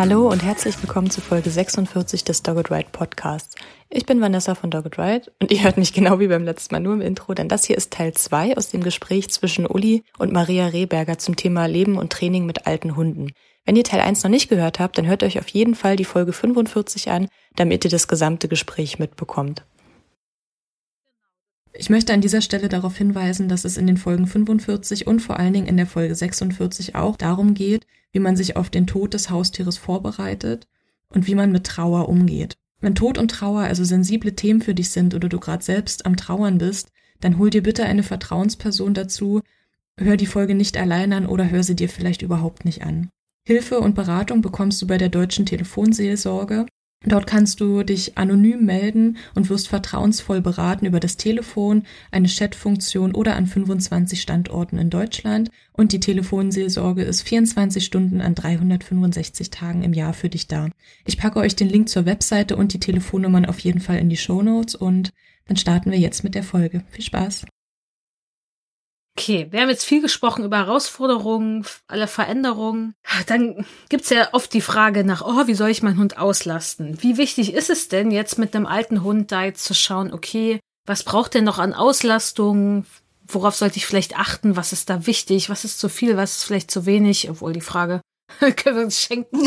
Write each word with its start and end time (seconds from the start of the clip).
Hallo 0.00 0.30
und 0.30 0.42
herzlich 0.42 0.82
willkommen 0.82 1.10
zu 1.10 1.20
Folge 1.20 1.50
46 1.50 2.24
des 2.24 2.42
Dogged 2.42 2.70
Ride 2.70 2.88
Podcasts. 2.90 3.54
Ich 3.90 4.06
bin 4.06 4.22
Vanessa 4.22 4.54
von 4.54 4.70
Dogged 4.70 4.98
Ride 4.98 5.30
und 5.40 5.50
ihr 5.52 5.62
hört 5.62 5.76
mich 5.76 5.92
genau 5.92 6.18
wie 6.20 6.28
beim 6.28 6.42
letzten 6.42 6.74
Mal 6.74 6.80
nur 6.80 6.94
im 6.94 7.02
Intro, 7.02 7.34
denn 7.34 7.50
das 7.50 7.66
hier 7.66 7.76
ist 7.76 7.92
Teil 7.92 8.14
2 8.14 8.56
aus 8.56 8.70
dem 8.70 8.82
Gespräch 8.82 9.28
zwischen 9.28 9.66
Uli 9.66 10.02
und 10.16 10.32
Maria 10.32 10.68
Rehberger 10.68 11.18
zum 11.18 11.36
Thema 11.36 11.66
Leben 11.66 11.98
und 11.98 12.14
Training 12.14 12.46
mit 12.46 12.66
alten 12.66 12.96
Hunden. 12.96 13.32
Wenn 13.66 13.76
ihr 13.76 13.84
Teil 13.84 14.00
1 14.00 14.24
noch 14.24 14.30
nicht 14.30 14.48
gehört 14.48 14.80
habt, 14.80 14.96
dann 14.96 15.06
hört 15.06 15.22
euch 15.22 15.38
auf 15.38 15.48
jeden 15.48 15.74
Fall 15.74 15.96
die 15.96 16.06
Folge 16.06 16.32
45 16.32 17.10
an, 17.10 17.28
damit 17.56 17.84
ihr 17.84 17.90
das 17.90 18.08
gesamte 18.08 18.48
Gespräch 18.48 18.98
mitbekommt. 18.98 19.66
Ich 21.72 21.88
möchte 21.88 22.12
an 22.12 22.20
dieser 22.20 22.40
Stelle 22.40 22.68
darauf 22.68 22.96
hinweisen, 22.96 23.48
dass 23.48 23.64
es 23.64 23.76
in 23.76 23.86
den 23.86 23.96
Folgen 23.96 24.26
45 24.26 25.06
und 25.06 25.20
vor 25.20 25.38
allen 25.38 25.52
Dingen 25.52 25.66
in 25.66 25.76
der 25.76 25.86
Folge 25.86 26.14
46 26.14 26.94
auch 26.96 27.16
darum 27.16 27.54
geht, 27.54 27.86
wie 28.12 28.18
man 28.18 28.36
sich 28.36 28.56
auf 28.56 28.70
den 28.70 28.86
Tod 28.86 29.14
des 29.14 29.30
Haustieres 29.30 29.78
vorbereitet 29.78 30.66
und 31.08 31.26
wie 31.26 31.34
man 31.34 31.52
mit 31.52 31.64
Trauer 31.64 32.08
umgeht. 32.08 32.56
Wenn 32.80 32.94
Tod 32.94 33.18
und 33.18 33.30
Trauer 33.30 33.62
also 33.62 33.84
sensible 33.84 34.34
Themen 34.34 34.62
für 34.62 34.74
dich 34.74 34.90
sind 34.90 35.14
oder 35.14 35.28
du 35.28 35.38
gerade 35.38 35.62
selbst 35.62 36.06
am 36.06 36.16
Trauern 36.16 36.58
bist, 36.58 36.90
dann 37.20 37.38
hol 37.38 37.50
dir 37.50 37.62
bitte 37.62 37.84
eine 37.84 38.02
Vertrauensperson 38.02 38.94
dazu, 38.94 39.42
hör 39.96 40.16
die 40.16 40.26
Folge 40.26 40.54
nicht 40.54 40.76
allein 40.76 41.12
an 41.12 41.26
oder 41.26 41.50
hör 41.50 41.62
sie 41.62 41.76
dir 41.76 41.88
vielleicht 41.88 42.22
überhaupt 42.22 42.64
nicht 42.64 42.82
an. 42.82 43.10
Hilfe 43.46 43.80
und 43.80 43.94
Beratung 43.94 44.42
bekommst 44.42 44.80
du 44.80 44.86
bei 44.86 44.98
der 44.98 45.08
Deutschen 45.08 45.46
Telefonseelsorge 45.46 46.66
Dort 47.06 47.26
kannst 47.26 47.60
du 47.60 47.82
dich 47.82 48.18
anonym 48.18 48.66
melden 48.66 49.16
und 49.34 49.48
wirst 49.48 49.68
vertrauensvoll 49.68 50.42
beraten 50.42 50.84
über 50.84 51.00
das 51.00 51.16
Telefon, 51.16 51.84
eine 52.10 52.28
Chatfunktion 52.28 53.14
oder 53.14 53.36
an 53.36 53.46
25 53.46 54.20
Standorten 54.20 54.76
in 54.76 54.90
Deutschland. 54.90 55.50
Und 55.72 55.92
die 55.92 56.00
Telefonseelsorge 56.00 57.02
ist 57.02 57.22
24 57.22 57.82
Stunden 57.82 58.20
an 58.20 58.34
365 58.34 59.48
Tagen 59.48 59.82
im 59.82 59.94
Jahr 59.94 60.12
für 60.12 60.28
dich 60.28 60.46
da. 60.46 60.68
Ich 61.06 61.16
packe 61.16 61.38
euch 61.38 61.56
den 61.56 61.70
Link 61.70 61.88
zur 61.88 62.04
Webseite 62.04 62.56
und 62.56 62.74
die 62.74 62.80
Telefonnummern 62.80 63.46
auf 63.46 63.60
jeden 63.60 63.80
Fall 63.80 63.96
in 63.96 64.10
die 64.10 64.18
Show 64.18 64.42
Notes 64.42 64.74
und 64.74 65.10
dann 65.46 65.56
starten 65.56 65.90
wir 65.90 65.98
jetzt 65.98 66.22
mit 66.22 66.34
der 66.34 66.42
Folge. 66.42 66.84
Viel 66.90 67.04
Spaß! 67.04 67.46
Okay, 69.20 69.48
wir 69.50 69.60
haben 69.60 69.68
jetzt 69.68 69.84
viel 69.84 70.00
gesprochen 70.00 70.46
über 70.46 70.56
Herausforderungen, 70.56 71.66
alle 71.88 72.06
Veränderungen. 72.06 72.94
Dann 73.26 73.66
gibt's 73.90 74.08
ja 74.08 74.28
oft 74.32 74.50
die 74.54 74.62
Frage 74.62 75.04
nach, 75.04 75.20
oh, 75.20 75.46
wie 75.46 75.52
soll 75.52 75.68
ich 75.68 75.82
meinen 75.82 75.98
Hund 75.98 76.16
auslasten? 76.16 77.02
Wie 77.02 77.18
wichtig 77.18 77.52
ist 77.52 77.68
es 77.68 77.88
denn 77.88 78.12
jetzt 78.12 78.38
mit 78.38 78.56
einem 78.56 78.64
alten 78.64 79.04
Hund 79.04 79.30
da 79.30 79.44
jetzt 79.44 79.66
zu 79.66 79.74
schauen, 79.74 80.14
okay, 80.14 80.58
was 80.86 81.04
braucht 81.04 81.34
der 81.34 81.42
noch 81.42 81.58
an 81.58 81.74
Auslastung? 81.74 82.86
Worauf 83.28 83.54
sollte 83.54 83.76
ich 83.76 83.84
vielleicht 83.84 84.18
achten? 84.18 84.56
Was 84.56 84.72
ist 84.72 84.88
da 84.88 85.06
wichtig? 85.06 85.50
Was 85.50 85.66
ist 85.66 85.78
zu 85.78 85.90
viel? 85.90 86.16
Was 86.16 86.36
ist 86.36 86.44
vielleicht 86.44 86.70
zu 86.70 86.86
wenig? 86.86 87.28
Obwohl 87.28 87.52
die 87.52 87.60
Frage 87.60 88.00
können 88.40 88.76
wir 88.76 88.84
uns 88.84 89.02
schenken. 89.02 89.38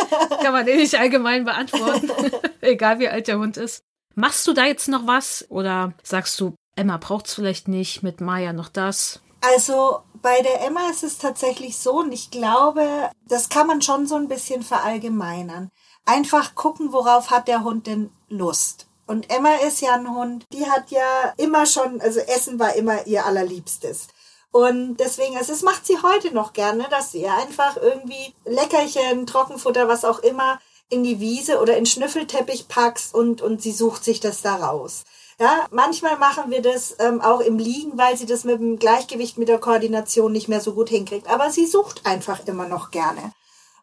Kann 0.42 0.54
man 0.54 0.64
den 0.64 0.78
nicht 0.78 0.98
allgemein 0.98 1.44
beantworten. 1.44 2.10
Egal 2.62 2.98
wie 2.98 3.10
alt 3.10 3.28
der 3.28 3.38
Hund 3.38 3.58
ist. 3.58 3.82
Machst 4.14 4.46
du 4.46 4.54
da 4.54 4.64
jetzt 4.64 4.88
noch 4.88 5.06
was? 5.06 5.44
Oder 5.50 5.92
sagst 6.02 6.40
du, 6.40 6.54
Emma 6.78 6.96
braucht 6.96 7.26
es 7.26 7.34
vielleicht 7.34 7.68
nicht, 7.68 8.02
mit 8.02 8.20
Maya 8.20 8.52
noch 8.52 8.68
das. 8.68 9.20
Also 9.40 10.00
bei 10.22 10.40
der 10.42 10.64
Emma 10.64 10.88
ist 10.90 11.02
es 11.02 11.18
tatsächlich 11.18 11.76
so 11.76 11.98
und 11.98 12.12
ich 12.12 12.30
glaube, 12.30 13.10
das 13.26 13.48
kann 13.48 13.66
man 13.66 13.82
schon 13.82 14.06
so 14.06 14.14
ein 14.14 14.28
bisschen 14.28 14.62
verallgemeinern. 14.62 15.70
Einfach 16.06 16.54
gucken, 16.54 16.92
worauf 16.92 17.30
hat 17.30 17.48
der 17.48 17.64
Hund 17.64 17.86
denn 17.86 18.10
Lust. 18.28 18.86
Und 19.06 19.30
Emma 19.30 19.54
ist 19.66 19.80
ja 19.80 19.94
ein 19.94 20.14
Hund, 20.14 20.44
die 20.52 20.70
hat 20.70 20.90
ja 20.90 21.32
immer 21.36 21.66
schon, 21.66 22.00
also 22.00 22.20
Essen 22.20 22.58
war 22.58 22.74
immer 22.74 23.06
ihr 23.06 23.24
allerliebstes. 23.24 24.08
Und 24.50 24.96
deswegen, 24.96 25.36
also 25.36 25.52
es 25.52 25.62
macht 25.62 25.86
sie 25.86 25.98
heute 26.02 26.32
noch 26.34 26.52
gerne, 26.52 26.86
dass 26.90 27.12
sie 27.12 27.26
einfach 27.26 27.76
irgendwie 27.76 28.34
Leckerchen, 28.44 29.26
Trockenfutter, 29.26 29.88
was 29.88 30.04
auch 30.04 30.20
immer, 30.20 30.58
in 30.90 31.04
die 31.04 31.20
Wiese 31.20 31.60
oder 31.60 31.76
in 31.76 31.86
Schnüffelteppich 31.86 32.68
packst 32.68 33.14
und, 33.14 33.42
und 33.42 33.62
sie 33.62 33.72
sucht 33.72 34.04
sich 34.04 34.20
das 34.20 34.42
da 34.42 34.56
raus. 34.56 35.04
Ja, 35.40 35.68
manchmal 35.70 36.18
machen 36.18 36.50
wir 36.50 36.62
das 36.62 36.96
ähm, 36.98 37.20
auch 37.20 37.40
im 37.40 37.58
Liegen, 37.58 37.96
weil 37.96 38.16
sie 38.16 38.26
das 38.26 38.42
mit 38.42 38.58
dem 38.58 38.76
Gleichgewicht, 38.76 39.38
mit 39.38 39.48
der 39.48 39.60
Koordination 39.60 40.32
nicht 40.32 40.48
mehr 40.48 40.60
so 40.60 40.74
gut 40.74 40.88
hinkriegt. 40.88 41.28
Aber 41.28 41.50
sie 41.50 41.66
sucht 41.66 42.04
einfach 42.06 42.44
immer 42.46 42.66
noch 42.66 42.90
gerne. 42.90 43.32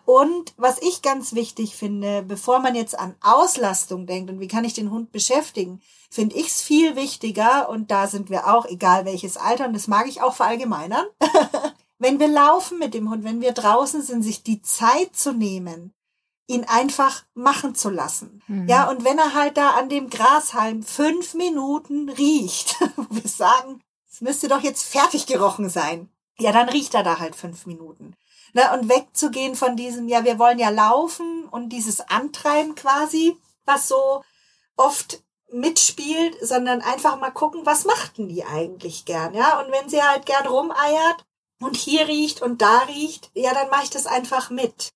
Und 0.04 0.54
was 0.58 0.82
ich 0.82 1.02
ganz 1.02 1.34
wichtig 1.34 1.76
finde, 1.76 2.22
bevor 2.22 2.60
man 2.60 2.76
jetzt 2.76 3.00
an 3.00 3.16
Auslastung 3.22 4.06
denkt 4.06 4.30
und 4.30 4.40
wie 4.40 4.50
kann 4.50 4.66
ich 4.66 4.74
den 4.74 4.92
Hund 4.92 5.12
beschäftigen, 5.12 5.82
finde 6.12 6.36
ich 6.36 6.48
es 6.48 6.62
viel 6.62 6.96
wichtiger, 6.96 7.70
und 7.70 7.90
da 7.90 8.08
sind 8.08 8.30
wir 8.30 8.54
auch, 8.54 8.66
egal 8.66 9.06
welches 9.06 9.38
Alter, 9.38 9.66
und 9.66 9.74
das 9.74 9.88
mag 9.88 10.08
ich 10.08 10.22
auch 10.22 10.36
verallgemeinern, 10.36 11.06
wenn 12.00 12.20
wir 12.20 12.28
laufen 12.28 12.78
mit 12.78 12.94
dem 12.94 13.10
Hund, 13.10 13.24
wenn 13.24 13.42
wir 13.42 13.54
draußen 13.54 14.04
sind, 14.04 14.22
sich 14.22 14.44
die 14.44 14.62
Zeit 14.62 15.16
zu 15.16 15.34
nehmen, 15.34 15.94
ihn 16.48 16.64
einfach 16.66 17.24
machen 17.34 17.76
zu 17.76 17.90
lassen. 17.90 18.42
Mhm. 18.48 18.68
Ja, 18.68 18.90
und 18.90 19.04
wenn 19.04 19.18
er 19.18 19.34
halt 19.34 19.58
da 19.58 19.72
an 19.72 19.90
dem 19.90 20.10
Grashalm 20.10 20.84
fünf 20.84 21.34
Minuten 21.34 22.10
riecht, 22.10 22.76
wo 22.96 23.06
wir 23.10 23.28
sagen, 23.28 23.82
es 24.10 24.22
müsste 24.22 24.48
doch 24.48 24.62
jetzt 24.62 24.84
fertig 24.84 25.26
gerochen 25.26 25.70
sein. 25.70 26.10
Ja, 26.38 26.52
dann 26.52 26.70
riecht 26.70 26.94
er 26.94 27.04
da 27.04 27.20
halt 27.20 27.36
fünf 27.36 27.66
Minuten. 27.66 28.16
Na, 28.54 28.74
und 28.74 28.88
wegzugehen 28.88 29.56
von 29.56 29.76
diesem, 29.76 30.08
ja, 30.08 30.24
wir 30.24 30.40
wollen 30.40 30.60
ja 30.60 30.70
laufen 30.70 31.46
und 31.50 31.70
dieses 31.70 32.00
Antreiben 32.02 32.76
quasi, 32.76 33.38
was 33.66 33.88
so 33.88 34.24
oft 34.78 35.22
mitspielt, 35.52 36.36
sondern 36.42 36.82
einfach 36.82 37.20
mal 37.20 37.32
gucken, 37.32 37.66
was 37.66 37.86
machten 37.86 38.30
die 38.30 38.46
eigentlich 38.46 39.06
gern, 39.06 39.34
ja? 39.34 39.60
Und 39.60 39.72
wenn 39.72 39.90
sie 39.90 40.02
halt 40.02 40.26
gern 40.26 40.48
rumeiert 40.48 41.26
und 41.60 41.76
hier 41.76 42.08
riecht 42.08 42.42
und 42.42 42.62
da 42.62 42.80
riecht, 42.88 43.32
ja, 43.34 43.54
dann 43.54 43.70
mache 43.70 43.84
ich 43.84 43.90
das 43.90 44.06
einfach 44.06 44.50
mit. 44.50 44.94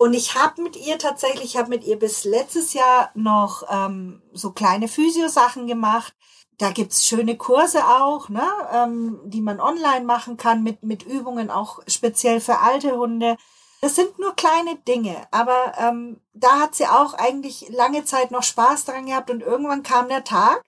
Und 0.00 0.14
ich 0.14 0.34
habe 0.34 0.62
mit 0.62 0.76
ihr 0.76 0.98
tatsächlich, 0.98 1.44
ich 1.44 1.56
habe 1.58 1.68
mit 1.68 1.84
ihr 1.84 1.98
bis 1.98 2.24
letztes 2.24 2.72
Jahr 2.72 3.10
noch 3.12 3.64
ähm, 3.68 4.22
so 4.32 4.50
kleine 4.50 4.88
Physiosachen 4.88 5.66
gemacht. 5.66 6.14
Da 6.56 6.70
gibt's 6.70 7.04
schöne 7.04 7.36
Kurse 7.36 7.84
auch, 7.84 8.30
ne, 8.30 8.50
ähm, 8.72 9.20
die 9.24 9.42
man 9.42 9.60
online 9.60 10.06
machen 10.06 10.38
kann 10.38 10.62
mit, 10.62 10.82
mit 10.82 11.02
Übungen, 11.02 11.50
auch 11.50 11.80
speziell 11.86 12.40
für 12.40 12.60
alte 12.60 12.96
Hunde. 12.96 13.36
Das 13.82 13.94
sind 13.94 14.18
nur 14.18 14.34
kleine 14.34 14.76
Dinge, 14.76 15.28
aber 15.32 15.74
ähm, 15.76 16.22
da 16.32 16.60
hat 16.60 16.74
sie 16.74 16.86
auch 16.86 17.12
eigentlich 17.12 17.68
lange 17.68 18.02
Zeit 18.06 18.30
noch 18.30 18.42
Spaß 18.42 18.86
dran 18.86 19.04
gehabt 19.04 19.30
und 19.30 19.42
irgendwann 19.42 19.82
kam 19.82 20.08
der 20.08 20.24
Tag, 20.24 20.64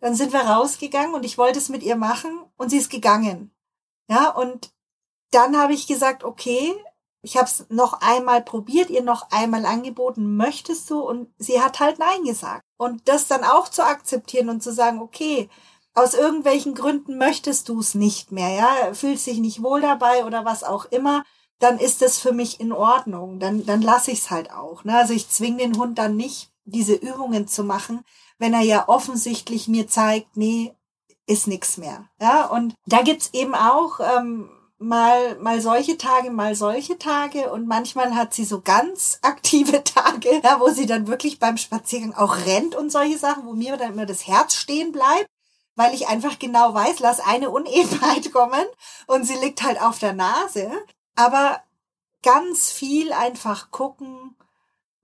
dann 0.00 0.14
sind 0.14 0.34
wir 0.34 0.40
rausgegangen 0.40 1.14
und 1.14 1.24
ich 1.24 1.38
wollte 1.38 1.58
es 1.58 1.70
mit 1.70 1.82
ihr 1.82 1.96
machen 1.96 2.44
und 2.58 2.68
sie 2.68 2.76
ist 2.76 2.90
gegangen. 2.90 3.54
Ja, 4.10 4.28
und 4.28 4.70
dann 5.30 5.56
habe 5.56 5.72
ich 5.72 5.86
gesagt, 5.86 6.24
okay, 6.24 6.74
ich 7.22 7.36
habe 7.36 7.46
es 7.46 7.66
noch 7.70 8.00
einmal 8.00 8.42
probiert, 8.42 8.90
ihr 8.90 9.02
noch 9.02 9.30
einmal 9.30 9.66
angeboten, 9.66 10.36
möchtest 10.36 10.88
du? 10.90 11.00
Und 11.00 11.28
sie 11.38 11.60
hat 11.60 11.80
halt 11.80 11.98
Nein 11.98 12.24
gesagt. 12.24 12.62
Und 12.76 13.08
das 13.08 13.26
dann 13.26 13.44
auch 13.44 13.68
zu 13.68 13.84
akzeptieren 13.84 14.48
und 14.48 14.62
zu 14.62 14.72
sagen, 14.72 15.00
okay, 15.00 15.48
aus 15.94 16.14
irgendwelchen 16.14 16.74
Gründen 16.74 17.18
möchtest 17.18 17.68
du 17.68 17.80
es 17.80 17.94
nicht 17.94 18.30
mehr, 18.30 18.50
ja, 18.50 18.94
fühlst 18.94 19.26
dich 19.26 19.38
nicht 19.38 19.62
wohl 19.62 19.80
dabei 19.80 20.24
oder 20.26 20.44
was 20.44 20.62
auch 20.62 20.84
immer, 20.86 21.24
dann 21.58 21.78
ist 21.78 22.02
das 22.02 22.18
für 22.18 22.32
mich 22.32 22.60
in 22.60 22.72
Ordnung. 22.72 23.40
Dann, 23.40 23.64
dann 23.64 23.80
lasse 23.80 24.10
ich 24.10 24.20
es 24.20 24.30
halt 24.30 24.52
auch. 24.52 24.84
Ne? 24.84 24.96
Also 24.96 25.14
ich 25.14 25.30
zwinge 25.30 25.58
den 25.58 25.78
Hund 25.78 25.98
dann 25.98 26.16
nicht, 26.16 26.50
diese 26.64 26.94
Übungen 26.94 27.48
zu 27.48 27.64
machen, 27.64 28.04
wenn 28.38 28.52
er 28.52 28.60
ja 28.60 28.88
offensichtlich 28.88 29.68
mir 29.68 29.88
zeigt, 29.88 30.36
nee, 30.36 30.74
ist 31.26 31.46
nix 31.46 31.76
mehr. 31.76 32.04
Ja, 32.20 32.46
und 32.46 32.74
da 32.86 33.02
gibt's 33.02 33.30
eben 33.32 33.54
auch 33.54 34.00
ähm, 34.00 34.50
mal, 34.78 35.36
mal 35.36 35.60
solche 35.60 35.96
Tage, 35.96 36.30
mal 36.30 36.54
solche 36.54 36.98
Tage 36.98 37.50
und 37.50 37.66
manchmal 37.66 38.14
hat 38.14 38.34
sie 38.34 38.44
so 38.44 38.60
ganz 38.60 39.18
aktive 39.22 39.82
Tage, 39.84 40.40
ja, 40.42 40.60
wo 40.60 40.68
sie 40.68 40.86
dann 40.86 41.06
wirklich 41.06 41.38
beim 41.38 41.56
Spaziergang 41.56 42.14
auch 42.14 42.36
rennt 42.46 42.74
und 42.74 42.90
solche 42.90 43.18
Sachen, 43.18 43.46
wo 43.46 43.52
mir 43.52 43.76
dann 43.76 43.92
immer 43.92 44.06
das 44.06 44.26
Herz 44.26 44.54
stehen 44.54 44.92
bleibt, 44.92 45.26
weil 45.76 45.94
ich 45.94 46.08
einfach 46.08 46.38
genau 46.38 46.74
weiß, 46.74 47.00
lass 47.00 47.20
eine 47.20 47.50
Unebenheit 47.50 48.32
kommen 48.32 48.64
und 49.06 49.24
sie 49.24 49.36
liegt 49.36 49.62
halt 49.62 49.80
auf 49.80 49.98
der 49.98 50.12
Nase. 50.12 50.70
Aber 51.14 51.62
ganz 52.22 52.70
viel 52.70 53.12
einfach 53.12 53.70
gucken, 53.70 54.36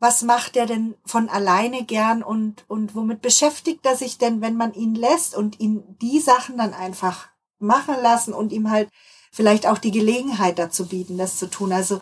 was 0.00 0.22
macht 0.22 0.56
er 0.56 0.66
denn 0.66 0.96
von 1.06 1.28
alleine 1.28 1.84
gern 1.84 2.22
und, 2.24 2.64
und 2.68 2.96
womit 2.96 3.22
beschäftigt 3.22 3.86
er 3.86 3.96
sich 3.96 4.18
denn, 4.18 4.40
wenn 4.40 4.56
man 4.56 4.74
ihn 4.74 4.96
lässt 4.96 5.36
und 5.36 5.60
ihn 5.60 5.84
die 6.00 6.18
Sachen 6.18 6.58
dann 6.58 6.74
einfach 6.74 7.28
machen 7.60 7.94
lassen 8.02 8.34
und 8.34 8.52
ihm 8.52 8.70
halt 8.70 8.90
vielleicht 9.32 9.66
auch 9.66 9.78
die 9.78 9.90
Gelegenheit 9.90 10.58
dazu 10.58 10.86
bieten, 10.86 11.18
das 11.18 11.38
zu 11.38 11.50
tun. 11.50 11.72
Also, 11.72 12.00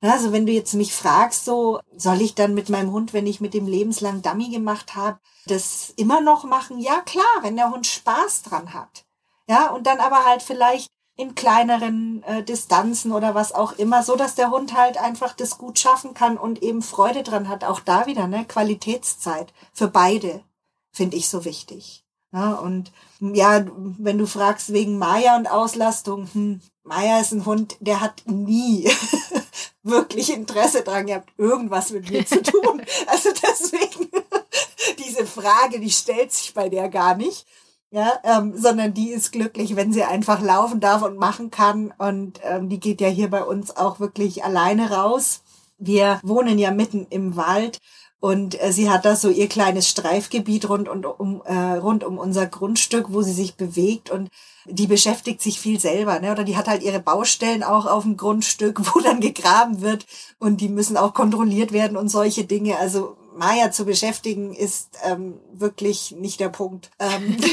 also 0.00 0.32
wenn 0.32 0.46
du 0.46 0.52
jetzt 0.52 0.74
mich 0.74 0.92
fragst, 0.92 1.44
so 1.44 1.80
soll 1.96 2.20
ich 2.20 2.34
dann 2.34 2.54
mit 2.54 2.68
meinem 2.68 2.92
Hund, 2.92 3.12
wenn 3.12 3.26
ich 3.26 3.40
mit 3.40 3.54
dem 3.54 3.66
lebenslang 3.66 4.20
Dummy 4.20 4.50
gemacht 4.50 4.96
habe, 4.96 5.18
das 5.46 5.92
immer 5.96 6.20
noch 6.20 6.44
machen? 6.44 6.78
Ja, 6.78 7.00
klar, 7.00 7.24
wenn 7.42 7.56
der 7.56 7.70
Hund 7.70 7.86
Spaß 7.86 8.42
dran 8.42 8.74
hat. 8.74 9.04
Ja, 9.48 9.68
und 9.70 9.86
dann 9.86 10.00
aber 10.00 10.24
halt 10.24 10.42
vielleicht 10.42 10.88
in 11.16 11.34
kleineren 11.34 12.22
äh, 12.24 12.42
Distanzen 12.42 13.12
oder 13.12 13.34
was 13.34 13.52
auch 13.52 13.72
immer, 13.72 14.02
so 14.02 14.16
dass 14.16 14.34
der 14.34 14.50
Hund 14.50 14.74
halt 14.74 14.98
einfach 14.98 15.34
das 15.34 15.58
gut 15.58 15.78
schaffen 15.78 16.14
kann 16.14 16.38
und 16.38 16.62
eben 16.62 16.82
Freude 16.82 17.22
dran 17.22 17.48
hat. 17.48 17.64
Auch 17.64 17.80
da 17.80 18.06
wieder, 18.06 18.26
ne, 18.26 18.44
Qualitätszeit 18.44 19.52
für 19.72 19.88
beide 19.88 20.42
finde 20.90 21.16
ich 21.16 21.28
so 21.28 21.44
wichtig. 21.44 22.01
Ja, 22.32 22.54
und 22.54 22.92
ja, 23.20 23.64
wenn 23.98 24.18
du 24.18 24.26
fragst 24.26 24.72
wegen 24.72 24.98
Maya 24.98 25.36
und 25.36 25.50
Auslastung, 25.50 26.28
hm, 26.32 26.60
Maya 26.82 27.20
ist 27.20 27.32
ein 27.32 27.44
Hund, 27.44 27.76
der 27.80 28.00
hat 28.00 28.22
nie 28.26 28.90
wirklich 29.82 30.32
Interesse 30.32 30.82
dran 30.82 31.06
gehabt, 31.06 31.30
irgendwas 31.36 31.90
mit 31.90 32.10
mir 32.10 32.26
zu 32.26 32.42
tun. 32.42 32.82
Also 33.06 33.30
deswegen, 33.30 34.10
diese 35.06 35.26
Frage, 35.26 35.78
die 35.80 35.90
stellt 35.90 36.32
sich 36.32 36.54
bei 36.54 36.68
der 36.68 36.88
gar 36.88 37.16
nicht 37.16 37.46
ja, 37.92 38.18
ähm, 38.24 38.54
sondern 38.56 38.94
die 38.94 39.10
ist 39.10 39.32
glücklich, 39.32 39.76
wenn 39.76 39.92
sie 39.92 40.02
einfach 40.02 40.40
laufen 40.40 40.80
darf 40.80 41.02
und 41.02 41.18
machen 41.18 41.50
kann. 41.50 41.92
Und 41.98 42.40
ähm, 42.42 42.70
die 42.70 42.80
geht 42.80 43.02
ja 43.02 43.08
hier 43.08 43.28
bei 43.28 43.44
uns 43.44 43.76
auch 43.76 44.00
wirklich 44.00 44.44
alleine 44.44 44.90
raus. 44.90 45.42
Wir 45.76 46.18
wohnen 46.22 46.58
ja 46.58 46.70
mitten 46.70 47.06
im 47.10 47.36
Wald 47.36 47.80
und 48.22 48.62
äh, 48.62 48.72
sie 48.72 48.88
hat 48.88 49.04
da 49.04 49.16
so 49.16 49.30
ihr 49.30 49.48
kleines 49.48 49.88
Streifgebiet 49.88 50.68
rund, 50.68 50.88
und, 50.88 51.04
um, 51.06 51.42
äh, 51.44 51.72
rund 51.72 52.04
um 52.04 52.18
unser 52.18 52.46
Grundstück, 52.46 53.06
wo 53.08 53.22
sie 53.22 53.32
sich 53.32 53.56
bewegt 53.56 54.10
und 54.10 54.30
die 54.64 54.86
beschäftigt 54.86 55.42
sich 55.42 55.58
viel 55.58 55.80
selber, 55.80 56.20
ne? 56.20 56.30
Oder 56.30 56.44
die 56.44 56.56
hat 56.56 56.68
halt 56.68 56.84
ihre 56.84 57.00
Baustellen 57.00 57.64
auch 57.64 57.84
auf 57.84 58.04
dem 58.04 58.16
Grundstück, 58.16 58.80
wo 58.94 59.00
dann 59.00 59.20
gegraben 59.20 59.80
wird 59.80 60.06
und 60.38 60.60
die 60.60 60.68
müssen 60.68 60.96
auch 60.96 61.14
kontrolliert 61.14 61.72
werden 61.72 61.96
und 61.96 62.10
solche 62.10 62.44
Dinge. 62.44 62.78
Also 62.78 63.16
Maya 63.36 63.72
zu 63.72 63.84
beschäftigen 63.84 64.54
ist 64.54 64.90
ähm, 65.02 65.40
wirklich 65.52 66.12
nicht 66.12 66.38
der 66.38 66.50
Punkt. 66.50 66.92
Ähm. 67.00 67.38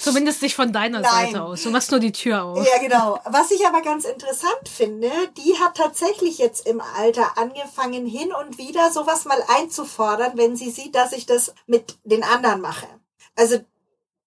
Zumindest 0.00 0.40
nicht 0.42 0.54
von 0.54 0.72
deiner 0.72 1.00
Nein. 1.00 1.26
Seite 1.26 1.42
aus. 1.42 1.62
Du 1.62 1.70
machst 1.70 1.90
nur 1.90 2.00
die 2.00 2.12
Tür 2.12 2.42
auf. 2.42 2.66
Ja, 2.66 2.80
genau. 2.80 3.20
Was 3.26 3.50
ich 3.50 3.66
aber 3.66 3.82
ganz 3.82 4.04
interessant 4.04 4.68
finde, 4.68 5.10
die 5.36 5.58
hat 5.58 5.76
tatsächlich 5.76 6.38
jetzt 6.38 6.66
im 6.66 6.80
Alter 6.80 7.36
angefangen, 7.36 8.06
hin 8.06 8.32
und 8.32 8.58
wieder 8.58 8.90
sowas 8.90 9.26
mal 9.26 9.42
einzufordern, 9.58 10.32
wenn 10.36 10.56
sie 10.56 10.70
sieht, 10.70 10.94
dass 10.94 11.12
ich 11.12 11.26
das 11.26 11.54
mit 11.66 11.98
den 12.04 12.24
anderen 12.24 12.60
mache. 12.60 12.86
Also 13.36 13.58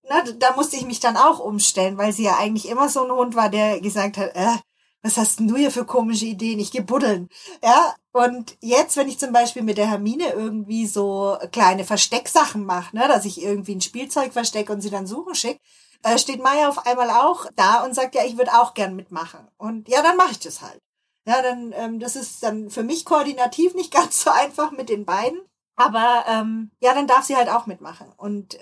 na, 0.10 0.22
da 0.38 0.54
musste 0.56 0.76
ich 0.76 0.86
mich 0.86 1.00
dann 1.00 1.18
auch 1.18 1.40
umstellen, 1.40 1.98
weil 1.98 2.12
sie 2.12 2.24
ja 2.24 2.38
eigentlich 2.38 2.68
immer 2.68 2.90
so 2.90 3.06
ein 3.06 3.12
Hund 3.12 3.36
war, 3.36 3.50
der 3.50 3.80
gesagt 3.80 4.18
hat, 4.18 4.36
äh, 4.36 4.58
was 5.04 5.18
hast 5.18 5.40
denn 5.40 5.50
du 5.50 5.58
hier 5.58 5.70
für 5.70 5.86
komische 5.86 6.26
Ideen? 6.26 6.60
Ich 6.60 6.72
geh 6.72 6.80
buddeln. 6.80 7.28
Ja, 7.62 7.94
und 8.14 8.58
jetzt, 8.62 8.96
wenn 8.96 9.10
ich 9.10 9.20
zum 9.20 9.34
Beispiel 9.34 9.62
mit 9.62 9.78
der 9.78 9.90
Hermine 9.90 10.32
irgendwie 10.32 10.88
so 10.88 11.38
kleine 11.52 11.84
Verstecksachen 11.84 12.66
mache, 12.66 12.96
ne, 12.96 13.08
dass 13.10 13.26
ich 13.26 13.42
irgendwie 13.42 13.76
ein 13.76 13.82
Spielzeug 13.82 14.32
verstecke 14.32 14.72
und 14.72 14.82
sie 14.82 14.90
dann 14.90 15.06
suchen 15.06 15.36
schicke, 15.36 15.60
äh, 16.04 16.18
steht 16.18 16.42
Maya 16.42 16.70
auf 16.70 16.86
einmal 16.86 17.10
auch 17.10 17.48
da 17.56 17.84
und 17.84 17.94
sagt, 17.94 18.16
ja, 18.16 18.24
ich 18.24 18.38
würde 18.38 18.54
auch 18.54 18.74
gern 18.74 18.96
mitmachen. 18.96 19.48
Und 19.58 19.90
ja, 19.90 20.02
dann 20.02 20.16
mache 20.16 20.32
ich 20.32 20.40
das 20.40 20.62
halt. 20.62 20.80
Ja, 21.26 21.42
dann, 21.42 21.74
ähm, 21.76 22.00
das 22.00 22.16
ist 22.16 22.42
dann 22.42 22.70
für 22.70 22.84
mich 22.84 23.04
koordinativ 23.04 23.74
nicht 23.74 23.94
ganz 23.94 24.24
so 24.24 24.30
einfach 24.30 24.72
mit 24.72 24.88
den 24.88 25.06
beiden. 25.06 25.42
Aber 25.76 26.24
ähm, 26.28 26.72
ja, 26.80 26.94
dann 26.94 27.08
darf 27.08 27.26
sie 27.26 27.36
halt 27.36 27.50
auch 27.50 27.66
mitmachen. 27.66 28.08
Und 28.16 28.58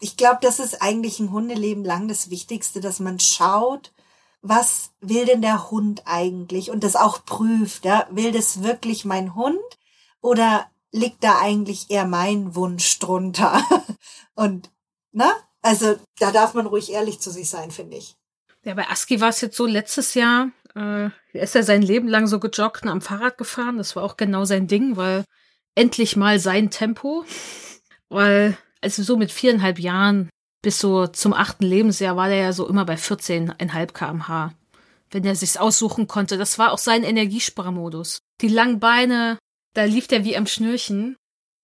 ich 0.00 0.16
glaube, 0.18 0.38
das 0.42 0.58
ist 0.58 0.82
eigentlich 0.82 1.20
ein 1.20 1.32
Hundeleben 1.32 1.84
lang 1.84 2.08
das 2.08 2.28
Wichtigste, 2.28 2.80
dass 2.80 3.00
man 3.00 3.18
schaut, 3.18 3.92
was 4.48 4.92
will 5.00 5.24
denn 5.24 5.42
der 5.42 5.70
Hund 5.70 6.02
eigentlich 6.04 6.70
und 6.70 6.84
das 6.84 6.96
auch 6.96 7.24
prüft, 7.24 7.84
ja, 7.84 8.06
will 8.10 8.32
das 8.32 8.62
wirklich 8.62 9.04
mein 9.04 9.34
Hund 9.34 9.58
oder 10.20 10.66
liegt 10.92 11.24
da 11.24 11.38
eigentlich 11.40 11.90
eher 11.90 12.06
mein 12.06 12.54
Wunsch 12.54 12.98
drunter? 12.98 13.62
und, 14.34 14.70
na, 15.12 15.32
also 15.62 15.96
da 16.18 16.30
darf 16.30 16.54
man 16.54 16.66
ruhig 16.66 16.92
ehrlich 16.92 17.20
zu 17.20 17.30
sich 17.30 17.48
sein, 17.48 17.70
finde 17.70 17.96
ich. 17.96 18.16
Ja, 18.64 18.74
bei 18.74 18.88
Aski 18.88 19.20
war 19.20 19.28
es 19.28 19.40
jetzt 19.40 19.56
so 19.56 19.66
letztes 19.66 20.14
Jahr, 20.14 20.50
äh, 20.74 21.10
er 21.32 21.42
ist 21.42 21.54
ja 21.54 21.62
sein 21.62 21.82
Leben 21.82 22.06
lang 22.06 22.26
so 22.26 22.38
gejoggt 22.38 22.82
und 22.82 22.90
am 22.90 23.00
Fahrrad 23.00 23.38
gefahren. 23.38 23.78
Das 23.78 23.96
war 23.96 24.02
auch 24.02 24.16
genau 24.16 24.44
sein 24.44 24.66
Ding, 24.66 24.96
weil 24.96 25.24
endlich 25.74 26.16
mal 26.16 26.38
sein 26.38 26.70
Tempo. 26.70 27.24
Weil, 28.08 28.56
also 28.82 29.02
so 29.02 29.16
mit 29.16 29.32
viereinhalb 29.32 29.78
Jahren 29.78 30.28
bis 30.66 30.80
so 30.80 31.06
zum 31.06 31.32
achten 31.32 31.64
Lebensjahr 31.64 32.16
war 32.16 32.26
der 32.26 32.38
ja 32.38 32.52
so 32.52 32.66
immer 32.66 32.84
bei 32.84 32.96
14,5 32.96 33.92
kmh. 33.92 34.52
Wenn 35.12 35.24
er 35.24 35.36
sich's 35.36 35.56
aussuchen 35.56 36.08
konnte. 36.08 36.38
Das 36.38 36.58
war 36.58 36.72
auch 36.72 36.78
sein 36.78 37.04
Energiesparmodus. 37.04 38.18
Die 38.40 38.48
langen 38.48 38.80
Beine, 38.80 39.38
da 39.74 39.84
lief 39.84 40.08
der 40.08 40.24
wie 40.24 40.36
am 40.36 40.48
Schnürchen. 40.48 41.14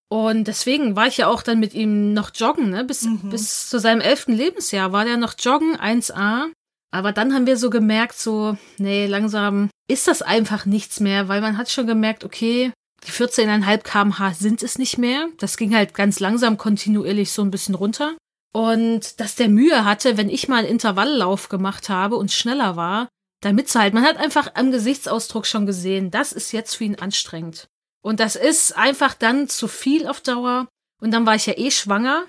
Und 0.08 0.44
deswegen 0.44 0.94
war 0.94 1.08
ich 1.08 1.16
ja 1.16 1.26
auch 1.26 1.42
dann 1.42 1.58
mit 1.58 1.74
ihm 1.74 2.12
noch 2.12 2.30
joggen, 2.32 2.70
ne? 2.70 2.84
Bis, 2.84 3.02
mhm. 3.02 3.30
bis 3.30 3.68
zu 3.68 3.80
seinem 3.80 4.00
elften 4.00 4.34
Lebensjahr 4.34 4.92
war 4.92 5.04
der 5.04 5.16
noch 5.16 5.34
joggen, 5.36 5.76
1a. 5.76 6.52
Aber 6.92 7.10
dann 7.10 7.34
haben 7.34 7.46
wir 7.46 7.56
so 7.56 7.70
gemerkt, 7.70 8.16
so, 8.16 8.56
nee, 8.78 9.08
langsam 9.08 9.68
ist 9.88 10.06
das 10.06 10.22
einfach 10.22 10.64
nichts 10.64 11.00
mehr, 11.00 11.26
weil 11.26 11.40
man 11.40 11.58
hat 11.58 11.72
schon 11.72 11.88
gemerkt, 11.88 12.22
okay, 12.22 12.70
die 13.04 13.10
14,5 13.10 13.78
kmh 13.78 14.34
sind 14.34 14.62
es 14.62 14.78
nicht 14.78 14.96
mehr. 14.96 15.26
Das 15.38 15.56
ging 15.56 15.74
halt 15.74 15.92
ganz 15.92 16.20
langsam 16.20 16.56
kontinuierlich 16.56 17.32
so 17.32 17.42
ein 17.42 17.50
bisschen 17.50 17.74
runter. 17.74 18.14
Und 18.52 19.18
dass 19.20 19.34
der 19.34 19.48
Mühe 19.48 19.84
hatte, 19.84 20.16
wenn 20.16 20.28
ich 20.28 20.48
mal 20.48 20.58
einen 20.58 20.68
Intervalllauf 20.68 21.48
gemacht 21.48 21.88
habe 21.88 22.16
und 22.16 22.32
schneller 22.32 22.76
war, 22.76 23.08
da 23.40 23.52
mitzuhalten. 23.52 23.98
Man 23.98 24.08
hat 24.08 24.18
einfach 24.18 24.52
am 24.54 24.70
Gesichtsausdruck 24.70 25.46
schon 25.46 25.66
gesehen, 25.66 26.10
das 26.10 26.32
ist 26.32 26.52
jetzt 26.52 26.76
für 26.76 26.84
ihn 26.84 26.98
anstrengend. 26.98 27.68
Und 28.02 28.20
das 28.20 28.36
ist 28.36 28.76
einfach 28.76 29.14
dann 29.14 29.48
zu 29.48 29.68
viel 29.68 30.06
auf 30.06 30.20
Dauer. 30.20 30.68
Und 31.00 31.12
dann 31.12 31.26
war 31.26 31.34
ich 31.34 31.46
ja 31.46 31.54
eh 31.56 31.70
schwanger. 31.70 32.24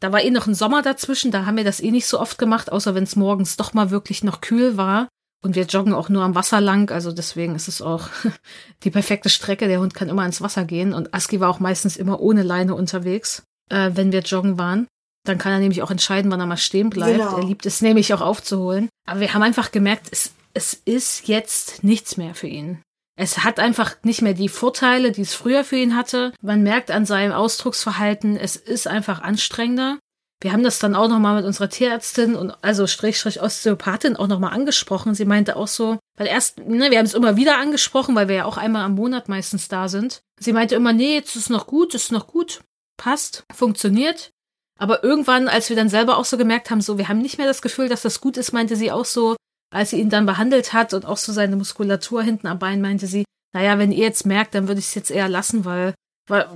Da 0.00 0.12
war 0.12 0.22
eh 0.22 0.30
noch 0.30 0.46
ein 0.46 0.54
Sommer 0.54 0.82
dazwischen, 0.82 1.30
da 1.30 1.46
haben 1.46 1.56
wir 1.56 1.64
das 1.64 1.80
eh 1.80 1.90
nicht 1.90 2.06
so 2.06 2.20
oft 2.20 2.38
gemacht, 2.38 2.70
außer 2.70 2.94
wenn 2.94 3.04
es 3.04 3.16
morgens 3.16 3.56
doch 3.56 3.72
mal 3.72 3.90
wirklich 3.90 4.22
noch 4.22 4.40
kühl 4.40 4.76
war. 4.76 5.08
Und 5.42 5.54
wir 5.54 5.64
joggen 5.64 5.94
auch 5.94 6.08
nur 6.08 6.22
am 6.22 6.34
Wasser 6.34 6.60
lang, 6.60 6.90
also 6.90 7.12
deswegen 7.12 7.54
ist 7.54 7.68
es 7.68 7.80
auch 7.80 8.08
die 8.84 8.90
perfekte 8.90 9.30
Strecke. 9.30 9.68
Der 9.68 9.80
Hund 9.80 9.94
kann 9.94 10.08
immer 10.08 10.26
ins 10.26 10.40
Wasser 10.40 10.64
gehen 10.64 10.92
und 10.92 11.14
Aski 11.14 11.40
war 11.40 11.48
auch 11.48 11.60
meistens 11.60 11.96
immer 11.96 12.20
ohne 12.20 12.42
Leine 12.42 12.74
unterwegs, 12.74 13.42
äh, 13.70 13.92
wenn 13.94 14.12
wir 14.12 14.20
joggen 14.20 14.58
waren. 14.58 14.86
Dann 15.26 15.38
kann 15.38 15.52
er 15.52 15.58
nämlich 15.58 15.82
auch 15.82 15.90
entscheiden, 15.90 16.30
wann 16.30 16.40
er 16.40 16.46
mal 16.46 16.56
stehen 16.56 16.90
bleibt. 16.90 17.18
Genau. 17.18 17.36
Er 17.36 17.44
liebt 17.44 17.66
es 17.66 17.80
nämlich 17.82 18.14
auch 18.14 18.20
aufzuholen. 18.20 18.88
Aber 19.06 19.20
wir 19.20 19.34
haben 19.34 19.42
einfach 19.42 19.72
gemerkt, 19.72 20.08
es, 20.10 20.32
es 20.54 20.74
ist 20.74 21.28
jetzt 21.28 21.84
nichts 21.84 22.16
mehr 22.16 22.34
für 22.34 22.46
ihn. 22.46 22.80
Es 23.18 23.44
hat 23.44 23.58
einfach 23.58 23.96
nicht 24.02 24.20
mehr 24.20 24.34
die 24.34 24.50
Vorteile, 24.50 25.10
die 25.10 25.22
es 25.22 25.34
früher 25.34 25.64
für 25.64 25.76
ihn 25.76 25.96
hatte. 25.96 26.32
Man 26.42 26.62
merkt 26.62 26.90
an 26.90 27.06
seinem 27.06 27.32
Ausdrucksverhalten, 27.32 28.36
es 28.36 28.56
ist 28.56 28.86
einfach 28.86 29.22
anstrengender. 29.22 29.98
Wir 30.42 30.52
haben 30.52 30.62
das 30.62 30.78
dann 30.78 30.94
auch 30.94 31.08
nochmal 31.08 31.36
mit 31.36 31.46
unserer 31.46 31.70
Tierärztin 31.70 32.34
und 32.34 32.52
also 32.62 32.86
Strich 32.86 33.24
Osteopathin 33.40 34.16
auch 34.16 34.26
nochmal 34.26 34.52
angesprochen. 34.52 35.14
Sie 35.14 35.24
meinte 35.24 35.56
auch 35.56 35.66
so, 35.66 35.98
weil 36.18 36.26
erst, 36.26 36.58
ne, 36.58 36.90
wir 36.90 36.98
haben 36.98 37.06
es 37.06 37.14
immer 37.14 37.36
wieder 37.36 37.58
angesprochen, 37.58 38.14
weil 38.14 38.28
wir 38.28 38.36
ja 38.36 38.44
auch 38.44 38.58
einmal 38.58 38.84
am 38.84 38.94
Monat 38.94 39.30
meistens 39.30 39.68
da 39.68 39.88
sind. 39.88 40.20
Sie 40.38 40.52
meinte 40.52 40.74
immer, 40.74 40.92
nee, 40.92 41.14
jetzt 41.14 41.36
ist 41.36 41.48
noch 41.48 41.66
gut, 41.66 41.94
ist 41.94 42.12
noch 42.12 42.26
gut, 42.26 42.60
passt, 42.98 43.44
funktioniert. 43.54 44.30
Aber 44.78 45.02
irgendwann, 45.02 45.48
als 45.48 45.68
wir 45.68 45.76
dann 45.76 45.88
selber 45.88 46.18
auch 46.18 46.24
so 46.24 46.36
gemerkt 46.36 46.70
haben, 46.70 46.80
so, 46.80 46.98
wir 46.98 47.08
haben 47.08 47.22
nicht 47.22 47.38
mehr 47.38 47.46
das 47.46 47.62
Gefühl, 47.62 47.88
dass 47.88 48.02
das 48.02 48.20
gut 48.20 48.36
ist, 48.36 48.52
meinte 48.52 48.76
sie 48.76 48.92
auch 48.92 49.06
so, 49.06 49.36
als 49.72 49.90
sie 49.90 50.00
ihn 50.00 50.10
dann 50.10 50.26
behandelt 50.26 50.72
hat 50.72 50.92
und 50.94 51.06
auch 51.06 51.16
so 51.16 51.32
seine 51.32 51.56
Muskulatur 51.56 52.22
hinten 52.22 52.46
am 52.46 52.58
Bein, 52.58 52.80
meinte 52.80 53.06
sie, 53.06 53.24
naja, 53.54 53.78
wenn 53.78 53.92
ihr 53.92 54.04
jetzt 54.04 54.26
merkt, 54.26 54.54
dann 54.54 54.68
würde 54.68 54.80
ich 54.80 54.86
es 54.86 54.94
jetzt 54.94 55.10
eher 55.10 55.28
lassen, 55.28 55.64
weil, 55.64 55.94
weil 56.28 56.46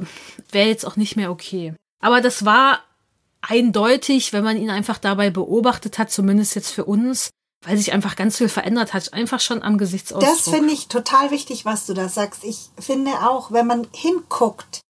wäre 0.50 0.68
jetzt 0.68 0.86
auch 0.86 0.96
nicht 0.96 1.16
mehr 1.16 1.30
okay. 1.30 1.74
Aber 2.02 2.20
das 2.20 2.44
war 2.44 2.80
eindeutig, 3.40 4.32
wenn 4.32 4.44
man 4.44 4.58
ihn 4.58 4.70
einfach 4.70 4.98
dabei 4.98 5.30
beobachtet 5.30 5.98
hat, 5.98 6.10
zumindest 6.10 6.54
jetzt 6.54 6.70
für 6.70 6.84
uns, 6.84 7.30
weil 7.64 7.76
sich 7.76 7.92
einfach 7.92 8.16
ganz 8.16 8.38
viel 8.38 8.48
verändert 8.48 8.94
hat, 8.94 9.12
einfach 9.12 9.40
schon 9.40 9.62
am 9.62 9.78
Gesichtsausdruck. 9.78 10.30
Das 10.30 10.48
finde 10.48 10.72
ich 10.72 10.88
total 10.88 11.30
wichtig, 11.30 11.64
was 11.64 11.86
du 11.86 11.94
da 11.94 12.08
sagst. 12.08 12.44
Ich 12.44 12.70
finde 12.78 13.10
auch, 13.26 13.52
wenn 13.52 13.66
man 13.66 13.86
hinguckt, 13.94 14.80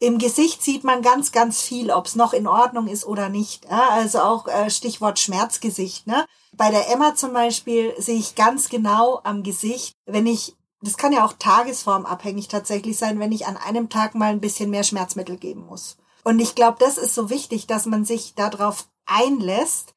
im 0.00 0.18
Gesicht 0.18 0.62
sieht 0.62 0.84
man 0.84 1.02
ganz, 1.02 1.32
ganz 1.32 1.60
viel, 1.60 1.90
ob 1.90 2.06
es 2.06 2.14
noch 2.14 2.32
in 2.32 2.46
Ordnung 2.46 2.86
ist 2.86 3.04
oder 3.04 3.28
nicht. 3.28 3.68
Also 3.70 4.20
auch 4.20 4.46
äh, 4.46 4.70
Stichwort 4.70 5.18
Schmerzgesicht. 5.18 6.06
Ne? 6.06 6.24
Bei 6.52 6.70
der 6.70 6.90
Emma 6.90 7.14
zum 7.14 7.32
Beispiel 7.32 7.94
sehe 7.98 8.18
ich 8.18 8.36
ganz 8.36 8.68
genau 8.68 9.20
am 9.24 9.42
Gesicht, 9.42 9.96
wenn 10.06 10.26
ich, 10.26 10.56
das 10.82 10.96
kann 10.96 11.12
ja 11.12 11.24
auch 11.24 11.32
tagesformabhängig 11.32 12.48
tatsächlich 12.48 12.96
sein, 12.96 13.18
wenn 13.18 13.32
ich 13.32 13.46
an 13.46 13.56
einem 13.56 13.88
Tag 13.88 14.14
mal 14.14 14.30
ein 14.30 14.40
bisschen 14.40 14.70
mehr 14.70 14.84
Schmerzmittel 14.84 15.36
geben 15.36 15.66
muss. 15.66 15.96
Und 16.22 16.38
ich 16.38 16.54
glaube, 16.54 16.76
das 16.78 16.98
ist 16.98 17.14
so 17.14 17.30
wichtig, 17.30 17.66
dass 17.66 17.86
man 17.86 18.04
sich 18.04 18.34
darauf 18.34 18.88
einlässt 19.06 19.94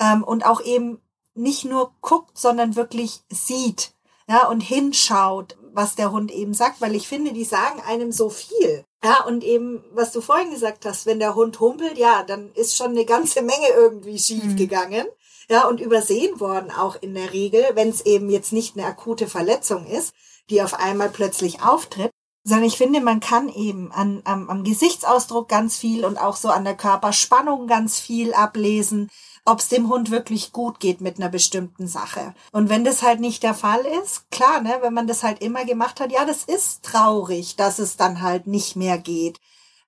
ähm, 0.00 0.24
und 0.24 0.46
auch 0.46 0.62
eben 0.62 1.00
nicht 1.34 1.64
nur 1.64 1.92
guckt, 2.00 2.38
sondern 2.38 2.74
wirklich 2.74 3.22
sieht 3.30 3.92
ja, 4.28 4.48
und 4.48 4.60
hinschaut, 4.60 5.56
was 5.72 5.96
der 5.96 6.12
Hund 6.12 6.30
eben 6.30 6.54
sagt, 6.54 6.80
weil 6.80 6.94
ich 6.94 7.08
finde, 7.08 7.32
die 7.32 7.44
sagen 7.44 7.80
einem 7.86 8.12
so 8.12 8.30
viel. 8.30 8.84
Ja, 9.04 9.22
und 9.24 9.44
eben, 9.44 9.84
was 9.92 10.12
du 10.12 10.22
vorhin 10.22 10.50
gesagt 10.50 10.86
hast, 10.86 11.04
wenn 11.04 11.18
der 11.18 11.34
Hund 11.34 11.60
humpelt, 11.60 11.98
ja, 11.98 12.22
dann 12.22 12.50
ist 12.54 12.74
schon 12.74 12.92
eine 12.92 13.04
ganze 13.04 13.42
Menge 13.42 13.68
irgendwie 13.76 14.18
schief 14.18 14.44
mhm. 14.44 14.56
gegangen. 14.56 15.06
Ja, 15.50 15.68
und 15.68 15.78
übersehen 15.78 16.40
worden 16.40 16.70
auch 16.70 16.96
in 17.02 17.12
der 17.12 17.34
Regel, 17.34 17.62
wenn 17.74 17.90
es 17.90 18.06
eben 18.06 18.30
jetzt 18.30 18.54
nicht 18.54 18.78
eine 18.78 18.86
akute 18.86 19.26
Verletzung 19.26 19.86
ist, 19.86 20.14
die 20.48 20.62
auf 20.62 20.72
einmal 20.72 21.10
plötzlich 21.10 21.60
auftritt, 21.60 22.10
sondern 22.44 22.66
ich 22.66 22.78
finde, 22.78 23.02
man 23.02 23.20
kann 23.20 23.50
eben 23.50 23.92
an, 23.92 24.22
am, 24.24 24.48
am 24.48 24.64
Gesichtsausdruck 24.64 25.50
ganz 25.50 25.76
viel 25.76 26.06
und 26.06 26.16
auch 26.16 26.36
so 26.36 26.48
an 26.48 26.64
der 26.64 26.76
Körperspannung 26.76 27.66
ganz 27.66 28.00
viel 28.00 28.32
ablesen, 28.32 29.10
ob 29.44 29.60
es 29.60 29.68
dem 29.68 29.88
Hund 29.88 30.10
wirklich 30.10 30.52
gut 30.52 30.80
geht 30.80 31.00
mit 31.00 31.18
einer 31.18 31.28
bestimmten 31.28 31.86
Sache. 31.86 32.34
Und 32.52 32.70
wenn 32.70 32.84
das 32.84 33.02
halt 33.02 33.20
nicht 33.20 33.42
der 33.42 33.54
Fall 33.54 33.84
ist, 34.02 34.30
klar, 34.30 34.60
ne, 34.60 34.78
wenn 34.80 34.94
man 34.94 35.06
das 35.06 35.22
halt 35.22 35.42
immer 35.42 35.64
gemacht 35.64 36.00
hat, 36.00 36.12
ja, 36.12 36.24
das 36.24 36.44
ist 36.44 36.82
traurig, 36.82 37.56
dass 37.56 37.78
es 37.78 37.96
dann 37.96 38.22
halt 38.22 38.46
nicht 38.46 38.76
mehr 38.76 38.98
geht. 38.98 39.38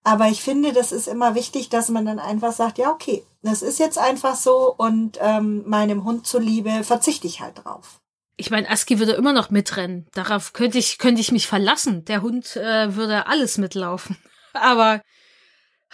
Aber 0.04 0.28
ich 0.28 0.40
finde, 0.40 0.72
das 0.72 0.92
ist 0.92 1.08
immer 1.08 1.34
wichtig, 1.34 1.68
dass 1.68 1.88
man 1.88 2.06
dann 2.06 2.20
einfach 2.20 2.52
sagt, 2.52 2.78
ja, 2.78 2.90
okay, 2.92 3.24
das 3.42 3.62
ist 3.62 3.78
jetzt 3.78 3.98
einfach 3.98 4.36
so 4.36 4.72
und 4.76 5.18
ähm, 5.20 5.64
meinem 5.66 6.04
Hund 6.04 6.26
zuliebe 6.26 6.84
verzichte 6.84 7.26
ich 7.26 7.40
halt 7.40 7.64
drauf. 7.64 8.00
Ich 8.36 8.50
meine, 8.50 8.68
Aski 8.70 8.98
würde 8.98 9.12
immer 9.12 9.32
noch 9.32 9.50
mitrennen. 9.50 10.06
Darauf 10.12 10.52
könnte 10.52 10.78
ich, 10.78 10.98
könnte 10.98 11.20
ich 11.20 11.32
mich 11.32 11.46
verlassen. 11.46 12.04
Der 12.04 12.22
Hund 12.22 12.54
äh, 12.56 12.94
würde 12.94 13.26
alles 13.26 13.56
mitlaufen. 13.56 14.16
Aber 14.52 15.00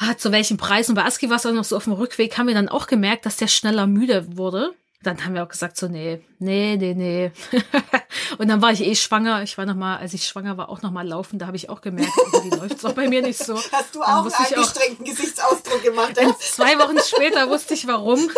ah, 0.02 0.16
zu 0.16 0.32
welchem 0.32 0.56
Preis? 0.56 0.88
Und 0.88 0.94
bei 0.94 1.04
Aski 1.04 1.30
war 1.30 1.36
es 1.36 1.46
auch 1.46 1.52
noch 1.52 1.64
so 1.64 1.76
auf 1.76 1.84
dem 1.84 1.92
Rückweg, 1.92 2.36
haben 2.38 2.48
wir 2.48 2.54
dann 2.54 2.68
auch 2.68 2.86
gemerkt, 2.86 3.26
dass 3.26 3.36
der 3.36 3.48
schneller 3.48 3.86
müde 3.86 4.36
wurde. 4.36 4.74
Dann 5.02 5.24
haben 5.24 5.34
wir 5.34 5.42
auch 5.42 5.48
gesagt 5.48 5.76
so, 5.76 5.88
nee, 5.88 6.20
nee, 6.38 6.76
nee, 6.76 6.94
nee. 6.94 7.32
und 8.38 8.48
dann 8.48 8.62
war 8.62 8.70
ich 8.70 8.82
eh 8.82 8.94
schwanger. 8.94 9.42
Ich 9.42 9.58
war 9.58 9.66
noch 9.66 9.74
mal, 9.74 9.96
als 9.96 10.14
ich 10.14 10.26
schwanger 10.26 10.56
war, 10.56 10.68
auch 10.68 10.82
noch 10.82 10.92
mal 10.92 11.06
laufen. 11.06 11.40
Da 11.40 11.46
habe 11.46 11.56
ich 11.56 11.68
auch 11.68 11.80
gemerkt, 11.80 12.12
die 12.44 12.50
läuft 12.50 12.78
es 12.78 12.84
auch 12.84 12.92
bei 12.92 13.08
mir 13.08 13.20
nicht 13.20 13.38
so. 13.38 13.56
Hast 13.72 13.94
du 13.94 14.02
auch 14.02 14.24
einen 14.24 14.32
angestrengten 14.32 15.04
Gesichtsausdruck 15.04 15.82
gemacht? 15.82 16.16
zwei 16.38 16.78
Wochen 16.78 16.98
später 17.04 17.48
wusste 17.48 17.74
ich 17.74 17.88
warum. 17.88 18.30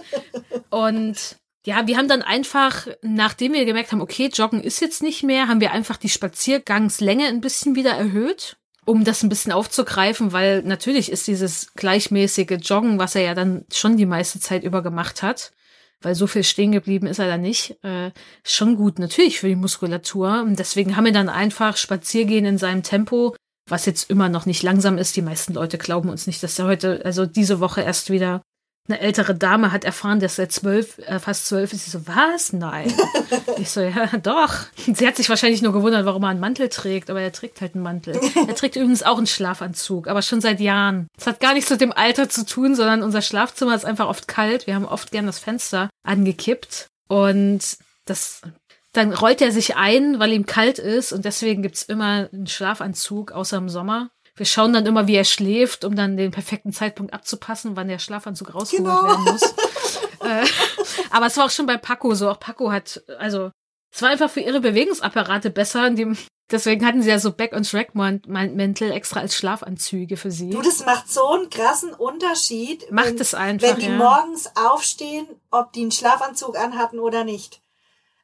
und 0.70 1.36
ja, 1.64 1.86
wir 1.86 1.96
haben 1.96 2.08
dann 2.08 2.20
einfach, 2.20 2.86
nachdem 3.00 3.54
wir 3.54 3.64
gemerkt 3.64 3.92
haben, 3.92 4.02
okay, 4.02 4.28
Joggen 4.32 4.62
ist 4.62 4.80
jetzt 4.80 5.02
nicht 5.02 5.22
mehr, 5.22 5.48
haben 5.48 5.62
wir 5.62 5.72
einfach 5.72 5.96
die 5.96 6.10
Spaziergangslänge 6.10 7.26
ein 7.28 7.40
bisschen 7.40 7.74
wieder 7.74 7.92
erhöht, 7.92 8.58
um 8.84 9.04
das 9.04 9.22
ein 9.22 9.28
bisschen 9.28 9.52
aufzugreifen, 9.52 10.32
weil 10.32 10.62
natürlich 10.62 11.10
ist 11.10 11.26
dieses 11.26 11.74
gleichmäßige 11.74 12.58
Joggen, 12.60 12.98
was 12.98 13.14
er 13.14 13.22
ja 13.22 13.34
dann 13.34 13.64
schon 13.72 13.96
die 13.96 14.06
meiste 14.06 14.40
Zeit 14.40 14.64
über 14.64 14.82
gemacht 14.82 15.22
hat, 15.22 15.52
weil 16.00 16.14
so 16.14 16.26
viel 16.26 16.44
stehen 16.44 16.72
geblieben 16.72 17.06
ist 17.06 17.18
er 17.18 17.28
da 17.28 17.36
nicht, 17.36 17.82
äh, 17.82 18.10
schon 18.42 18.76
gut 18.76 18.98
natürlich 18.98 19.40
für 19.40 19.48
die 19.48 19.56
Muskulatur. 19.56 20.42
Und 20.42 20.58
deswegen 20.58 20.96
haben 20.96 21.04
wir 21.04 21.12
dann 21.12 21.28
einfach 21.28 21.76
Spaziergehen 21.76 22.44
in 22.44 22.58
seinem 22.58 22.82
Tempo, 22.82 23.34
was 23.68 23.86
jetzt 23.86 24.10
immer 24.10 24.28
noch 24.28 24.46
nicht 24.46 24.62
langsam 24.62 24.98
ist. 24.98 25.16
Die 25.16 25.22
meisten 25.22 25.54
Leute 25.54 25.78
glauben 25.78 26.08
uns 26.08 26.26
nicht, 26.26 26.42
dass 26.42 26.58
er 26.58 26.66
heute, 26.66 27.02
also 27.04 27.26
diese 27.26 27.60
Woche 27.60 27.80
erst 27.80 28.10
wieder 28.10 28.42
eine 28.86 29.00
ältere 29.00 29.34
Dame 29.34 29.72
hat 29.72 29.84
erfahren, 29.84 30.20
dass 30.20 30.38
er 30.38 30.50
zwölf, 30.50 30.98
äh, 30.98 31.18
fast 31.18 31.46
zwölf 31.46 31.72
ist. 31.72 31.86
Sie 31.86 31.90
so, 31.90 32.06
was? 32.06 32.52
Nein. 32.52 32.92
ich 33.58 33.70
so, 33.70 33.80
ja, 33.80 34.06
doch. 34.18 34.54
Sie 34.76 35.06
hat 35.06 35.16
sich 35.16 35.30
wahrscheinlich 35.30 35.62
nur 35.62 35.72
gewundert, 35.72 36.04
warum 36.04 36.22
er 36.24 36.28
einen 36.28 36.40
Mantel 36.40 36.68
trägt, 36.68 37.08
aber 37.08 37.22
er 37.22 37.32
trägt 37.32 37.62
halt 37.62 37.74
einen 37.74 37.82
Mantel. 37.82 38.20
Er 38.46 38.54
trägt 38.54 38.76
übrigens 38.76 39.02
auch 39.02 39.16
einen 39.16 39.26
Schlafanzug, 39.26 40.06
aber 40.06 40.20
schon 40.20 40.40
seit 40.40 40.60
Jahren. 40.60 41.08
Das 41.16 41.26
hat 41.26 41.40
gar 41.40 41.54
nichts 41.54 41.70
mit 41.70 41.80
dem 41.80 41.92
Alter 41.92 42.28
zu 42.28 42.44
tun, 42.44 42.74
sondern 42.74 43.02
unser 43.02 43.22
Schlafzimmer 43.22 43.74
ist 43.74 43.86
einfach 43.86 44.08
oft 44.08 44.28
kalt. 44.28 44.66
Wir 44.66 44.74
haben 44.74 44.84
oft 44.84 45.10
gern 45.10 45.26
das 45.26 45.38
Fenster 45.38 45.88
angekippt 46.02 46.88
und 47.08 47.62
das 48.04 48.42
dann 48.92 49.12
rollt 49.12 49.42
er 49.42 49.50
sich 49.50 49.76
ein, 49.76 50.20
weil 50.20 50.32
ihm 50.32 50.46
kalt 50.46 50.78
ist 50.78 51.12
und 51.12 51.24
deswegen 51.24 51.62
gibt's 51.62 51.82
immer 51.82 52.28
einen 52.32 52.46
Schlafanzug, 52.46 53.32
außer 53.32 53.56
im 53.56 53.68
Sommer. 53.68 54.10
Wir 54.36 54.46
schauen 54.46 54.72
dann 54.72 54.86
immer, 54.86 55.06
wie 55.06 55.14
er 55.14 55.24
schläft, 55.24 55.84
um 55.84 55.94
dann 55.94 56.16
den 56.16 56.32
perfekten 56.32 56.72
Zeitpunkt 56.72 57.14
abzupassen, 57.14 57.76
wann 57.76 57.88
der 57.88 58.00
Schlafanzug 58.00 58.54
rausgeholt 58.54 58.84
genau. 58.84 59.04
werden 59.04 59.24
muss. 59.24 59.42
äh, 60.20 60.44
aber 61.10 61.26
es 61.26 61.36
war 61.36 61.46
auch 61.46 61.50
schon 61.50 61.66
bei 61.66 61.76
Paco 61.76 62.14
so. 62.14 62.28
Auch 62.28 62.40
Paco 62.40 62.72
hat, 62.72 63.02
also 63.18 63.52
es 63.94 64.02
war 64.02 64.08
einfach 64.08 64.28
für 64.28 64.40
ihre 64.40 64.60
Bewegungsapparate 64.60 65.50
besser. 65.50 65.88
Dem, 65.90 66.18
deswegen 66.50 66.84
hatten 66.84 67.00
sie 67.00 67.10
ja 67.10 67.20
so 67.20 67.30
Back- 67.30 67.52
und 67.52 67.64
Shrek-Mäntel 67.64 68.90
extra 68.90 69.20
als 69.20 69.36
Schlafanzüge 69.36 70.16
für 70.16 70.32
sie. 70.32 70.50
Du, 70.50 70.62
das 70.62 70.84
macht 70.84 71.08
so 71.08 71.28
einen 71.28 71.48
krassen 71.48 71.94
Unterschied. 71.94 72.90
Macht 72.90 73.06
wenn, 73.06 73.20
es 73.20 73.34
einfach. 73.34 73.68
Wenn 73.68 73.76
die 73.76 73.86
ja. 73.86 73.96
morgens 73.96 74.50
aufstehen, 74.56 75.28
ob 75.52 75.72
die 75.72 75.82
einen 75.82 75.92
Schlafanzug 75.92 76.58
anhatten 76.58 76.98
oder 76.98 77.22
nicht. 77.22 77.60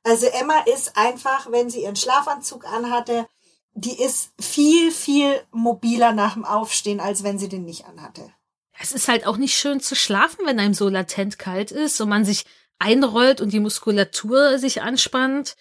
Also 0.03 0.27
Emma 0.27 0.59
ist 0.75 0.97
einfach, 0.97 1.53
wenn 1.53 1.71
sie 1.71 1.83
ihren 1.83 1.95
Schlafanzug 1.95 2.65
anhatte, 2.65 3.29
die 3.75 4.03
ist 4.03 4.33
viel, 4.41 4.91
viel 4.91 5.41
mobiler 5.53 6.13
nach 6.13 6.35
dem 6.35 6.45
Aufstehen, 6.45 7.01
als 7.01 7.23
wenn 7.23 7.39
sie 7.39 7.49
den 7.49 7.65
nicht 7.65 7.87
anhatte. 7.87 8.33
Es 8.79 8.93
ist 8.93 9.09
halt 9.09 9.27
auch 9.27 9.37
nicht 9.37 9.55
schön 9.55 9.81
zu 9.81 9.95
schlafen, 9.95 10.47
wenn 10.47 10.59
einem 10.59 10.75
so 10.75 10.89
latent 10.89 11.39
kalt 11.39 11.71
ist 11.71 12.01
und 12.01 12.09
man 12.09 12.25
sich 12.25 12.45
einrollt 12.79 13.41
und 13.41 13.53
die 13.53 13.61
Muskulatur 13.61 14.59
sich 14.59 14.83
anspannt. 14.83 15.55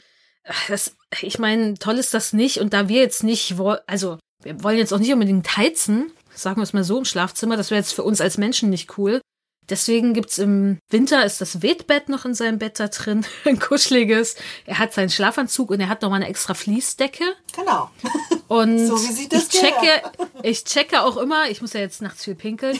Das, 0.69 0.95
ich 1.21 1.37
meine, 1.37 1.75
toll 1.75 1.97
ist 1.97 2.13
das 2.13 2.33
nicht. 2.33 2.59
Und 2.59 2.73
da 2.73 2.87
wir 2.87 3.01
jetzt 3.01 3.23
nicht, 3.23 3.55
also 3.87 4.17
wir 4.41 4.63
wollen 4.63 4.77
jetzt 4.77 4.93
auch 4.93 4.99
nicht 4.99 5.13
unbedingt 5.13 5.57
heizen, 5.57 6.11
sagen 6.33 6.57
wir 6.57 6.63
es 6.63 6.73
mal 6.73 6.85
so 6.85 6.97
im 6.97 7.05
Schlafzimmer, 7.05 7.57
das 7.57 7.71
wäre 7.71 7.79
jetzt 7.79 7.93
für 7.93 8.03
uns 8.03 8.21
als 8.21 8.37
Menschen 8.37 8.69
nicht 8.69 8.97
cool. 8.97 9.21
Deswegen 9.69 10.13
gibt's 10.13 10.37
im 10.37 10.79
Winter 10.89 11.25
ist 11.25 11.41
das 11.41 11.61
Wehtbett 11.61 12.09
noch 12.09 12.25
in 12.25 12.33
seinem 12.33 12.57
Bett 12.57 12.79
da 12.79 12.87
drin, 12.87 13.25
ein 13.45 13.59
kuscheliges. 13.59 14.35
Er 14.65 14.79
hat 14.79 14.93
seinen 14.93 15.09
Schlafanzug 15.09 15.71
und 15.71 15.79
er 15.79 15.89
hat 15.89 16.01
noch 16.01 16.09
mal 16.09 16.17
eine 16.17 16.27
extra 16.27 16.53
Fließdecke. 16.53 17.23
Genau. 17.55 17.89
Und 18.47 18.79
so 18.79 18.95
wie 18.95 19.13
sieht 19.13 19.31
das 19.31 19.43
ich 19.43 19.61
checke, 19.61 20.01
ich 20.41 20.63
checke 20.63 21.03
auch 21.03 21.17
immer, 21.17 21.51
ich 21.51 21.61
muss 21.61 21.73
ja 21.73 21.81
jetzt 21.81 22.01
nachts 22.01 22.23
viel 22.23 22.33
pinkeln. 22.33 22.79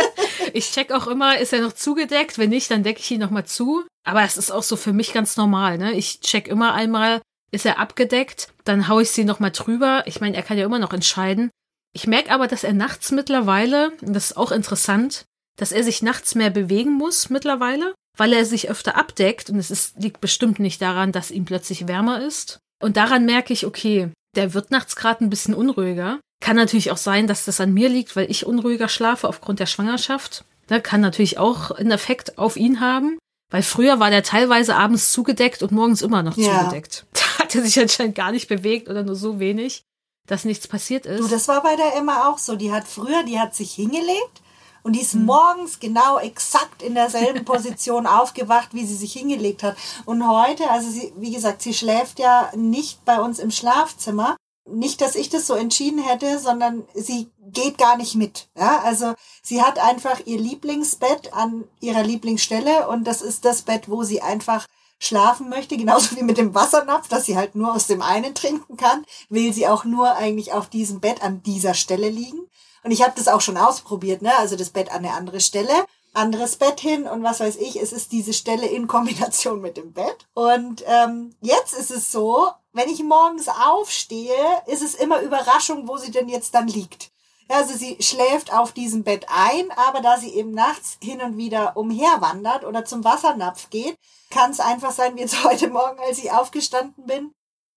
ich 0.52 0.70
check 0.70 0.92
auch 0.92 1.08
immer, 1.08 1.38
ist 1.38 1.52
er 1.52 1.60
noch 1.60 1.72
zugedeckt? 1.72 2.38
Wenn 2.38 2.50
nicht, 2.50 2.70
dann 2.70 2.84
decke 2.84 3.00
ich 3.00 3.10
ihn 3.10 3.18
noch 3.18 3.30
mal 3.30 3.44
zu. 3.44 3.84
Aber 4.04 4.22
es 4.22 4.36
ist 4.36 4.52
auch 4.52 4.62
so 4.62 4.76
für 4.76 4.92
mich 4.92 5.12
ganz 5.12 5.36
normal, 5.36 5.76
ne? 5.76 5.92
Ich 5.94 6.20
check 6.20 6.46
immer 6.46 6.72
einmal, 6.72 7.20
ist 7.50 7.66
er 7.66 7.80
abgedeckt? 7.80 8.52
Dann 8.62 8.86
hau 8.86 9.00
ich 9.00 9.10
sie 9.10 9.24
noch 9.24 9.40
mal 9.40 9.50
drüber. 9.50 10.04
Ich 10.06 10.20
meine, 10.20 10.36
er 10.36 10.44
kann 10.44 10.56
ja 10.56 10.64
immer 10.64 10.78
noch 10.78 10.92
entscheiden. 10.92 11.50
Ich 11.92 12.06
merke 12.06 12.30
aber, 12.30 12.46
dass 12.46 12.62
er 12.62 12.72
nachts 12.72 13.10
mittlerweile, 13.10 13.90
und 14.02 14.14
das 14.14 14.30
ist 14.30 14.36
auch 14.36 14.52
interessant, 14.52 15.24
dass 15.58 15.72
er 15.72 15.84
sich 15.84 16.00
nachts 16.02 16.34
mehr 16.34 16.48
bewegen 16.48 16.94
muss 16.94 17.28
mittlerweile, 17.28 17.92
weil 18.16 18.32
er 18.32 18.46
sich 18.46 18.70
öfter 18.70 18.96
abdeckt 18.96 19.50
und 19.50 19.58
es 19.58 19.70
ist, 19.70 19.98
liegt 19.98 20.20
bestimmt 20.20 20.58
nicht 20.58 20.80
daran, 20.80 21.12
dass 21.12 21.30
ihm 21.30 21.44
plötzlich 21.44 21.86
wärmer 21.86 22.22
ist. 22.22 22.58
Und 22.82 22.96
daran 22.96 23.26
merke 23.26 23.52
ich, 23.52 23.66
okay, 23.66 24.10
der 24.36 24.54
wird 24.54 24.70
nachts 24.70 24.96
gerade 24.96 25.24
ein 25.24 25.30
bisschen 25.30 25.54
unruhiger. 25.54 26.20
Kann 26.40 26.56
natürlich 26.56 26.90
auch 26.92 26.96
sein, 26.96 27.26
dass 27.26 27.44
das 27.44 27.60
an 27.60 27.74
mir 27.74 27.88
liegt, 27.88 28.14
weil 28.14 28.30
ich 28.30 28.46
unruhiger 28.46 28.88
schlafe 28.88 29.28
aufgrund 29.28 29.58
der 29.58 29.66
Schwangerschaft. 29.66 30.44
Da 30.68 30.78
kann 30.78 31.00
natürlich 31.00 31.38
auch 31.38 31.72
einen 31.72 31.90
Effekt 31.90 32.38
auf 32.38 32.56
ihn 32.56 32.80
haben. 32.80 33.18
Weil 33.50 33.62
früher 33.62 33.98
war 33.98 34.10
der 34.10 34.22
teilweise 34.22 34.76
abends 34.76 35.10
zugedeckt 35.10 35.62
und 35.62 35.72
morgens 35.72 36.02
immer 36.02 36.22
noch 36.22 36.36
ja. 36.36 36.60
zugedeckt. 36.60 37.06
Da 37.38 37.44
hat 37.44 37.54
er 37.54 37.62
sich 37.62 37.78
anscheinend 37.80 38.16
gar 38.16 38.32
nicht 38.32 38.48
bewegt 38.48 38.88
oder 38.88 39.04
nur 39.04 39.14
so 39.14 39.38
wenig, 39.38 39.84
dass 40.26 40.44
nichts 40.44 40.66
passiert 40.66 41.06
ist. 41.06 41.20
Du, 41.20 41.28
das 41.28 41.46
war 41.48 41.62
bei 41.62 41.76
der 41.76 41.96
Emma 41.96 42.28
auch 42.28 42.36
so. 42.36 42.56
Die 42.56 42.72
hat 42.72 42.86
früher, 42.86 43.22
die 43.22 43.38
hat 43.38 43.54
sich 43.54 43.72
hingelegt 43.72 44.42
und 44.82 44.94
die 44.94 45.00
ist 45.00 45.14
mhm. 45.14 45.26
morgens 45.26 45.80
genau 45.80 46.18
exakt 46.18 46.82
in 46.82 46.94
derselben 46.94 47.44
Position 47.46 48.06
aufgewacht, 48.06 48.70
wie 48.72 48.84
sie 48.84 48.96
sich 48.96 49.12
hingelegt 49.12 49.62
hat. 49.62 49.76
Und 50.04 50.26
heute, 50.28 50.70
also 50.70 50.90
sie, 50.90 51.12
wie 51.16 51.32
gesagt, 51.32 51.62
sie 51.62 51.74
schläft 51.74 52.18
ja 52.18 52.50
nicht 52.56 53.04
bei 53.04 53.20
uns 53.20 53.38
im 53.38 53.50
Schlafzimmer. 53.50 54.36
Nicht, 54.70 55.00
dass 55.00 55.14
ich 55.14 55.30
das 55.30 55.46
so 55.46 55.54
entschieden 55.54 55.98
hätte, 55.98 56.38
sondern 56.38 56.86
sie 56.94 57.30
geht 57.38 57.78
gar 57.78 57.96
nicht 57.96 58.16
mit. 58.16 58.48
Ja, 58.56 58.80
also 58.80 59.14
sie 59.42 59.62
hat 59.62 59.78
einfach 59.78 60.20
ihr 60.26 60.38
Lieblingsbett 60.38 61.32
an 61.32 61.64
ihrer 61.80 62.02
Lieblingsstelle 62.02 62.86
und 62.88 63.04
das 63.04 63.22
ist 63.22 63.46
das 63.46 63.62
Bett, 63.62 63.88
wo 63.88 64.02
sie 64.02 64.20
einfach 64.20 64.66
schlafen 64.98 65.48
möchte, 65.48 65.76
genauso 65.76 66.16
wie 66.16 66.22
mit 66.22 66.38
dem 66.38 66.54
Wassernapf, 66.54 67.08
dass 67.08 67.24
sie 67.24 67.36
halt 67.36 67.54
nur 67.54 67.74
aus 67.74 67.86
dem 67.86 68.02
einen 68.02 68.34
trinken 68.34 68.76
kann, 68.76 69.04
will 69.28 69.52
sie 69.52 69.68
auch 69.68 69.84
nur 69.84 70.16
eigentlich 70.16 70.52
auf 70.52 70.68
diesem 70.68 71.00
Bett 71.00 71.22
an 71.22 71.42
dieser 71.42 71.74
Stelle 71.74 72.08
liegen. 72.08 72.48
Und 72.82 72.90
ich 72.90 73.02
habe 73.02 73.14
das 73.16 73.28
auch 73.28 73.40
schon 73.40 73.56
ausprobiert, 73.56 74.22
ne? 74.22 74.36
Also 74.36 74.56
das 74.56 74.70
Bett 74.70 74.90
an 74.90 74.98
eine 74.98 75.12
andere 75.12 75.40
Stelle, 75.40 75.72
anderes 76.14 76.56
Bett 76.56 76.80
hin 76.80 77.06
und 77.06 77.22
was 77.22 77.40
weiß 77.40 77.56
ich. 77.56 77.80
Es 77.80 77.92
ist 77.92 78.12
diese 78.12 78.32
Stelle 78.32 78.66
in 78.66 78.86
Kombination 78.86 79.60
mit 79.60 79.76
dem 79.76 79.92
Bett. 79.92 80.26
Und 80.34 80.84
ähm, 80.86 81.34
jetzt 81.40 81.74
ist 81.74 81.90
es 81.90 82.10
so, 82.12 82.48
wenn 82.72 82.88
ich 82.88 83.02
morgens 83.02 83.48
aufstehe, 83.48 84.34
ist 84.66 84.82
es 84.82 84.94
immer 84.94 85.20
Überraschung, 85.20 85.88
wo 85.88 85.96
sie 85.96 86.10
denn 86.10 86.28
jetzt 86.28 86.54
dann 86.54 86.68
liegt. 86.68 87.10
Also 87.48 87.74
sie 87.74 87.96
schläft 88.00 88.52
auf 88.52 88.72
diesem 88.72 89.04
Bett 89.04 89.26
ein, 89.28 89.70
aber 89.70 90.00
da 90.00 90.18
sie 90.18 90.34
eben 90.34 90.50
nachts 90.50 90.98
hin 91.02 91.22
und 91.22 91.38
wieder 91.38 91.76
umherwandert 91.76 92.64
oder 92.64 92.84
zum 92.84 93.04
Wassernapf 93.04 93.70
geht, 93.70 93.96
kann 94.30 94.50
es 94.50 94.60
einfach 94.60 94.92
sein, 94.92 95.16
wie 95.16 95.20
jetzt 95.20 95.44
heute 95.44 95.68
Morgen, 95.68 95.98
als 96.00 96.18
ich 96.18 96.30
aufgestanden 96.30 97.06
bin, 97.06 97.32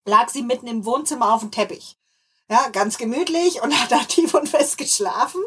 lag 0.06 0.30
sie 0.30 0.44
mitten 0.44 0.68
im 0.68 0.86
Wohnzimmer 0.86 1.34
auf 1.34 1.42
dem 1.42 1.52
Teppich. 1.52 1.96
Ja, 2.52 2.68
ganz 2.74 2.98
gemütlich 2.98 3.62
und 3.62 3.74
hat 3.82 3.92
da 3.92 4.00
tief 4.00 4.34
und 4.34 4.50
fest 4.50 4.78
geschlafen. 4.78 5.42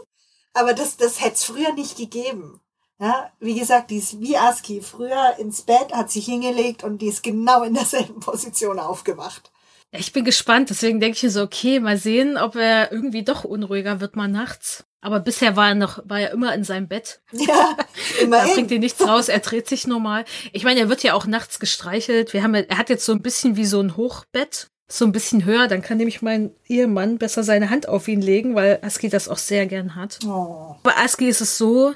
Aber 0.54 0.73
das, 0.73 0.96
das 0.96 1.20
hätte 1.20 1.34
es 1.34 1.44
früher 1.44 1.73
nicht 1.75 1.96
gegeben. 1.96 2.61
Ja, 3.00 3.30
wie 3.40 3.58
gesagt, 3.58 3.90
die 3.90 3.99
ist 3.99 4.20
wie 4.20 4.37
Aski. 4.37 4.80
Früher 4.80 5.34
ins 5.38 5.62
Bett, 5.62 5.92
hat 5.92 6.11
sich 6.11 6.25
hingelegt 6.26 6.84
und 6.84 7.02
die 7.02 7.08
ist 7.08 7.23
genau 7.23 7.62
in 7.64 7.75
derselben 7.75 8.20
Position 8.20 8.78
aufgewacht. 8.78 9.50
Ich 9.90 10.12
bin 10.12 10.25
gespannt, 10.25 10.70
deswegen 10.70 10.99
denke 10.99 11.16
ich 11.16 11.23
mir 11.23 11.30
so, 11.30 11.42
okay, 11.42 11.78
mal 11.78 11.96
sehen, 11.99 12.37
ob 12.37 12.56
er 12.56 12.90
irgendwie 12.90 13.23
doch 13.23 13.44
unruhiger 13.44 14.00
wird 14.00 14.16
mal 14.16 14.26
nachts. 14.28 14.84
Aber 15.00 15.20
bisher 15.20 15.54
war 15.56 15.68
er 15.68 15.75
noch, 15.75 16.00
war 16.06 16.18
er 16.20 16.30
immer 16.32 16.54
in 16.54 16.64
seinem 16.64 16.88
Bett. 16.88 17.20
Ja, 17.32 17.76
Da 17.76 18.23
immerhin. 18.23 18.54
bringt 18.54 18.70
ihn 18.70 18.80
nichts 18.80 19.06
raus, 19.06 19.28
er 19.28 19.40
dreht 19.40 19.68
sich 19.68 19.87
normal. 19.87 20.25
Ich 20.52 20.64
meine, 20.64 20.80
er 20.80 20.88
wird 20.88 21.02
ja 21.02 21.14
auch 21.14 21.26
nachts 21.26 21.61
gestreichelt. 21.61 22.32
Wir 22.32 22.42
haben, 22.42 22.54
er 22.54 22.78
hat 22.78 22.88
jetzt 22.90 23.04
so 23.04 23.12
ein 23.12 23.23
bisschen 23.23 23.56
wie 23.56 23.66
so 23.66 23.80
ein 23.80 23.96
Hochbett, 23.96 24.68
so 24.88 25.05
ein 25.05 25.12
bisschen 25.12 25.45
höher. 25.45 25.69
Dann 25.69 25.83
kann 25.83 25.99
nämlich 25.99 26.23
mein 26.23 26.50
Ehemann 26.67 27.19
besser 27.19 27.43
seine 27.43 27.71
Hand 27.71 27.88
auf 27.88 28.09
ihn 28.09 28.21
legen, 28.21 28.55
weil 28.55 28.79
Aski 28.83 29.09
das 29.09 29.29
auch 29.29 29.38
sehr 29.38 29.67
gern 29.67 29.95
hat. 29.95 30.19
Oh. 30.26 30.76
Bei 30.83 30.97
Aski 30.97 31.29
ist 31.29 31.41
es 31.41 31.59
so, 31.59 31.95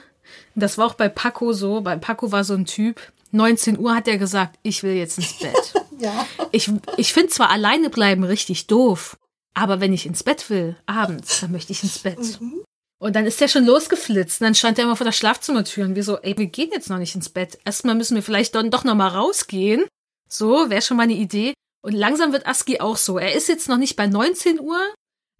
das 0.54 0.78
war 0.78 0.86
auch 0.86 0.94
bei 0.94 1.08
Paco 1.08 1.52
so, 1.52 1.80
bei 1.80 1.96
Paco 1.96 2.32
war 2.32 2.44
so 2.44 2.54
ein 2.54 2.64
Typ, 2.64 3.00
19 3.32 3.78
Uhr 3.78 3.94
hat 3.94 4.08
er 4.08 4.18
gesagt, 4.18 4.58
ich 4.62 4.82
will 4.82 4.94
jetzt 4.94 5.18
ins 5.18 5.38
Bett. 5.38 5.74
Ja. 6.00 6.28
Ich, 6.52 6.70
ich 6.96 7.12
finde 7.12 7.30
zwar 7.30 7.50
alleine 7.50 7.90
bleiben 7.90 8.22
richtig 8.22 8.68
doof, 8.68 9.16
aber 9.52 9.80
wenn 9.80 9.92
ich 9.92 10.06
ins 10.06 10.22
Bett 10.22 10.48
will, 10.48 10.76
abends, 10.86 11.40
dann 11.40 11.50
möchte 11.50 11.72
ich 11.72 11.82
ins 11.82 11.98
Bett. 11.98 12.38
Und 12.98 13.16
dann 13.16 13.26
ist 13.26 13.40
der 13.40 13.48
schon 13.48 13.64
losgeflitzt. 13.64 14.40
Und 14.40 14.44
dann 14.44 14.54
stand 14.54 14.78
er 14.78 14.84
immer 14.84 14.94
vor 14.94 15.04
der 15.04 15.10
Schlafzimmertür 15.10 15.84
und 15.84 15.96
wir 15.96 16.04
so, 16.04 16.18
ey, 16.18 16.38
wir 16.38 16.46
gehen 16.46 16.70
jetzt 16.72 16.88
noch 16.88 16.98
nicht 16.98 17.16
ins 17.16 17.28
Bett. 17.28 17.58
Erstmal 17.64 17.96
müssen 17.96 18.14
wir 18.14 18.22
vielleicht 18.22 18.54
dann 18.54 18.70
doch 18.70 18.84
noch 18.84 18.94
mal 18.94 19.08
rausgehen. 19.08 19.86
So, 20.28 20.70
wäre 20.70 20.82
schon 20.82 20.96
mal 20.96 21.02
eine 21.02 21.14
Idee. 21.14 21.52
Und 21.82 21.92
langsam 21.92 22.32
wird 22.32 22.46
Aski 22.46 22.80
auch 22.80 22.96
so. 22.96 23.18
Er 23.18 23.34
ist 23.34 23.48
jetzt 23.48 23.68
noch 23.68 23.76
nicht 23.78 23.96
bei 23.96 24.06
19 24.06 24.60
Uhr, 24.60 24.80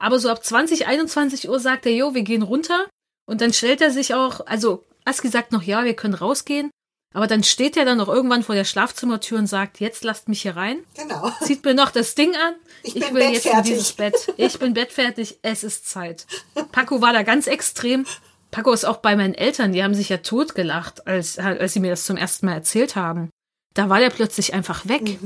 aber 0.01 0.19
so 0.19 0.29
ab 0.31 0.45
20, 0.45 0.87
21 0.87 1.49
Uhr 1.49 1.59
sagt 1.61 1.87
er, 1.87 1.93
jo, 1.93 2.15
wir 2.15 2.23
gehen 2.23 2.43
runter. 2.43 2.87
Und 3.27 3.41
dann 3.41 3.53
stellt 3.53 3.81
er 3.81 3.91
sich 3.91 4.15
auch, 4.15 4.47
also 4.47 4.85
Aski 5.05 5.29
sagt 5.29 5.53
noch, 5.53 5.63
ja, 5.63 5.85
wir 5.85 5.95
können 5.95 6.15
rausgehen. 6.15 6.71
Aber 7.15 7.27
dann 7.27 7.43
steht 7.43 7.77
er 7.79 7.87
dann 7.87 7.97
noch 7.99 8.09
irgendwann 8.09 8.43
vor 8.43 8.55
der 8.55 8.65
Schlafzimmertür 8.65 9.39
und 9.39 9.47
sagt, 9.47 9.81
jetzt 9.81 10.05
lasst 10.05 10.29
mich 10.29 10.43
hier 10.43 10.57
rein 10.57 10.85
Genau. 10.95 11.33
zieht 11.43 11.65
mir 11.65 11.73
noch 11.75 11.91
das 11.91 12.15
Ding 12.15 12.35
an. 12.37 12.55
Ich 12.83 12.97
Ich, 12.97 13.05
bin 13.07 13.15
will 13.15 13.23
jetzt 13.23 13.47
in 13.47 13.53
bettfertig. 13.53 13.73
dieses 13.73 13.93
Bett. 13.95 14.35
Ich 14.37 14.59
bin 14.59 14.75
bettfertig. 14.75 15.39
Es 15.43 15.65
ist 15.65 15.89
Zeit. 15.89 16.27
Paco 16.71 17.01
war 17.01 17.15
da 17.15 17.23
ganz 17.23 17.47
extrem. 17.47 18.05
Paco 18.51 18.73
ist 18.73 18.85
auch 18.85 18.99
bei 18.99 19.17
meinen 19.17 19.35
Eltern. 19.35 19.73
Die 19.73 19.83
haben 19.83 19.95
sich 19.95 20.11
ja 20.11 20.19
totgelacht, 20.19 21.07
als, 21.07 21.39
als 21.39 21.73
sie 21.73 21.81
mir 21.81 21.91
das 21.91 22.05
zum 22.05 22.19
ersten 22.19 22.45
Mal 22.47 22.53
erzählt 22.55 22.95
haben. 22.95 23.31
Da 23.75 23.89
war 23.89 24.01
der 24.01 24.11
plötzlich 24.11 24.53
einfach 24.53 24.87
weg. 24.87 25.19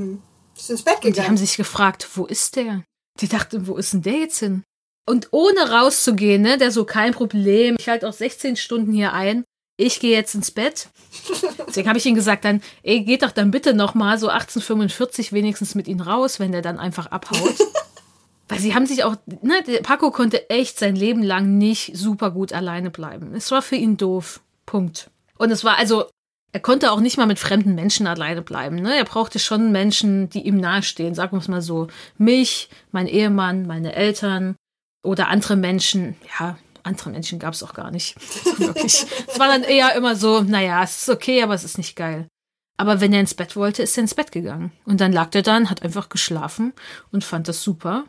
Ist 0.57 0.71
ins 0.71 0.83
Bett 0.83 0.97
Und 0.97 1.03
die 1.03 1.09
haben 1.09 1.15
gegangen. 1.15 1.37
sich 1.37 1.57
gefragt, 1.57 2.09
wo 2.15 2.27
ist 2.27 2.57
der? 2.57 2.85
Die 3.21 3.29
dachten, 3.29 3.67
wo 3.67 3.77
ist 3.77 3.93
denn 3.93 4.03
der 4.03 4.19
jetzt 4.19 4.39
hin? 4.39 4.63
Und 5.09 5.29
ohne 5.33 5.71
rauszugehen, 5.71 6.43
ne, 6.43 6.59
der 6.59 6.71
so 6.71 6.85
kein 6.85 7.13
Problem. 7.13 7.77
Ich 7.79 7.89
halte 7.89 8.09
auch 8.09 8.13
16 8.13 8.57
Stunden 8.57 8.93
hier 8.93 9.13
ein. 9.13 9.45
Ich 9.77 10.01
gehe 10.01 10.13
jetzt 10.13 10.35
ins 10.35 10.51
Bett. 10.51 10.89
Deswegen 11.67 11.89
habe 11.89 11.99
ich 11.99 12.07
ihm 12.07 12.15
gesagt, 12.15 12.45
dann, 12.45 12.63
ey, 12.83 13.03
geht 13.03 13.23
doch 13.23 13.33
dann 13.33 13.51
bitte 13.51 13.75
noch 13.75 13.95
mal 13.95 14.19
so 14.19 14.29
1845 14.29 15.33
wenigstens 15.33 15.75
mit 15.75 15.89
ihm 15.89 16.01
raus, 16.01 16.39
wenn 16.39 16.53
der 16.53 16.63
dann 16.63 16.79
einfach 16.79 17.07
abhaut. 17.07 17.57
Weil 18.49 18.59
sie 18.61 18.75
haben 18.75 18.87
sich 18.87 19.03
auch, 19.03 19.17
ne, 19.41 19.63
Paco 19.83 20.11
konnte 20.11 20.51
echt 20.51 20.79
sein 20.79 20.95
Leben 20.95 21.23
lang 21.23 21.59
nicht 21.59 21.97
super 21.97 22.31
gut 22.31 22.53
alleine 22.53 22.91
bleiben. 22.91 23.35
Es 23.35 23.51
war 23.51 23.63
für 23.63 23.77
ihn 23.77 23.97
doof. 23.97 24.41
Punkt. 24.67 25.11
Und 25.39 25.51
es 25.51 25.65
war 25.65 25.79
also, 25.79 26.09
er 26.53 26.61
konnte 26.61 26.93
auch 26.93 27.01
nicht 27.01 27.17
mal 27.17 27.27
mit 27.27 27.39
fremden 27.39 27.75
Menschen 27.75 28.07
alleine 28.07 28.43
bleiben. 28.43 28.77
Ne? 28.77 28.95
Er 28.95 29.05
brauchte 29.05 29.39
schon 29.39 29.73
Menschen, 29.73 30.29
die 30.29 30.47
ihm 30.47 30.59
nahestehen. 30.59 31.15
Sagen 31.15 31.33
wir 31.33 31.41
es 31.41 31.49
mal 31.49 31.63
so. 31.63 31.89
Mich, 32.19 32.69
mein 32.91 33.07
Ehemann, 33.07 33.67
meine 33.67 33.95
Eltern 33.95 34.57
oder 35.03 35.29
andere 35.29 35.57
Menschen. 35.57 36.17
Ja, 36.39 36.59
andere 36.83 37.09
Menschen 37.09 37.39
gab 37.39 37.55
es 37.55 37.63
auch 37.63 37.73
gar 37.73 37.91
nicht. 37.91 38.17
Wirklich. 38.59 39.07
es 39.27 39.39
war 39.39 39.49
dann 39.49 39.63
eher 39.63 39.95
immer 39.97 40.15
so, 40.15 40.43
naja, 40.43 40.83
es 40.83 40.99
ist 41.03 41.09
okay, 41.09 41.43
aber 41.43 41.55
es 41.55 41.65
ist 41.65 41.79
nicht 41.79 41.97
geil. 41.97 42.29
Aber 42.77 43.01
wenn 43.01 43.15
er 43.15 43.21
ins 43.21 43.35
Bett 43.35 43.57
wollte, 43.57 43.83
ist 43.83 43.97
er 43.97 44.03
ins 44.03 44.15
Bett 44.15 44.31
gegangen. 44.31 44.73
Und 44.85 45.01
dann 45.01 45.13
lag 45.13 45.35
er 45.35 45.43
dann, 45.43 45.71
hat 45.71 45.83
einfach 45.83 46.11
geschlafen 46.11 46.75
und 47.13 47.25
fand 47.25 47.49
das 47.49 47.63
super. 47.63 48.05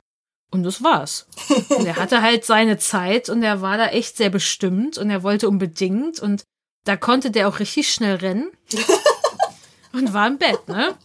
Und 0.52 0.64
das 0.64 0.84
war's. 0.84 1.28
Und 1.70 1.86
er 1.86 1.96
hatte 1.96 2.22
halt 2.22 2.46
seine 2.46 2.78
Zeit 2.78 3.30
und 3.30 3.42
er 3.42 3.62
war 3.62 3.78
da 3.78 3.88
echt 3.88 4.18
sehr 4.18 4.30
bestimmt 4.30 4.98
und 4.98 5.10
er 5.10 5.24
wollte 5.24 5.48
unbedingt 5.48 6.20
und 6.20 6.44
da 6.86 6.98
konnte 6.98 7.32
der 7.32 7.48
auch 7.48 7.60
richtig 7.60 7.90
schnell 7.90 8.16
rennen 8.16 8.52
und 9.94 10.14
war 10.14 10.28
im 10.28 10.38
Bett, 10.38 10.68
ne? 10.68 10.96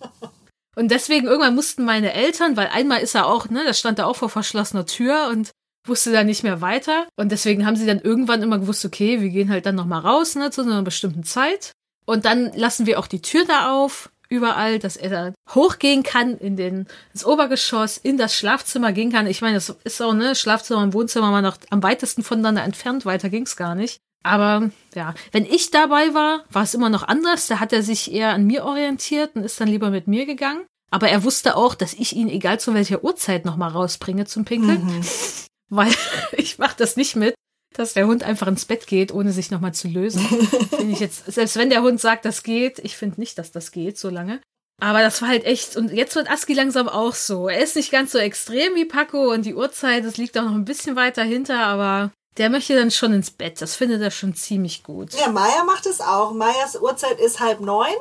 Und 0.76 0.92
deswegen 0.92 1.26
irgendwann 1.26 1.56
mussten 1.56 1.84
meine 1.84 2.12
Eltern, 2.12 2.56
weil 2.56 2.68
einmal 2.68 3.00
ist 3.00 3.16
er 3.16 3.26
auch, 3.26 3.48
ne, 3.50 3.64
da 3.66 3.74
stand 3.74 3.98
er 3.98 4.06
auch 4.06 4.14
vor 4.14 4.28
verschlossener 4.28 4.86
Tür 4.86 5.28
und 5.32 5.50
wusste 5.84 6.12
dann 6.12 6.26
nicht 6.26 6.44
mehr 6.44 6.60
weiter. 6.60 7.08
Und 7.16 7.32
deswegen 7.32 7.66
haben 7.66 7.74
sie 7.74 7.86
dann 7.86 7.98
irgendwann 7.98 8.42
immer 8.42 8.60
gewusst, 8.60 8.84
okay, 8.84 9.20
wir 9.20 9.30
gehen 9.30 9.50
halt 9.50 9.66
dann 9.66 9.74
nochmal 9.74 10.02
raus, 10.02 10.36
ne, 10.36 10.52
zu 10.52 10.62
einer 10.62 10.82
bestimmten 10.82 11.24
Zeit. 11.24 11.72
Und 12.06 12.24
dann 12.24 12.52
lassen 12.54 12.86
wir 12.86 13.00
auch 13.00 13.08
die 13.08 13.22
Tür 13.22 13.44
da 13.44 13.72
auf, 13.72 14.10
überall, 14.28 14.78
dass 14.78 14.96
er 14.96 15.10
da 15.10 15.32
hochgehen 15.52 16.02
kann 16.02 16.38
in 16.38 16.56
den, 16.56 16.86
ins 17.12 17.24
Obergeschoss, 17.24 17.96
in 17.96 18.16
das 18.16 18.36
Schlafzimmer 18.36 18.92
gehen 18.92 19.10
kann. 19.10 19.26
Ich 19.26 19.40
meine, 19.40 19.54
das 19.54 19.74
ist 19.82 20.00
auch, 20.00 20.14
ne, 20.14 20.34
Schlafzimmer 20.34 20.82
und 20.82 20.94
Wohnzimmer 20.94 21.32
waren 21.32 21.44
noch 21.44 21.58
am 21.70 21.82
weitesten 21.82 22.22
voneinander 22.22 22.62
entfernt, 22.62 23.04
weiter 23.04 23.30
ging's 23.30 23.56
gar 23.56 23.74
nicht. 23.74 23.98
Aber 24.22 24.70
ja, 24.94 25.14
wenn 25.32 25.44
ich 25.44 25.70
dabei 25.70 26.12
war, 26.14 26.44
war 26.50 26.64
es 26.64 26.74
immer 26.74 26.90
noch 26.90 27.04
anders. 27.04 27.46
Da 27.46 27.60
hat 27.60 27.72
er 27.72 27.82
sich 27.82 28.12
eher 28.12 28.30
an 28.30 28.44
mir 28.44 28.64
orientiert 28.64 29.36
und 29.36 29.44
ist 29.44 29.60
dann 29.60 29.68
lieber 29.68 29.90
mit 29.90 30.06
mir 30.08 30.26
gegangen. 30.26 30.66
Aber 30.90 31.08
er 31.08 31.24
wusste 31.24 31.56
auch, 31.56 31.74
dass 31.74 31.94
ich 31.94 32.16
ihn, 32.16 32.28
egal 32.28 32.58
zu 32.60 32.74
welcher 32.74 33.04
Uhrzeit, 33.04 33.44
nochmal 33.44 33.70
rausbringe 33.70 34.24
zum 34.26 34.44
Pinkeln. 34.44 35.04
Weil 35.68 35.92
ich 36.32 36.58
mach 36.58 36.74
das 36.74 36.96
nicht 36.96 37.14
mit, 37.14 37.34
dass 37.74 37.94
der 37.94 38.06
Hund 38.06 38.22
einfach 38.22 38.46
ins 38.46 38.64
Bett 38.64 38.86
geht, 38.86 39.12
ohne 39.12 39.32
sich 39.32 39.50
nochmal 39.50 39.74
zu 39.74 39.88
lösen. 39.88 40.22
Find 40.76 40.92
ich 40.92 41.00
jetzt, 41.00 41.30
selbst 41.30 41.56
wenn 41.56 41.70
der 41.70 41.82
Hund 41.82 42.00
sagt, 42.00 42.24
das 42.24 42.42
geht, 42.42 42.78
ich 42.80 42.96
finde 42.96 43.20
nicht, 43.20 43.38
dass 43.38 43.52
das 43.52 43.70
geht 43.70 43.98
so 43.98 44.08
lange. 44.08 44.40
Aber 44.80 45.00
das 45.00 45.20
war 45.20 45.28
halt 45.28 45.44
echt, 45.44 45.76
und 45.76 45.92
jetzt 45.92 46.14
wird 46.14 46.30
Aski 46.30 46.54
langsam 46.54 46.88
auch 46.88 47.14
so. 47.14 47.48
Er 47.48 47.60
ist 47.60 47.76
nicht 47.76 47.90
ganz 47.90 48.12
so 48.12 48.18
extrem 48.18 48.74
wie 48.76 48.84
Paco 48.84 49.32
und 49.32 49.44
die 49.44 49.54
Uhrzeit, 49.54 50.04
das 50.04 50.16
liegt 50.16 50.38
auch 50.38 50.44
noch 50.44 50.54
ein 50.54 50.64
bisschen 50.64 50.94
weiter 50.94 51.24
hinter, 51.24 51.66
aber 51.66 52.12
der 52.38 52.50
möchte 52.50 52.74
dann 52.76 52.90
schon 52.90 53.12
ins 53.12 53.30
Bett. 53.30 53.60
Das 53.60 53.74
findet 53.74 54.00
er 54.00 54.10
schon 54.10 54.34
ziemlich 54.34 54.84
gut. 54.84 55.12
Ja, 55.14 55.28
Maya 55.28 55.64
macht 55.64 55.86
es 55.86 56.00
auch. 56.00 56.32
Mayas 56.32 56.76
Uhrzeit 56.80 57.18
ist 57.20 57.40
halb 57.40 57.60
neun. 57.60 57.94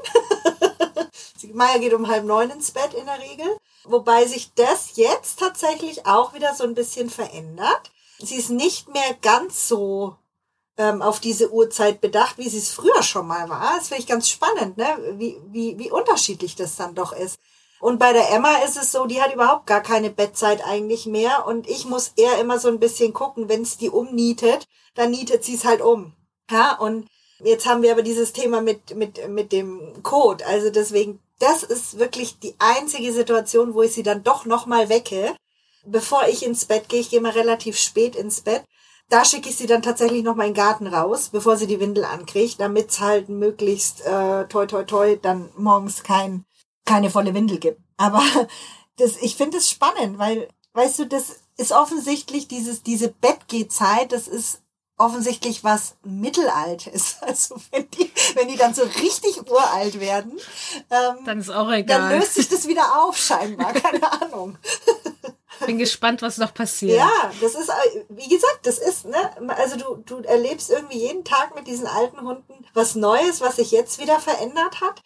Maya 1.54 1.78
geht 1.80 1.94
um 1.94 2.08
halb 2.08 2.24
neun 2.24 2.52
ins 2.52 2.72
Bett 2.72 2.94
in 2.94 3.06
der 3.06 3.20
Regel. 3.20 3.58
Wobei 3.84 4.26
sich 4.26 4.54
das 4.54 4.96
jetzt 4.96 5.40
tatsächlich 5.40 6.06
auch 6.06 6.34
wieder 6.34 6.54
so 6.54 6.64
ein 6.64 6.76
bisschen 6.76 7.10
verändert. 7.10 7.92
Sie 8.20 8.36
ist 8.36 8.50
nicht 8.50 8.94
mehr 8.94 9.16
ganz 9.22 9.68
so 9.68 10.18
ähm, 10.78 11.02
auf 11.02 11.20
diese 11.20 11.52
Uhrzeit 11.52 12.02
bedacht, 12.02 12.38
wie 12.38 12.50
sie 12.50 12.60
es 12.60 12.72
früher 12.72 13.02
schon 13.02 13.28
mal 13.28 13.50
war. 13.50 13.78
Das 13.78 13.88
finde 13.88 14.02
ich 14.02 14.08
ganz 14.08 14.30
spannend, 14.30 14.78
ne? 14.78 14.98
wie, 15.14 15.38
wie, 15.48 15.80
wie 15.80 15.92
unterschiedlich 15.92 16.56
das 16.56 16.76
dann 16.76 16.96
doch 16.96 17.12
ist. 17.12 17.40
Und 17.80 18.00
bei 18.00 18.12
der 18.14 18.32
Emma 18.32 18.58
ist 18.66 18.78
es 18.78 18.92
so, 18.92 19.06
die 19.06 19.22
hat 19.22 19.34
überhaupt 19.34 19.68
gar 19.68 19.82
keine 19.82 20.10
Bettzeit 20.10 20.64
eigentlich 20.66 21.06
mehr. 21.06 21.46
Und 21.46 21.70
ich 21.70 21.86
muss 21.86 22.14
eher 22.16 22.40
immer 22.40 22.60
so 22.60 22.70
ein 22.70 22.80
bisschen 22.80 23.14
gucken, 23.14 23.50
wenn 23.50 23.62
es 23.62 23.78
die 23.78 23.90
umnietet, 23.90 24.68
dann 24.96 25.12
nietet 25.12 25.44
sie 25.44 25.56
es 25.56 25.66
halt 25.66 25.82
um. 25.82 26.14
Ja, 26.50 26.78
und 26.78 27.08
jetzt 27.44 27.68
haben 27.68 27.84
wir 27.84 27.92
aber 27.92 28.02
dieses 28.02 28.34
Thema 28.34 28.62
mit, 28.62 28.96
mit, 28.96 29.28
mit 29.30 29.52
dem 29.52 30.02
Code. 30.02 30.46
Also 30.46 30.70
deswegen, 30.70 31.20
das 31.40 31.64
ist 31.64 32.00
wirklich 32.00 32.40
die 32.40 32.56
einzige 32.58 33.14
Situation, 33.14 33.74
wo 33.74 33.84
ich 33.84 33.94
sie 33.94 34.04
dann 34.04 34.24
doch 34.24 34.46
nochmal 34.46 34.90
wecke. 34.90 35.36
Bevor 35.86 36.28
ich 36.28 36.44
ins 36.44 36.66
Bett 36.66 36.90
gehe, 36.90 37.00
ich 37.00 37.10
gehe 37.10 37.22
mal 37.22 37.32
relativ 37.32 37.78
spät 37.78 38.16
ins 38.16 38.42
Bett. 38.42 38.64
Da 39.10 39.24
schicke 39.24 39.48
ich 39.48 39.56
sie 39.56 39.68
dann 39.68 39.82
tatsächlich 39.82 40.24
noch 40.24 40.36
mal 40.36 40.48
in 40.48 40.54
den 40.54 40.62
Garten 40.62 40.88
raus, 40.88 41.30
bevor 41.32 41.56
sie 41.56 41.68
die 41.68 41.80
Windel 41.80 42.04
ankriegt, 42.04 42.60
damit 42.60 42.90
es 42.90 43.00
halt 43.00 43.30
möglichst 43.30 44.02
äh, 44.02 44.46
toi 44.48 44.66
toi 44.66 44.84
toi 44.84 45.16
dann 45.16 45.50
morgens 45.56 46.04
kein, 46.04 46.44
keine 46.88 47.12
volle 47.12 47.36
Windel 47.36 47.60
gibt. 47.60 47.80
Aber 47.98 48.24
das, 48.98 49.18
ich 49.18 49.36
finde 49.36 49.58
es 49.58 49.70
spannend, 49.70 50.18
weil, 50.18 50.48
weißt 50.74 51.00
du, 51.00 51.06
das 51.06 51.42
ist 51.58 51.72
offensichtlich 51.72 52.48
dieses, 52.48 52.82
diese 52.82 53.10
Bettgehzeit, 53.10 54.12
das 54.12 54.28
ist 54.28 54.62
offensichtlich 54.98 55.64
was 55.64 55.96
Mittelaltes. 56.04 57.18
Also 57.22 57.58
wenn 57.72 57.88
die, 57.92 58.12
wenn 58.36 58.48
die 58.48 58.58
dann 58.58 58.74
so 58.74 58.84
richtig 58.84 59.48
uralt 59.50 60.00
werden, 60.00 60.40
ähm, 60.90 61.26
Dann 61.26 61.40
ist 61.40 61.50
auch 61.50 61.66
dann 61.68 61.74
egal. 61.74 62.18
löst 62.18 62.34
sich 62.36 62.50
das 62.50 62.68
wieder 62.68 63.04
auf 63.04 63.18
scheinbar, 63.18 63.74
keine 63.74 64.12
Ahnung. 64.22 64.58
Bin 65.66 65.78
gespannt, 65.78 66.22
was 66.22 66.38
noch 66.38 66.54
passiert. 66.54 66.98
Ja, 66.98 67.32
das 67.42 67.56
ist, 67.56 67.72
wie 68.10 68.30
gesagt, 68.30 68.60
das 68.64 68.78
ist, 68.78 69.06
ne, 69.06 69.18
also 69.56 69.76
du, 69.78 69.96
du 70.06 70.28
erlebst 70.28 70.70
irgendwie 70.70 71.00
jeden 71.00 71.24
Tag 71.24 71.56
mit 71.56 71.68
diesen 71.68 71.88
alten 71.88 72.22
Hunden 72.22 72.66
was 72.74 72.96
Neues, 72.96 73.42
was 73.42 73.56
sich 73.56 73.72
jetzt 73.72 74.00
wieder 74.00 74.20
verändert 74.20 74.82
hat. 74.82 75.02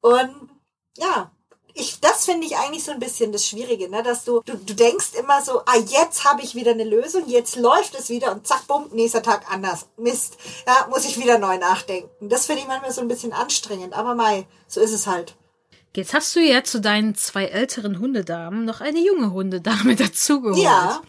Und 0.00 0.48
ja, 0.96 1.30
ich, 1.78 2.00
das 2.00 2.24
finde 2.24 2.46
ich 2.46 2.56
eigentlich 2.56 2.84
so 2.84 2.92
ein 2.92 2.98
bisschen 2.98 3.32
das 3.32 3.46
Schwierige, 3.46 3.90
ne, 3.90 4.02
dass 4.02 4.24
du, 4.24 4.40
du, 4.46 4.56
du 4.56 4.74
denkst 4.74 5.12
immer 5.20 5.42
so, 5.42 5.60
ah, 5.66 5.76
jetzt 5.76 6.24
habe 6.24 6.40
ich 6.42 6.54
wieder 6.54 6.70
eine 6.70 6.84
Lösung, 6.84 7.28
jetzt 7.28 7.56
läuft 7.56 7.94
es 7.94 8.08
wieder 8.08 8.32
und 8.32 8.46
zack, 8.46 8.66
bumm, 8.66 8.88
nächster 8.92 9.22
Tag 9.22 9.52
anders. 9.52 9.86
Mist, 9.98 10.38
ja, 10.66 10.86
muss 10.88 11.04
ich 11.04 11.18
wieder 11.18 11.38
neu 11.38 11.58
nachdenken. 11.58 12.28
Das 12.28 12.46
finde 12.46 12.62
ich 12.62 12.68
manchmal 12.68 12.92
so 12.92 13.02
ein 13.02 13.08
bisschen 13.08 13.34
anstrengend, 13.34 13.92
aber 13.92 14.14
mei, 14.14 14.46
so 14.66 14.80
ist 14.80 14.92
es 14.92 15.06
halt. 15.06 15.36
Jetzt 15.94 16.14
hast 16.14 16.34
du 16.34 16.40
ja 16.40 16.64
zu 16.64 16.80
deinen 16.80 17.14
zwei 17.14 17.44
älteren 17.44 17.98
Hundedamen 17.98 18.64
noch 18.64 18.80
eine 18.80 19.00
junge 19.00 19.32
Hundedame 19.32 19.96
dazugeholt. 19.96 20.62
Ja, 20.62 21.02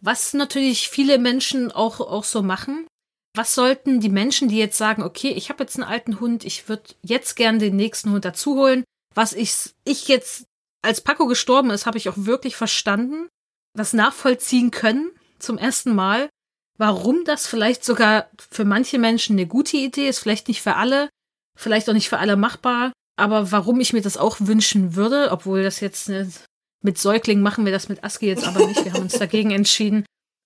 Was 0.00 0.34
natürlich 0.34 0.90
viele 0.90 1.18
Menschen 1.18 1.72
auch, 1.72 2.00
auch 2.00 2.24
so 2.24 2.42
machen. 2.42 2.86
Was 3.34 3.54
sollten 3.54 4.00
die 4.00 4.10
Menschen, 4.10 4.48
die 4.48 4.58
jetzt 4.58 4.78
sagen, 4.78 5.02
okay, 5.02 5.30
ich 5.30 5.48
habe 5.48 5.64
jetzt 5.64 5.76
einen 5.76 5.88
alten 5.88 6.20
Hund, 6.20 6.44
ich 6.44 6.68
würde 6.68 6.94
jetzt 7.02 7.36
gern 7.36 7.58
den 7.58 7.74
nächsten 7.74 8.12
Hund 8.12 8.24
dazuholen, 8.24 8.84
was 9.14 9.32
ich, 9.32 9.74
ich 9.84 10.08
jetzt 10.08 10.46
als 10.82 11.00
Paco 11.00 11.26
gestorben 11.26 11.70
ist, 11.70 11.86
habe 11.86 11.98
ich 11.98 12.08
auch 12.08 12.16
wirklich 12.16 12.56
verstanden, 12.56 13.28
das 13.74 13.92
nachvollziehen 13.92 14.70
können 14.70 15.10
zum 15.38 15.58
ersten 15.58 15.94
Mal, 15.94 16.28
warum 16.78 17.24
das 17.24 17.46
vielleicht 17.46 17.84
sogar 17.84 18.28
für 18.50 18.64
manche 18.64 18.98
Menschen 18.98 19.36
eine 19.36 19.46
gute 19.46 19.76
Idee 19.76 20.08
ist, 20.08 20.18
vielleicht 20.18 20.48
nicht 20.48 20.62
für 20.62 20.76
alle, 20.76 21.08
vielleicht 21.56 21.88
auch 21.88 21.94
nicht 21.94 22.08
für 22.08 22.18
alle 22.18 22.36
machbar, 22.36 22.92
aber 23.16 23.52
warum 23.52 23.80
ich 23.80 23.92
mir 23.92 24.02
das 24.02 24.16
auch 24.16 24.36
wünschen 24.40 24.96
würde, 24.96 25.30
obwohl 25.30 25.62
das 25.62 25.80
jetzt 25.80 26.08
eine, 26.08 26.30
mit 26.82 26.98
Säuglingen 26.98 27.42
machen 27.42 27.64
wir 27.64 27.72
das 27.72 27.88
mit 27.88 28.04
Aski 28.04 28.26
jetzt 28.26 28.46
aber 28.46 28.66
nicht, 28.66 28.84
wir 28.84 28.92
haben 28.92 29.02
uns 29.02 29.18
dagegen 29.18 29.52
entschieden, 29.52 30.04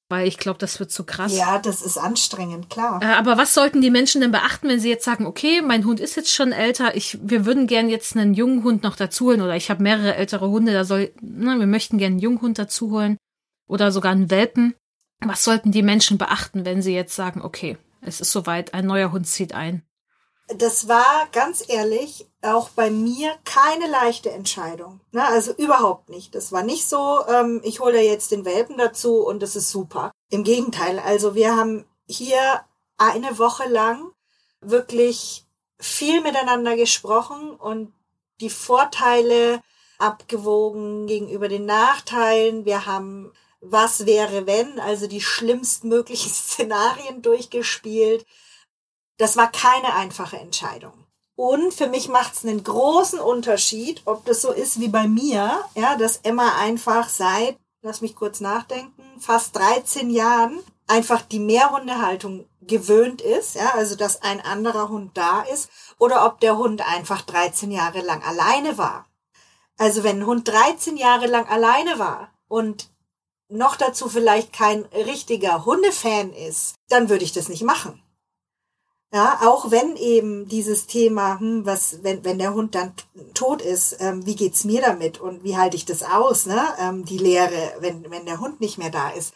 weil 0.08 0.26
ich 0.26 0.38
glaube, 0.38 0.58
das 0.58 0.80
wird 0.80 0.90
zu 0.90 1.04
krass. 1.04 1.36
Ja, 1.36 1.58
das 1.58 1.82
ist 1.82 1.98
anstrengend, 1.98 2.70
klar. 2.70 3.00
Äh, 3.02 3.06
aber 3.06 3.36
was 3.36 3.54
sollten 3.54 3.80
die 3.80 3.90
Menschen 3.90 4.20
denn 4.20 4.32
beachten, 4.32 4.68
wenn 4.68 4.80
sie 4.80 4.88
jetzt 4.88 5.04
sagen, 5.04 5.26
okay, 5.26 5.60
mein 5.62 5.84
Hund 5.84 6.00
ist 6.00 6.16
jetzt 6.16 6.32
schon 6.32 6.52
älter, 6.52 6.96
ich, 6.96 7.18
wir 7.22 7.44
würden 7.44 7.66
gern 7.66 7.88
jetzt 7.88 8.16
einen 8.16 8.34
jungen 8.34 8.64
Hund 8.64 8.82
noch 8.82 8.96
dazuholen 8.96 9.42
oder 9.42 9.56
ich 9.56 9.70
habe 9.70 9.82
mehrere 9.82 10.14
ältere 10.14 10.48
Hunde, 10.48 10.72
da 10.72 10.84
soll, 10.84 11.12
na, 11.20 11.58
wir 11.58 11.66
möchten 11.66 11.98
gern 11.98 12.12
einen 12.12 12.20
jungen 12.20 12.40
Hund 12.40 12.58
dazuholen 12.58 13.18
oder 13.68 13.92
sogar 13.92 14.12
einen 14.12 14.30
Welpen. 14.30 14.74
Was 15.20 15.44
sollten 15.44 15.72
die 15.72 15.82
Menschen 15.82 16.16
beachten, 16.16 16.64
wenn 16.64 16.80
sie 16.80 16.94
jetzt 16.94 17.14
sagen, 17.14 17.42
okay, 17.42 17.76
es 18.00 18.20
ist 18.20 18.30
soweit, 18.30 18.72
ein 18.72 18.86
neuer 18.86 19.12
Hund 19.12 19.26
zieht 19.26 19.52
ein? 19.52 19.82
Das 20.56 20.88
war 20.88 21.28
ganz 21.32 21.64
ehrlich 21.68 22.26
auch 22.42 22.70
bei 22.70 22.90
mir 22.90 23.34
keine 23.44 23.86
leichte 23.86 24.30
Entscheidung. 24.30 25.00
Ne? 25.12 25.24
Also 25.24 25.52
überhaupt 25.52 26.08
nicht. 26.08 26.34
Das 26.34 26.52
war 26.52 26.62
nicht 26.62 26.88
so, 26.88 27.20
ähm, 27.28 27.60
ich 27.64 27.80
hole 27.80 28.00
jetzt 28.00 28.30
den 28.30 28.44
Welpen 28.44 28.78
dazu 28.78 29.26
und 29.26 29.42
das 29.42 29.56
ist 29.56 29.70
super. 29.70 30.10
Im 30.30 30.44
Gegenteil, 30.44 30.98
also 30.98 31.34
wir 31.34 31.56
haben 31.56 31.84
hier 32.06 32.62
eine 32.96 33.38
Woche 33.38 33.68
lang 33.68 34.12
wirklich 34.60 35.46
viel 35.78 36.20
miteinander 36.20 36.76
gesprochen 36.76 37.50
und 37.50 37.92
die 38.40 38.50
Vorteile 38.50 39.60
abgewogen 39.98 41.06
gegenüber 41.06 41.48
den 41.48 41.66
Nachteilen. 41.66 42.64
Wir 42.64 42.86
haben 42.86 43.32
was 43.60 44.06
wäre 44.06 44.46
wenn, 44.46 44.78
also 44.78 45.06
die 45.06 45.20
schlimmstmöglichen 45.20 46.30
Szenarien 46.32 47.22
durchgespielt. 47.22 48.24
Das 49.18 49.36
war 49.36 49.50
keine 49.50 49.94
einfache 49.94 50.38
Entscheidung. 50.38 50.92
Und 51.36 51.72
für 51.72 51.86
mich 51.86 52.08
macht 52.08 52.34
es 52.34 52.44
einen 52.44 52.64
großen 52.64 53.20
Unterschied, 53.20 54.02
ob 54.06 54.24
das 54.24 54.42
so 54.42 54.50
ist 54.50 54.80
wie 54.80 54.88
bei 54.88 55.06
mir, 55.06 55.60
ja, 55.76 55.96
dass 55.96 56.18
Emma 56.24 56.58
einfach 56.58 57.08
seit, 57.08 57.56
lass 57.82 58.00
mich 58.00 58.16
kurz 58.16 58.40
nachdenken, 58.40 59.02
fast 59.20 59.54
13 59.56 60.10
Jahren 60.10 60.58
einfach 60.88 61.22
die 61.22 61.38
Mehrhundehaltung 61.38 62.46
gewöhnt 62.62 63.20
ist, 63.20 63.54
ja, 63.54 63.74
also 63.74 63.94
dass 63.94 64.22
ein 64.22 64.40
anderer 64.40 64.88
Hund 64.88 65.16
da 65.16 65.42
ist, 65.42 65.70
oder 65.98 66.26
ob 66.26 66.40
der 66.40 66.58
Hund 66.58 66.82
einfach 66.88 67.22
13 67.22 67.70
Jahre 67.70 68.00
lang 68.00 68.22
alleine 68.22 68.78
war. 68.78 69.06
Also 69.76 70.02
wenn 70.02 70.20
ein 70.20 70.26
Hund 70.26 70.48
13 70.48 70.96
Jahre 70.96 71.26
lang 71.26 71.46
alleine 71.46 72.00
war 72.00 72.32
und 72.48 72.90
noch 73.48 73.76
dazu 73.76 74.08
vielleicht 74.08 74.52
kein 74.52 74.82
richtiger 74.86 75.64
Hundefan 75.64 76.32
ist, 76.32 76.74
dann 76.88 77.08
würde 77.08 77.24
ich 77.24 77.32
das 77.32 77.48
nicht 77.48 77.62
machen. 77.62 78.02
Ja, 79.10 79.40
auch 79.42 79.70
wenn 79.70 79.96
eben 79.96 80.48
dieses 80.48 80.86
Thema, 80.86 81.40
hm, 81.40 81.64
was, 81.64 82.02
wenn, 82.02 82.24
wenn 82.24 82.38
der 82.38 82.52
Hund 82.52 82.74
dann 82.74 82.92
tot 83.32 83.62
ist, 83.62 83.96
ähm, 84.00 84.26
wie 84.26 84.36
geht's 84.36 84.64
mir 84.64 84.82
damit 84.82 85.18
und 85.18 85.44
wie 85.44 85.56
halte 85.56 85.76
ich 85.76 85.86
das 85.86 86.02
aus, 86.02 86.44
ne? 86.44 86.62
Ähm, 86.78 87.06
die 87.06 87.16
Lehre, 87.16 87.76
wenn, 87.80 88.10
wenn 88.10 88.26
der 88.26 88.40
Hund 88.40 88.60
nicht 88.60 88.76
mehr 88.76 88.90
da 88.90 89.08
ist, 89.10 89.32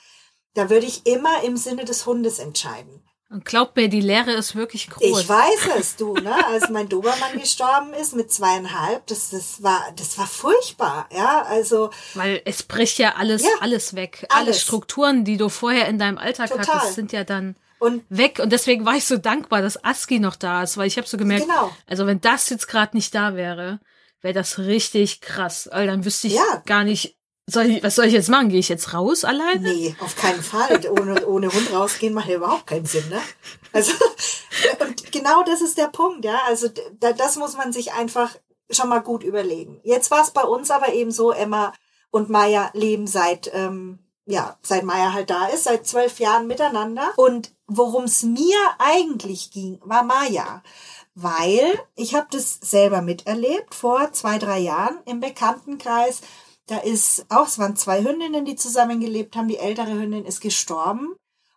da 0.55 0.69
würde 0.69 0.85
ich 0.85 1.07
immer 1.07 1.43
im 1.43 1.57
Sinne 1.57 1.87
des 1.87 2.05
Hundes 2.05 2.39
entscheiden. 2.39 3.03
Und 3.31 3.47
glaub 3.47 3.75
mir, 3.77 3.89
die 3.89 4.03
Lehre 4.03 4.33
ist 4.33 4.55
wirklich 4.55 4.91
groß. 4.91 5.21
Ich 5.21 5.27
weiß 5.27 5.71
es, 5.79 5.97
du, 5.97 6.13
ne? 6.13 6.47
Als 6.49 6.69
mein 6.69 6.91
Dobermann 6.91 7.41
gestorben 7.41 7.95
ist 7.95 8.15
mit 8.15 8.31
zweieinhalb, 8.31 9.07
das, 9.07 9.31
das 9.31 9.63
war, 9.63 9.81
das 9.97 10.19
war 10.19 10.27
furchtbar, 10.27 11.09
ja, 11.11 11.41
also. 11.49 11.89
Weil 12.13 12.43
es 12.45 12.63
bricht 12.63 12.99
ja 12.99 13.15
alles, 13.15 13.43
ja, 13.43 13.49
alles 13.61 13.95
weg. 13.95 14.27
Alles. 14.29 14.49
Alle 14.49 14.55
Strukturen, 14.55 15.25
die 15.25 15.39
du 15.39 15.49
vorher 15.49 15.89
in 15.89 15.99
deinem 15.99 16.19
Alltag 16.19 16.51
Total. 16.51 16.67
hattest, 16.67 16.95
sind 16.95 17.13
ja 17.13 17.25
dann 17.25 17.57
und 17.83 18.05
weg. 18.09 18.39
Und 18.41 18.53
deswegen 18.53 18.87
war 18.87 18.95
ich 18.95 19.07
so 19.07 19.17
dankbar, 19.17 19.61
dass 19.61 19.83
ASCII 19.83 20.21
noch 20.21 20.37
da 20.37 20.63
ist, 20.63 20.77
weil 20.77 20.87
ich 20.87 20.99
habe 20.99 21.09
so 21.09 21.17
gemerkt, 21.17 21.49
genau. 21.49 21.75
also 21.89 22.07
wenn 22.07 22.21
das 22.21 22.49
jetzt 22.49 22.69
gerade 22.69 22.97
nicht 22.97 23.13
da 23.13 23.35
wäre, 23.35 23.81
wäre 24.21 24.35
das 24.35 24.61
richtig 24.61 25.21
krass. 25.21 25.69
Weil 25.73 25.89
dann 25.89 26.05
wüsste 26.05 26.29
ich 26.29 26.35
ja. 26.35 26.63
gar 26.65 26.85
nicht, 26.85 27.19
soll 27.49 27.65
ich, 27.65 27.83
was 27.83 27.97
soll 27.97 28.05
ich 28.05 28.13
jetzt 28.13 28.29
machen? 28.29 28.51
Gehe 28.51 28.61
ich 28.61 28.69
jetzt 28.69 28.95
raus 28.95 29.25
alleine? 29.25 29.75
Nee, 29.75 29.97
auf 29.99 30.15
keinen 30.15 30.45
Fall. 30.45 30.81
ohne, 30.91 31.27
ohne 31.27 31.53
Hund 31.53 31.73
rausgehen 31.73 32.15
macht 32.15 32.29
ja 32.29 32.37
überhaupt 32.37 32.69
keinen 32.69 32.87
Sinn, 32.87 33.09
ne? 33.09 33.21
Also, 33.73 33.93
und 34.81 35.11
genau 35.11 35.43
das 35.43 35.61
ist 35.61 35.77
der 35.77 35.89
Punkt, 35.89 36.25
ja. 36.25 36.39
Also, 36.47 36.69
da, 37.01 37.13
das 37.13 37.35
muss 37.35 37.57
man 37.57 37.73
sich 37.73 37.95
einfach 37.95 38.37
schon 38.71 38.89
mal 38.89 39.01
gut 39.01 39.25
überlegen. 39.25 39.81
Jetzt 39.83 40.13
war 40.13 40.23
es 40.23 40.31
bei 40.31 40.45
uns 40.45 40.71
aber 40.71 40.93
eben 40.93 41.11
so, 41.11 41.33
Emma 41.33 41.73
und 42.13 42.31
Maya 42.31 42.71
leben 42.75 43.09
seit, 43.09 43.51
ähm, 43.53 43.99
ja, 44.25 44.57
seit 44.63 44.85
Maya 44.85 45.13
halt 45.13 45.31
da 45.31 45.47
ist, 45.47 45.65
seit 45.65 45.85
zwölf 45.85 46.21
Jahren 46.21 46.47
miteinander. 46.47 47.13
Und 47.17 47.53
worum 47.77 48.05
es 48.05 48.23
mir 48.23 48.59
eigentlich 48.79 49.51
ging, 49.51 49.81
war 49.85 50.03
Maya. 50.03 50.63
Weil 51.15 51.79
ich 51.95 52.15
habe 52.15 52.27
das 52.31 52.59
selber 52.63 53.03
miterlebt 53.03 53.75
vor 53.75 54.13
zwei, 54.13 54.39
drei 54.39 54.59
Jahren 54.61 54.99
im 55.05 55.21
Bekanntenkreis. 55.21 56.23
Da 56.67 56.79
ist 56.79 57.27
auch, 57.29 57.47
es 57.47 57.59
waren 57.59 57.77
zwei 57.77 58.03
Hündinnen, 58.03 58.45
die 58.45 58.57
zusammengelebt 58.57 59.37
haben. 59.37 59.49
Die 59.49 59.59
ältere 59.59 59.93
Hündin 59.93 60.25
ist 60.25 60.41
gestorben. 60.41 61.15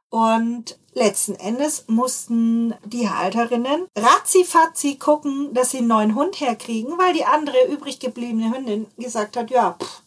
Und 0.10 0.80
letzten 0.93 1.36
Endes 1.36 1.86
mussten 1.88 2.73
die 2.86 3.10
Halterinnen 3.10 3.88
ratzi 3.97 4.95
gucken, 4.95 5.54
dass 5.54 5.71
sie 5.71 5.80
einen 5.80 5.88
neuen 5.88 6.15
Hund 6.15 6.39
herkriegen, 6.39 6.97
weil 6.97 7.13
die 7.13 7.25
andere 7.25 7.67
übrig 7.67 7.99
gebliebene 7.99 8.56
Hündin 8.56 8.88
gesagt 8.97 9.36
hat, 9.36 9.51
ja, 9.51 9.78
pff, 9.82 10.04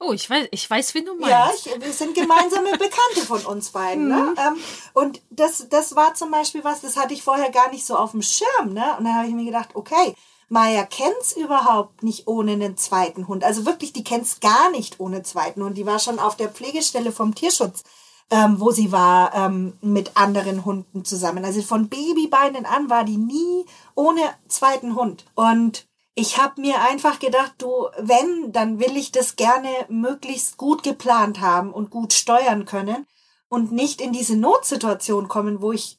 Oh, 0.00 0.12
ich 0.12 0.28
weiß, 0.28 0.48
ich 0.50 0.68
weiß, 0.68 0.94
wen 0.94 1.06
du 1.06 1.14
meinst. 1.14 1.30
Ja, 1.30 1.50
ich, 1.54 1.80
wir 1.82 1.92
sind 1.92 2.14
gemeinsame 2.14 2.72
Bekannte 2.72 3.20
von 3.26 3.44
uns 3.46 3.70
beiden. 3.70 4.08
Ne? 4.08 4.14
Mhm. 4.34 4.38
Ähm, 4.38 4.60
und 4.94 5.22
das, 5.30 5.68
das 5.68 5.94
war 5.94 6.14
zum 6.14 6.30
Beispiel 6.30 6.64
was, 6.64 6.80
das 6.80 6.96
hatte 6.96 7.14
ich 7.14 7.22
vorher 7.22 7.50
gar 7.50 7.70
nicht 7.70 7.86
so 7.86 7.96
auf 7.96 8.12
dem 8.12 8.22
Schirm. 8.22 8.72
Ne? 8.72 8.96
Und 8.98 9.04
dann 9.04 9.14
habe 9.14 9.28
ich 9.28 9.34
mir 9.34 9.44
gedacht, 9.44 9.70
okay, 9.74 10.14
Maya 10.48 10.84
kennt's 10.84 11.36
überhaupt 11.36 12.02
nicht 12.02 12.26
ohne 12.26 12.52
einen 12.52 12.76
zweiten 12.76 13.28
Hund. 13.28 13.44
Also 13.44 13.66
wirklich, 13.66 13.92
die 13.92 14.04
kennt's 14.04 14.40
gar 14.40 14.70
nicht 14.70 15.00
ohne 15.00 15.22
zweiten 15.22 15.62
Hund. 15.62 15.76
Die 15.76 15.86
war 15.86 15.98
schon 15.98 16.18
auf 16.18 16.36
der 16.36 16.48
Pflegestelle 16.48 17.12
vom 17.12 17.34
Tierschutz, 17.34 17.82
ähm, 18.30 18.60
wo 18.60 18.70
sie 18.70 18.92
war, 18.92 19.34
ähm, 19.34 19.78
mit 19.80 20.16
anderen 20.16 20.64
Hunden 20.64 21.04
zusammen. 21.04 21.44
Also 21.44 21.62
von 21.62 21.88
Babybeinen 21.88 22.66
an 22.66 22.90
war 22.90 23.04
die 23.04 23.16
nie 23.16 23.66
ohne 23.94 24.20
zweiten 24.48 24.96
Hund. 24.96 25.24
Und 25.34 25.86
ich 26.14 26.38
habe 26.38 26.60
mir 26.60 26.80
einfach 26.80 27.18
gedacht, 27.18 27.54
du, 27.58 27.88
wenn, 27.98 28.52
dann 28.52 28.78
will 28.78 28.96
ich 28.96 29.10
das 29.10 29.36
gerne 29.36 29.68
möglichst 29.88 30.56
gut 30.56 30.82
geplant 30.82 31.40
haben 31.40 31.72
und 31.72 31.90
gut 31.90 32.12
steuern 32.12 32.66
können 32.66 33.06
und 33.48 33.72
nicht 33.72 34.00
in 34.00 34.12
diese 34.12 34.36
Notsituation 34.36 35.28
kommen, 35.28 35.60
wo 35.60 35.72
ich 35.72 35.98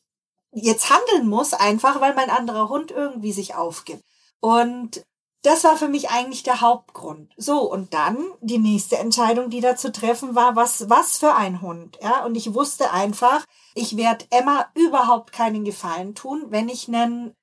jetzt 0.52 0.90
handeln 0.90 1.28
muss, 1.28 1.54
einfach 1.54 2.00
weil 2.00 2.16
mein 2.16 2.30
anderer 2.30 2.70
Hund 2.70 2.92
irgendwie 2.92 3.34
sich 3.34 3.56
aufgibt. 3.56 4.04
Und 4.40 5.06
das 5.42 5.66
war 5.66 5.76
für 5.76 5.90
mich 5.90 6.10
eigentlich 6.10 6.44
der 6.44 6.62
Hauptgrund. 6.62 7.34
So, 7.38 7.70
und 7.70 7.94
dann 7.94 8.18
die 8.40 8.58
nächste 8.58 8.98
Entscheidung, 8.98 9.50
die 9.50 9.60
da 9.60 9.76
zu 9.76 9.92
treffen 9.92 10.34
war, 10.34 10.56
was, 10.56 10.90
was 10.90 11.18
für 11.18 11.36
ein 11.36 11.62
Hund. 11.62 12.00
Ja, 12.02 12.26
und 12.26 12.36
ich 12.36 12.54
wusste 12.54 12.92
einfach, 12.92 13.46
ich 13.76 13.98
werde 13.98 14.26
Emma 14.32 14.66
überhaupt 14.76 15.34
keinen 15.34 15.66
Gefallen 15.66 16.16
tun, 16.16 16.46
wenn 16.50 16.70
ich 16.70 16.88
einen 16.88 17.36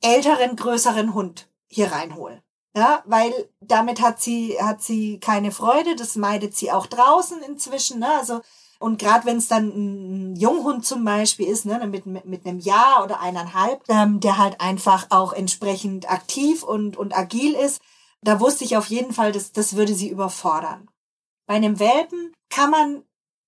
älteren, 0.00 0.56
größeren 0.56 1.12
Hund 1.12 1.49
hier 1.70 1.92
reinhole. 1.92 2.42
Ja, 2.76 3.02
weil 3.04 3.32
damit 3.60 4.00
hat 4.00 4.20
sie, 4.20 4.56
hat 4.60 4.82
sie 4.82 5.18
keine 5.18 5.50
Freude, 5.50 5.96
das 5.96 6.14
meidet 6.16 6.56
sie 6.56 6.70
auch 6.70 6.86
draußen 6.86 7.42
inzwischen, 7.42 7.98
ne? 7.98 8.08
Also, 8.18 8.42
und 8.78 8.98
gerade 8.98 9.26
wenn 9.26 9.38
es 9.38 9.48
dann 9.48 9.68
ein 9.68 10.36
Junghund 10.36 10.86
zum 10.86 11.04
Beispiel 11.04 11.48
ist, 11.48 11.66
ne, 11.66 11.86
mit, 11.86 12.06
mit, 12.06 12.24
mit 12.24 12.46
einem 12.46 12.60
Jahr 12.60 13.02
oder 13.04 13.20
eineinhalb, 13.20 13.82
ähm, 13.88 14.20
der 14.20 14.38
halt 14.38 14.60
einfach 14.60 15.08
auch 15.10 15.32
entsprechend 15.32 16.10
aktiv 16.10 16.62
und, 16.62 16.96
und 16.96 17.16
agil 17.16 17.54
ist, 17.54 17.80
da 18.22 18.40
wusste 18.40 18.64
ich 18.64 18.76
auf 18.76 18.86
jeden 18.86 19.12
Fall, 19.12 19.32
dass 19.32 19.52
das 19.52 19.76
würde 19.76 19.94
sie 19.94 20.08
überfordern. 20.08 20.88
Bei 21.46 21.54
einem 21.54 21.78
Welpen 21.78 22.32
kann 22.48 22.70
man 22.70 23.02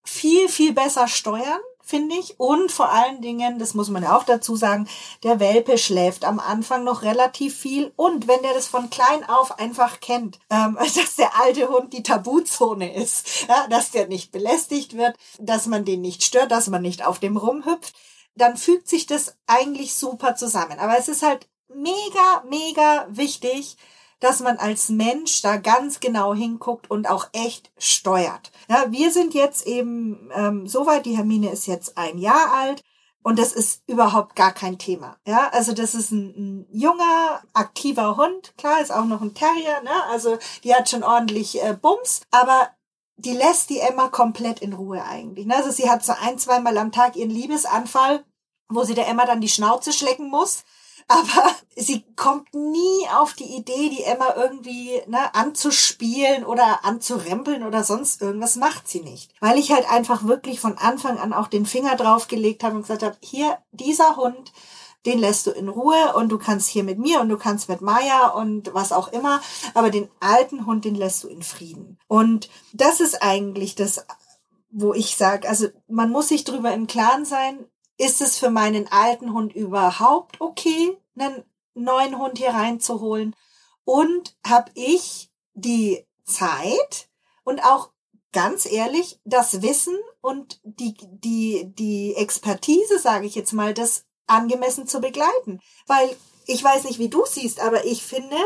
viel, 0.04 0.48
viel 0.48 0.72
besser 0.72 1.06
steuern 1.08 1.60
finde 1.82 2.16
ich. 2.16 2.38
Und 2.38 2.72
vor 2.72 2.90
allen 2.90 3.20
Dingen, 3.20 3.58
das 3.58 3.74
muss 3.74 3.90
man 3.90 4.02
ja 4.02 4.16
auch 4.16 4.24
dazu 4.24 4.56
sagen, 4.56 4.88
der 5.22 5.40
Welpe 5.40 5.78
schläft 5.78 6.24
am 6.24 6.40
Anfang 6.40 6.84
noch 6.84 7.02
relativ 7.02 7.56
viel. 7.56 7.92
Und 7.96 8.28
wenn 8.28 8.42
der 8.42 8.54
das 8.54 8.68
von 8.68 8.90
klein 8.90 9.28
auf 9.28 9.58
einfach 9.58 10.00
kennt, 10.00 10.38
ähm, 10.50 10.78
dass 10.94 11.16
der 11.16 11.40
alte 11.40 11.68
Hund 11.68 11.92
die 11.92 12.02
Tabuzone 12.02 12.94
ist, 12.94 13.46
ja, 13.48 13.66
dass 13.68 13.90
der 13.90 14.08
nicht 14.08 14.32
belästigt 14.32 14.96
wird, 14.96 15.16
dass 15.38 15.66
man 15.66 15.84
den 15.84 16.00
nicht 16.00 16.22
stört, 16.22 16.50
dass 16.50 16.68
man 16.68 16.82
nicht 16.82 17.04
auf 17.04 17.18
dem 17.18 17.36
rumhüpft, 17.36 17.94
dann 18.34 18.56
fügt 18.56 18.88
sich 18.88 19.06
das 19.06 19.36
eigentlich 19.46 19.94
super 19.94 20.36
zusammen. 20.36 20.78
Aber 20.78 20.96
es 20.96 21.08
ist 21.08 21.22
halt 21.22 21.48
mega, 21.68 22.44
mega 22.48 23.06
wichtig, 23.10 23.76
dass 24.22 24.38
man 24.38 24.56
als 24.58 24.88
Mensch 24.88 25.42
da 25.42 25.56
ganz 25.56 25.98
genau 25.98 26.32
hinguckt 26.32 26.88
und 26.88 27.10
auch 27.10 27.28
echt 27.32 27.72
steuert. 27.76 28.52
Ja, 28.68 28.84
wir 28.88 29.10
sind 29.10 29.34
jetzt 29.34 29.66
eben 29.66 30.30
ähm, 30.32 30.68
soweit, 30.68 31.06
die 31.06 31.16
Hermine 31.16 31.50
ist 31.50 31.66
jetzt 31.66 31.98
ein 31.98 32.18
Jahr 32.18 32.54
alt. 32.54 32.82
Und 33.24 33.38
das 33.38 33.52
ist 33.52 33.82
überhaupt 33.86 34.34
gar 34.34 34.52
kein 34.52 34.78
Thema. 34.78 35.16
Ja, 35.26 35.48
also 35.50 35.72
das 35.72 35.94
ist 35.94 36.10
ein, 36.10 36.34
ein 36.36 36.66
junger, 36.72 37.42
aktiver 37.52 38.16
Hund. 38.16 38.52
Klar, 38.56 38.80
ist 38.80 38.92
auch 38.92 39.04
noch 39.04 39.20
ein 39.20 39.34
Terrier, 39.34 39.80
ne? 39.82 40.04
Also 40.10 40.38
die 40.64 40.74
hat 40.74 40.88
schon 40.88 41.04
ordentlich 41.04 41.62
äh, 41.62 41.76
Bums, 41.80 42.22
aber 42.32 42.70
die 43.16 43.32
lässt 43.32 43.70
die 43.70 43.78
Emma 43.78 44.08
komplett 44.08 44.60
in 44.60 44.72
Ruhe 44.72 45.04
eigentlich. 45.04 45.46
Ne? 45.46 45.54
Also 45.54 45.70
sie 45.70 45.88
hat 45.88 46.04
so 46.04 46.14
ein, 46.20 46.38
zweimal 46.38 46.76
am 46.78 46.90
Tag 46.90 47.14
ihren 47.14 47.30
Liebesanfall, 47.30 48.24
wo 48.68 48.82
sie 48.82 48.94
der 48.94 49.06
Emma 49.06 49.24
dann 49.24 49.40
die 49.40 49.48
Schnauze 49.48 49.92
schlecken 49.92 50.28
muss 50.28 50.64
aber 51.12 51.54
sie 51.76 52.04
kommt 52.16 52.54
nie 52.54 53.08
auf 53.14 53.34
die 53.34 53.56
Idee, 53.56 53.88
die 53.90 54.04
Emma 54.04 54.34
irgendwie 54.36 55.00
ne, 55.06 55.34
anzuspielen 55.34 56.44
oder 56.44 56.84
anzurempeln 56.84 57.62
oder 57.62 57.84
sonst 57.84 58.22
irgendwas 58.22 58.56
macht 58.56 58.88
sie 58.88 59.00
nicht. 59.00 59.32
Weil 59.40 59.58
ich 59.58 59.72
halt 59.72 59.90
einfach 59.90 60.24
wirklich 60.24 60.60
von 60.60 60.78
Anfang 60.78 61.18
an 61.18 61.32
auch 61.32 61.48
den 61.48 61.66
Finger 61.66 61.96
draufgelegt 61.96 62.64
habe 62.64 62.76
und 62.76 62.82
gesagt 62.82 63.02
habe, 63.02 63.16
hier, 63.20 63.58
dieser 63.72 64.16
Hund, 64.16 64.52
den 65.06 65.18
lässt 65.18 65.46
du 65.46 65.50
in 65.50 65.68
Ruhe 65.68 66.14
und 66.14 66.28
du 66.28 66.38
kannst 66.38 66.68
hier 66.68 66.84
mit 66.84 66.98
mir 66.98 67.20
und 67.20 67.28
du 67.28 67.36
kannst 67.36 67.68
mit 67.68 67.80
Maya 67.80 68.28
und 68.28 68.72
was 68.72 68.92
auch 68.92 69.08
immer, 69.08 69.40
aber 69.74 69.90
den 69.90 70.08
alten 70.20 70.66
Hund, 70.66 70.84
den 70.84 70.94
lässt 70.94 71.24
du 71.24 71.28
in 71.28 71.42
Frieden. 71.42 71.98
Und 72.06 72.48
das 72.72 73.00
ist 73.00 73.22
eigentlich 73.22 73.74
das, 73.74 74.06
wo 74.70 74.94
ich 74.94 75.16
sage, 75.16 75.48
also 75.48 75.68
man 75.88 76.10
muss 76.10 76.28
sich 76.28 76.44
drüber 76.44 76.72
im 76.72 76.86
Klaren 76.86 77.24
sein, 77.24 77.66
ist 77.98 78.20
es 78.20 78.38
für 78.38 78.50
meinen 78.50 78.90
alten 78.90 79.32
Hund 79.32 79.54
überhaupt 79.54 80.40
okay, 80.40 80.96
einen 81.16 81.44
neuen 81.74 82.18
Hund 82.18 82.38
hier 82.38 82.50
reinzuholen? 82.50 83.34
Und 83.84 84.36
habe 84.46 84.70
ich 84.74 85.30
die 85.54 86.06
Zeit 86.24 87.08
und 87.44 87.64
auch 87.64 87.90
ganz 88.32 88.64
ehrlich 88.64 89.18
das 89.24 89.62
Wissen 89.62 89.96
und 90.20 90.60
die, 90.64 90.94
die, 91.00 91.72
die 91.74 92.14
Expertise, 92.16 92.98
sage 92.98 93.26
ich 93.26 93.34
jetzt 93.34 93.52
mal, 93.52 93.74
das 93.74 94.04
angemessen 94.26 94.86
zu 94.86 95.00
begleiten? 95.00 95.60
Weil 95.86 96.16
ich 96.46 96.62
weiß 96.62 96.84
nicht, 96.84 96.98
wie 96.98 97.08
du 97.08 97.24
siehst, 97.26 97.60
aber 97.60 97.84
ich 97.84 98.02
finde, 98.02 98.36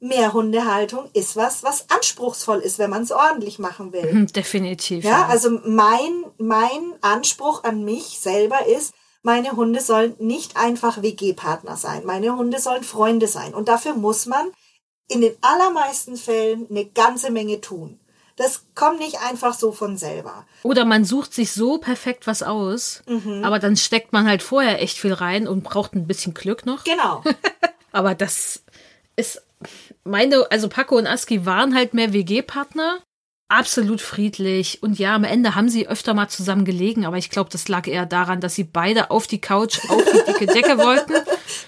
Mehrhundehaltung 0.00 1.08
ist 1.14 1.34
was, 1.34 1.62
was 1.62 1.88
anspruchsvoll 1.90 2.60
ist, 2.60 2.78
wenn 2.78 2.90
man 2.90 3.02
es 3.02 3.12
ordentlich 3.12 3.58
machen 3.58 3.92
will. 3.92 4.12
Mhm, 4.12 4.26
definitiv. 4.28 5.04
Ja, 5.04 5.10
ja, 5.10 5.26
also 5.26 5.50
mein, 5.64 6.24
mein 6.36 6.94
Anspruch 7.00 7.64
an 7.64 7.84
mich 7.84 8.20
selber 8.20 8.66
ist, 8.66 8.94
meine 9.24 9.52
Hunde 9.52 9.80
sollen 9.80 10.14
nicht 10.18 10.56
einfach 10.56 11.02
WG-Partner 11.02 11.76
sein. 11.76 12.04
Meine 12.04 12.36
Hunde 12.36 12.60
sollen 12.60 12.84
Freunde 12.84 13.26
sein. 13.26 13.54
Und 13.54 13.68
dafür 13.68 13.94
muss 13.94 14.26
man 14.26 14.52
in 15.08 15.22
den 15.22 15.34
allermeisten 15.40 16.16
Fällen 16.16 16.66
eine 16.68 16.84
ganze 16.84 17.30
Menge 17.30 17.62
tun. 17.62 17.98
Das 18.36 18.66
kommt 18.74 18.98
nicht 18.98 19.20
einfach 19.20 19.54
so 19.54 19.72
von 19.72 19.96
selber. 19.96 20.44
Oder 20.62 20.84
man 20.84 21.06
sucht 21.06 21.32
sich 21.32 21.52
so 21.52 21.78
perfekt 21.78 22.26
was 22.26 22.42
aus, 22.42 23.02
mhm. 23.06 23.44
aber 23.44 23.58
dann 23.58 23.76
steckt 23.76 24.12
man 24.12 24.28
halt 24.28 24.42
vorher 24.42 24.82
echt 24.82 24.98
viel 24.98 25.12
rein 25.14 25.48
und 25.48 25.64
braucht 25.64 25.94
ein 25.94 26.06
bisschen 26.06 26.34
Glück 26.34 26.66
noch. 26.66 26.84
Genau. 26.84 27.22
aber 27.92 28.14
das 28.14 28.62
ist 29.16 29.42
meine, 30.02 30.46
also 30.50 30.68
Paco 30.68 30.98
und 30.98 31.06
Aski 31.06 31.46
waren 31.46 31.74
halt 31.74 31.94
mehr 31.94 32.12
WG-Partner. 32.12 32.98
Absolut 33.48 34.00
friedlich. 34.00 34.82
Und 34.82 34.98
ja, 34.98 35.14
am 35.14 35.24
Ende 35.24 35.54
haben 35.54 35.68
sie 35.68 35.86
öfter 35.86 36.14
mal 36.14 36.28
zusammen 36.28 36.64
gelegen, 36.64 37.04
aber 37.04 37.18
ich 37.18 37.30
glaube, 37.30 37.50
das 37.50 37.68
lag 37.68 37.86
eher 37.86 38.06
daran, 38.06 38.40
dass 38.40 38.54
sie 38.54 38.64
beide 38.64 39.10
auf 39.10 39.26
die 39.26 39.40
Couch, 39.40 39.78
auf 39.88 40.02
die 40.04 40.32
dicke 40.32 40.46
Decke 40.46 40.78
wollten. 40.78 41.12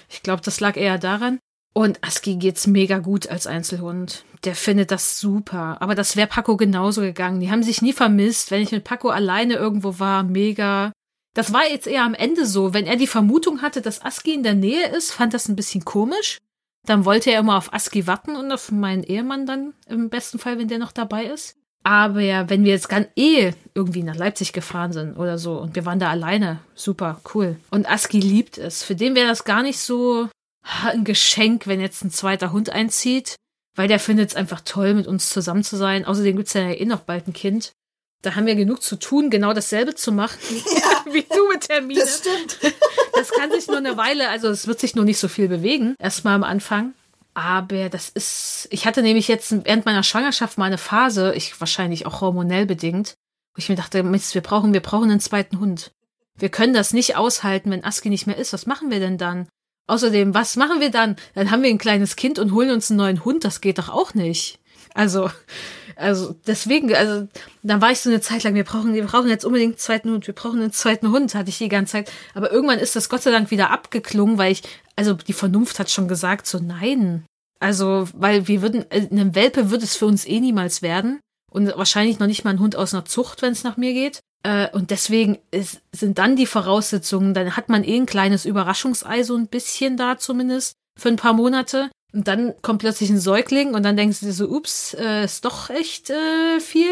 Ich 0.09 0.23
glaube, 0.23 0.41
das 0.43 0.59
lag 0.59 0.77
eher 0.77 0.97
daran. 0.97 1.39
Und 1.73 2.03
Aski 2.03 2.37
geht's 2.37 2.65
mega 2.65 2.97
gut 2.97 3.27
als 3.27 3.45
Einzelhund. 3.45 4.25
Der 4.45 4.55
findet 4.55 4.89
das 4.89 5.19
super. 5.19 5.77
Aber 5.79 5.95
das 5.95 6.15
wäre 6.15 6.27
Paco 6.27 6.57
genauso 6.57 7.01
gegangen. 7.01 7.39
Die 7.39 7.51
haben 7.51 7.61
sich 7.61 7.81
nie 7.81 7.93
vermisst. 7.93 8.49
Wenn 8.49 8.61
ich 8.61 8.71
mit 8.71 8.83
Paco 8.83 9.09
alleine 9.09 9.53
irgendwo 9.55 9.99
war, 9.99 10.23
mega. 10.23 10.91
Das 11.35 11.53
war 11.53 11.69
jetzt 11.69 11.85
eher 11.85 12.03
am 12.03 12.15
Ende 12.15 12.45
so. 12.45 12.73
Wenn 12.73 12.87
er 12.87 12.95
die 12.95 13.05
Vermutung 13.05 13.61
hatte, 13.61 13.81
dass 13.81 14.03
Aski 14.03 14.33
in 14.33 14.43
der 14.43 14.55
Nähe 14.55 14.87
ist, 14.87 15.11
fand 15.11 15.33
das 15.33 15.47
ein 15.47 15.55
bisschen 15.55 15.85
komisch. 15.85 16.39
Dann 16.87 17.05
wollte 17.05 17.31
er 17.31 17.41
immer 17.41 17.57
auf 17.57 17.71
Aski 17.73 18.07
warten 18.07 18.35
und 18.35 18.51
auf 18.51 18.71
meinen 18.71 19.03
Ehemann 19.03 19.45
dann 19.45 19.73
im 19.87 20.09
besten 20.09 20.39
Fall, 20.39 20.57
wenn 20.57 20.69
der 20.69 20.79
noch 20.79 20.91
dabei 20.91 21.25
ist. 21.25 21.57
Aber 21.87 22.19
ja, 22.19 22.49
wenn 22.49 22.65
wir 22.65 22.73
jetzt 22.73 22.89
ganz 22.89 23.07
eh 23.15 23.53
irgendwie 23.73 24.03
nach 24.03 24.17
Leipzig 24.17 24.51
gefahren 24.51 24.91
sind 24.91 25.15
oder 25.15 25.37
so 25.37 25.57
und 25.57 25.73
wir 25.73 25.85
waren 25.85 25.99
da 25.99 26.09
alleine, 26.09 26.59
super, 26.75 27.21
cool. 27.33 27.55
Und 27.71 27.89
Aski 27.89 28.19
liebt 28.19 28.57
es. 28.57 28.83
Für 28.83 28.93
den 28.93 29.15
wäre 29.15 29.29
das 29.29 29.45
gar 29.45 29.63
nicht 29.63 29.79
so 29.79 30.27
ein 30.83 31.05
Geschenk, 31.05 31.65
wenn 31.65 31.79
jetzt 31.79 32.03
ein 32.03 32.11
zweiter 32.11 32.51
Hund 32.51 32.69
einzieht, 32.71 33.37
weil 33.77 33.87
der 33.87 33.99
findet 33.99 34.31
es 34.31 34.35
einfach 34.35 34.59
toll, 34.59 34.95
mit 34.95 35.07
uns 35.07 35.29
zusammen 35.29 35.63
zu 35.63 35.77
sein. 35.77 36.03
Außerdem 36.03 36.35
gibt 36.35 36.49
es 36.49 36.55
ja 36.55 36.71
eh 36.71 36.83
noch 36.83 36.99
bald 36.99 37.29
ein 37.29 37.33
Kind. 37.33 37.71
Da 38.21 38.35
haben 38.35 38.47
wir 38.47 38.55
genug 38.55 38.81
zu 38.81 38.97
tun, 38.97 39.29
genau 39.29 39.53
dasselbe 39.53 39.95
zu 39.95 40.11
machen, 40.11 40.39
ja, 40.51 41.13
wie 41.13 41.23
du 41.23 41.47
mit 41.47 41.69
Termine. 41.69 42.01
Das 42.01 42.17
stimmt. 42.17 42.59
Das 43.13 43.31
kann 43.31 43.49
sich 43.49 43.67
nur 43.67 43.77
eine 43.77 43.95
Weile, 43.95 44.27
also 44.27 44.49
es 44.49 44.67
wird 44.67 44.81
sich 44.81 44.95
nur 44.95 45.05
nicht 45.05 45.19
so 45.19 45.29
viel 45.29 45.47
bewegen, 45.47 45.95
erstmal 45.99 46.35
am 46.35 46.43
Anfang. 46.43 46.95
Aber 47.37 47.89
das 47.89 48.09
ist, 48.09 48.67
ich 48.71 48.87
hatte 48.87 49.03
nämlich 49.03 49.27
jetzt 49.27 49.63
während 49.63 49.85
meiner 49.85 50.01
Schwangerschaft 50.01 50.57
mal 50.57 50.65
eine 50.65 50.79
Phase, 50.79 51.35
ich 51.35 51.59
wahrscheinlich 51.61 52.07
auch 52.07 52.21
hormonell 52.21 52.65
bedingt, 52.65 53.13
wo 53.53 53.59
ich 53.59 53.69
mir 53.69 53.75
dachte, 53.75 54.01
Mist, 54.01 54.33
wir 54.33 54.41
brauchen, 54.41 54.73
wir 54.73 54.81
brauchen 54.81 55.11
einen 55.11 55.19
zweiten 55.19 55.59
Hund. 55.59 55.91
Wir 56.35 56.49
können 56.49 56.73
das 56.73 56.93
nicht 56.93 57.15
aushalten, 57.15 57.69
wenn 57.69 57.83
Aski 57.83 58.09
nicht 58.09 58.25
mehr 58.25 58.37
ist. 58.37 58.53
Was 58.53 58.65
machen 58.65 58.89
wir 58.89 58.99
denn 58.99 59.19
dann? 59.19 59.47
Außerdem, 59.85 60.33
was 60.33 60.55
machen 60.55 60.81
wir 60.81 60.89
dann? 60.89 61.15
Dann 61.35 61.51
haben 61.51 61.61
wir 61.61 61.69
ein 61.69 61.77
kleines 61.77 62.15
Kind 62.15 62.39
und 62.39 62.53
holen 62.53 62.71
uns 62.71 62.89
einen 62.89 62.97
neuen 62.97 63.23
Hund. 63.23 63.43
Das 63.43 63.61
geht 63.61 63.77
doch 63.77 63.89
auch 63.89 64.15
nicht. 64.15 64.57
Also, 64.95 65.29
also 65.97 66.35
deswegen, 66.45 66.93
also 66.93 67.27
dann 67.63 67.81
war 67.81 67.91
ich 67.91 67.99
so 67.99 68.09
eine 68.09 68.21
Zeit 68.21 68.43
lang, 68.43 68.53
wir 68.55 68.63
brauchen, 68.63 68.93
wir 68.93 69.05
brauchen 69.05 69.29
jetzt 69.29 69.45
unbedingt 69.45 69.73
einen 69.73 69.79
zweiten 69.79 70.11
Hund, 70.11 70.27
wir 70.27 70.35
brauchen 70.35 70.61
einen 70.61 70.71
zweiten 70.71 71.11
Hund, 71.11 71.35
hatte 71.35 71.49
ich 71.49 71.57
die 71.57 71.69
ganze 71.69 71.93
Zeit. 71.93 72.11
Aber 72.33 72.51
irgendwann 72.51 72.79
ist 72.79 72.95
das 72.95 73.09
Gott 73.09 73.23
sei 73.23 73.31
Dank 73.31 73.51
wieder 73.51 73.71
abgeklungen, 73.71 74.37
weil 74.37 74.51
ich, 74.51 74.63
also 74.95 75.13
die 75.13 75.33
Vernunft 75.33 75.79
hat 75.79 75.89
schon 75.89 76.07
gesagt, 76.07 76.47
so 76.47 76.59
nein. 76.59 77.25
Also, 77.59 78.07
weil 78.13 78.47
wir 78.47 78.61
würden, 78.61 78.85
äh, 78.91 79.07
eine 79.09 79.33
Welpe 79.35 79.71
wird 79.71 79.83
es 79.83 79.95
für 79.95 80.05
uns 80.05 80.27
eh 80.27 80.39
niemals 80.39 80.81
werden. 80.81 81.19
Und 81.51 81.75
wahrscheinlich 81.75 82.19
noch 82.19 82.27
nicht 82.27 82.43
mal 82.43 82.51
ein 82.51 82.59
Hund 82.59 82.75
aus 82.75 82.93
einer 82.93 83.05
Zucht, 83.05 83.41
wenn 83.41 83.53
es 83.53 83.63
nach 83.63 83.77
mir 83.77 83.93
geht. 83.93 84.19
Äh, 84.43 84.69
und 84.71 84.91
deswegen 84.91 85.39
ist, 85.51 85.81
sind 85.91 86.17
dann 86.17 86.35
die 86.35 86.45
Voraussetzungen, 86.45 87.33
dann 87.33 87.57
hat 87.57 87.69
man 87.69 87.83
eh 87.83 87.95
ein 87.95 88.05
kleines 88.05 88.45
Überraschungsei, 88.45 89.23
so 89.23 89.35
ein 89.35 89.47
bisschen 89.47 89.97
da 89.97 90.17
zumindest, 90.17 90.73
für 90.97 91.09
ein 91.09 91.15
paar 91.15 91.33
Monate. 91.33 91.89
Und 92.17 92.27
dann 92.27 92.55
kommt 92.63 92.79
plötzlich 92.79 93.11
ein 93.11 93.19
Säugling 93.19 93.75
und 93.75 93.83
dann 93.83 93.95
denkst 93.95 94.21
du 94.21 94.25
dir 94.25 94.33
so, 94.33 94.47
ups, 94.47 94.95
äh, 94.95 95.23
ist 95.23 95.45
doch 95.45 95.69
echt 95.69 96.09
äh, 96.09 96.59
viel. 96.59 96.89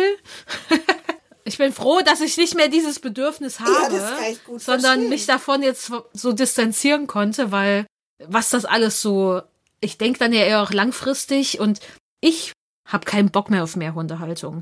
ich 1.46 1.58
bin 1.58 1.74
froh, 1.74 2.02
dass 2.06 2.22
ich 2.22 2.38
nicht 2.38 2.54
mehr 2.54 2.68
dieses 2.68 3.00
Bedürfnis 3.00 3.60
habe, 3.60 3.96
ja, 3.96 4.20
sondern 4.46 4.82
verstehen. 4.84 5.10
mich 5.10 5.26
davon 5.26 5.64
jetzt 5.64 5.92
so 6.14 6.32
distanzieren 6.32 7.08
konnte, 7.08 7.52
weil 7.52 7.88
was 8.24 8.52
das 8.52 8.66
alles 8.66 9.02
so, 9.02 9.42
ich 9.80 9.98
denke 9.98 10.20
dann 10.20 10.32
ja 10.32 10.42
eher 10.42 10.62
auch 10.62 10.72
langfristig 10.72 11.60
und 11.60 11.80
ich 12.22 12.52
habe 12.88 13.06
keinen 13.06 13.32
Bock 13.32 13.50
mehr 13.50 13.64
auf 13.64 13.76
mehr 13.76 13.96
Hundehaltung. 13.96 14.62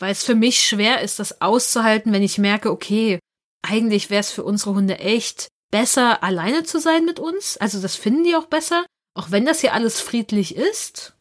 Weil 0.00 0.12
es 0.12 0.24
für 0.24 0.34
mich 0.34 0.64
schwer 0.64 1.02
ist, 1.02 1.18
das 1.18 1.42
auszuhalten, 1.42 2.14
wenn 2.14 2.22
ich 2.22 2.38
merke, 2.38 2.70
okay, 2.70 3.18
eigentlich 3.60 4.08
wäre 4.08 4.20
es 4.20 4.30
für 4.30 4.42
unsere 4.42 4.74
Hunde 4.74 5.00
echt 5.00 5.48
besser, 5.70 6.22
alleine 6.22 6.62
zu 6.64 6.80
sein 6.80 7.04
mit 7.04 7.20
uns. 7.20 7.58
Also 7.58 7.78
das 7.82 7.94
finden 7.94 8.24
die 8.24 8.34
auch 8.34 8.46
besser 8.46 8.86
auch 9.18 9.32
wenn 9.32 9.44
das 9.44 9.60
hier 9.60 9.74
alles 9.74 10.00
friedlich 10.00 10.54
ist, 10.54 11.12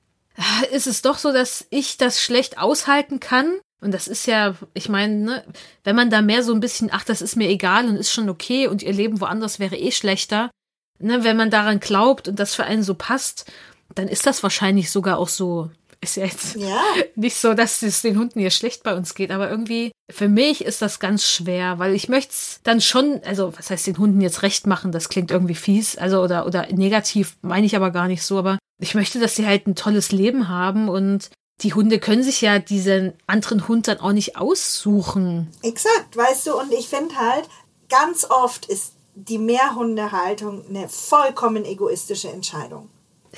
ist 0.71 0.85
es 0.85 1.01
doch 1.01 1.17
so, 1.17 1.33
dass 1.33 1.65
ich 1.71 1.97
das 1.97 2.21
schlecht 2.21 2.59
aushalten 2.59 3.19
kann. 3.19 3.59
Und 3.81 3.91
das 3.91 4.07
ist 4.07 4.27
ja, 4.27 4.55
ich 4.75 4.87
meine, 4.87 5.15
ne, 5.15 5.43
wenn 5.83 5.95
man 5.95 6.11
da 6.11 6.21
mehr 6.21 6.43
so 6.43 6.53
ein 6.53 6.59
bisschen, 6.59 6.89
ach, 6.91 7.03
das 7.03 7.23
ist 7.23 7.35
mir 7.35 7.49
egal 7.49 7.87
und 7.87 7.95
ist 7.95 8.11
schon 8.11 8.29
okay 8.29 8.67
und 8.67 8.83
ihr 8.83 8.93
Leben 8.93 9.19
woanders 9.19 9.57
wäre 9.57 9.75
eh 9.75 9.91
schlechter, 9.91 10.51
ne, 10.99 11.23
wenn 11.23 11.37
man 11.37 11.49
daran 11.49 11.79
glaubt 11.79 12.27
und 12.27 12.39
das 12.39 12.53
für 12.53 12.65
einen 12.65 12.83
so 12.83 12.93
passt, 12.93 13.51
dann 13.95 14.07
ist 14.07 14.27
das 14.27 14.43
wahrscheinlich 14.43 14.91
sogar 14.91 15.17
auch 15.17 15.29
so 15.29 15.71
ist 16.07 16.15
ja 16.17 16.25
jetzt 16.25 16.55
ja. 16.55 16.81
nicht 17.15 17.37
so, 17.37 17.53
dass 17.53 17.81
es 17.81 18.01
den 18.01 18.17
Hunden 18.17 18.39
hier 18.39 18.51
schlecht 18.51 18.83
bei 18.83 18.95
uns 18.95 19.15
geht, 19.15 19.31
aber 19.31 19.49
irgendwie 19.49 19.91
für 20.09 20.29
mich 20.29 20.63
ist 20.63 20.81
das 20.81 20.99
ganz 20.99 21.25
schwer, 21.25 21.79
weil 21.79 21.93
ich 21.93 22.09
möchte 22.09 22.31
es 22.31 22.59
dann 22.63 22.81
schon, 22.81 23.21
also 23.25 23.53
was 23.57 23.69
heißt 23.69 23.87
den 23.87 23.97
Hunden 23.97 24.21
jetzt 24.21 24.41
recht 24.41 24.67
machen, 24.67 24.91
das 24.91 25.09
klingt 25.09 25.31
irgendwie 25.31 25.55
fies, 25.55 25.97
also 25.97 26.21
oder 26.21 26.45
oder 26.45 26.67
negativ 26.71 27.37
meine 27.41 27.65
ich 27.65 27.75
aber 27.75 27.91
gar 27.91 28.07
nicht 28.07 28.23
so, 28.23 28.37
aber 28.37 28.57
ich 28.79 28.95
möchte, 28.95 29.19
dass 29.19 29.35
sie 29.35 29.45
halt 29.45 29.67
ein 29.67 29.75
tolles 29.75 30.11
Leben 30.11 30.47
haben 30.49 30.89
und 30.89 31.29
die 31.61 31.73
Hunde 31.73 31.99
können 31.99 32.23
sich 32.23 32.41
ja 32.41 32.59
diesen 32.59 33.13
anderen 33.25 33.67
Hund 33.67 33.87
dann 33.87 33.99
auch 33.99 34.11
nicht 34.11 34.37
aussuchen. 34.37 35.51
Exakt, 35.63 36.15
weißt 36.15 36.47
du, 36.47 36.59
und 36.59 36.71
ich 36.71 36.87
finde 36.87 37.15
halt, 37.15 37.49
ganz 37.89 38.25
oft 38.29 38.67
ist 38.67 38.93
die 39.15 39.39
Mehrhundehaltung 39.39 40.63
eine 40.69 40.87
vollkommen 40.87 41.65
egoistische 41.65 42.29
Entscheidung. 42.29 42.89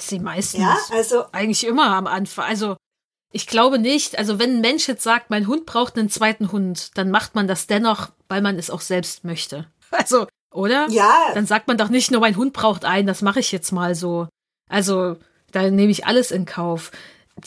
Sie 0.01 0.19
meistens. 0.19 0.61
Ja, 0.61 0.77
also. 0.91 1.25
Eigentlich 1.31 1.65
immer 1.65 1.87
am 1.95 2.07
Anfang. 2.07 2.45
Also, 2.45 2.77
ich 3.31 3.47
glaube 3.47 3.79
nicht. 3.79 4.17
Also, 4.17 4.39
wenn 4.39 4.57
ein 4.57 4.61
Mensch 4.61 4.87
jetzt 4.87 5.03
sagt, 5.03 5.29
mein 5.29 5.47
Hund 5.47 5.65
braucht 5.65 5.97
einen 5.97 6.09
zweiten 6.09 6.51
Hund, 6.51 6.97
dann 6.97 7.11
macht 7.11 7.35
man 7.35 7.47
das 7.47 7.67
dennoch, 7.67 8.09
weil 8.27 8.41
man 8.41 8.57
es 8.57 8.69
auch 8.69 8.81
selbst 8.81 9.23
möchte. 9.23 9.67
Also, 9.91 10.27
oder? 10.53 10.87
Ja. 10.91 11.31
Dann 11.33 11.47
sagt 11.47 11.67
man 11.67 11.77
doch 11.77 11.89
nicht 11.89 12.11
nur, 12.11 12.21
mein 12.21 12.35
Hund 12.35 12.53
braucht 12.53 12.85
einen, 12.85 13.07
das 13.07 13.23
mache 13.23 13.39
ich 13.39 13.51
jetzt 13.51 13.71
mal 13.71 13.95
so. 13.95 14.27
Also, 14.69 15.17
da 15.51 15.69
nehme 15.69 15.91
ich 15.91 16.05
alles 16.05 16.29
in 16.29 16.45
Kauf. 16.45 16.91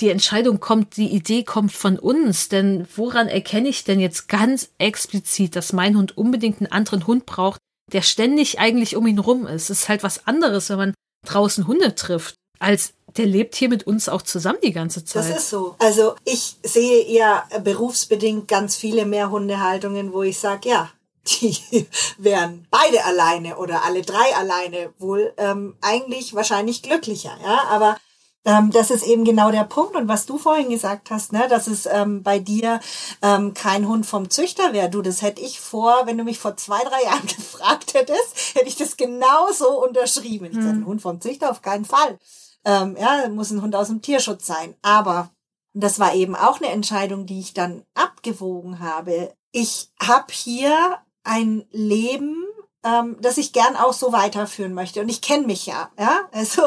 Die 0.01 0.11
Entscheidung 0.11 0.59
kommt, 0.59 0.97
die 0.97 1.15
Idee 1.15 1.45
kommt 1.45 1.73
von 1.73 1.99
uns, 1.99 2.49
denn 2.49 2.87
woran 2.97 3.29
erkenne 3.29 3.69
ich 3.69 3.85
denn 3.85 4.01
jetzt 4.01 4.29
ganz 4.29 4.71
explizit, 4.79 5.55
dass 5.55 5.73
mein 5.73 5.97
Hund 5.97 6.17
unbedingt 6.17 6.61
einen 6.61 6.73
anderen 6.73 7.07
Hund 7.07 7.27
braucht, 7.27 7.61
der 7.93 8.03
ständig 8.03 8.59
eigentlich 8.59 8.97
um 8.97 9.07
ihn 9.07 9.19
rum 9.19 9.47
ist. 9.47 9.71
Es 9.71 9.83
ist 9.83 9.89
halt 9.89 10.03
was 10.03 10.27
anderes, 10.27 10.71
wenn 10.71 10.79
man 10.79 10.95
draußen 11.27 11.67
Hunde 11.67 11.95
trifft, 11.95 12.37
als 12.63 12.95
der 13.17 13.27
lebt 13.27 13.55
hier 13.55 13.69
mit 13.69 13.87
uns 13.87 14.09
auch 14.09 14.23
zusammen 14.23 14.59
die 14.63 14.73
ganze 14.73 15.05
Zeit. 15.05 15.29
Das 15.29 15.37
ist 15.37 15.51
so. 15.51 15.75
Also 15.79 16.15
ich 16.25 16.57
sehe 16.63 17.03
eher 17.03 17.45
berufsbedingt 17.63 18.49
ganz 18.49 18.77
viele 18.77 19.05
mehr 19.05 19.31
Hundehaltungen, 19.31 20.13
wo 20.13 20.23
ich 20.23 20.39
sage, 20.39 20.71
ja, 20.71 20.91
die 21.27 21.87
wären 22.19 22.67
beide 22.71 23.05
alleine 23.05 23.57
oder 23.59 23.85
alle 23.85 24.03
drei 24.03 24.35
alleine 24.37 24.93
wohl 24.99 25.33
ähm, 25.37 25.77
eigentlich 25.83 26.35
wahrscheinlich 26.35 26.83
glücklicher. 26.83 27.37
Ja, 27.45 27.65
aber 27.69 27.97
ähm, 28.45 28.71
das 28.71 28.91
ist 28.91 29.07
eben 29.07 29.25
genau 29.25 29.51
der 29.53 29.65
Punkt. 29.65 29.95
Und 29.95 30.09
was 30.09 30.27
du 30.27 30.39
vorhin 30.39 30.71
gesagt 30.71 31.11
hast, 31.11 31.33
ne, 31.33 31.47
dass 31.49 31.69
es 31.69 31.87
ähm, 31.87 32.23
bei 32.23 32.39
dir 32.39 32.81
ähm, 33.21 33.55
kein 33.55 33.87
Hund 33.87 34.05
vom 34.05 34.31
Züchter 34.31 34.73
wäre. 34.73 34.91
Du, 34.91 35.03
das 35.03 35.23
hätte 35.23 35.43
ich 35.43 35.61
vor, 35.61 36.07
wenn 36.07 36.19
du 36.19 36.25
mich 36.25 36.39
vor 36.39 36.57
zwei, 36.57 36.81
drei 36.81 37.05
Jahren 37.05 37.27
gefragt 37.37 37.95
hättest, 37.95 38.55
hätte 38.55 38.69
ich 38.69 38.77
das 38.77 38.97
genauso 38.97 39.85
unterschrieben. 39.85 40.47
Ich 40.47 40.57
hm. 40.57 40.63
sage, 40.63 40.77
ein 40.79 40.87
Hund 40.87 41.03
vom 41.03 41.21
Züchter 41.21 41.51
auf 41.51 41.63
keinen 41.63 41.85
Fall. 41.85 42.19
Ähm, 42.65 42.97
ja, 42.99 43.29
muss 43.29 43.51
ein 43.51 43.63
Hund 43.63 43.75
aus 43.75 43.89
dem 43.89 44.03
Tierschutz 44.03 44.47
sein. 44.47 44.75
Aber 44.83 45.31
das 45.75 45.99
war 45.99 46.15
eben 46.15 46.37
auch 46.37 46.61
eine 46.61 46.71
Entscheidung, 46.71 47.27
die 47.27 47.41
ich 47.41 47.55
dann 47.55 47.85
abgewogen 47.95 48.81
habe. 48.81 49.35
Ich 49.53 49.91
habe 50.01 50.33
hier 50.33 50.99
ein 51.25 51.65
Leben, 51.71 52.37
ähm, 52.85 53.17
das 53.21 53.39
ich 53.39 53.53
gern 53.53 53.77
auch 53.77 53.93
so 53.93 54.13
weiterführen 54.13 54.75
möchte. 54.75 55.01
Und 55.01 55.09
ich 55.09 55.23
kenne 55.23 55.47
mich 55.47 55.67
ja, 55.67 55.91
ja. 55.99 56.29
Also 56.33 56.63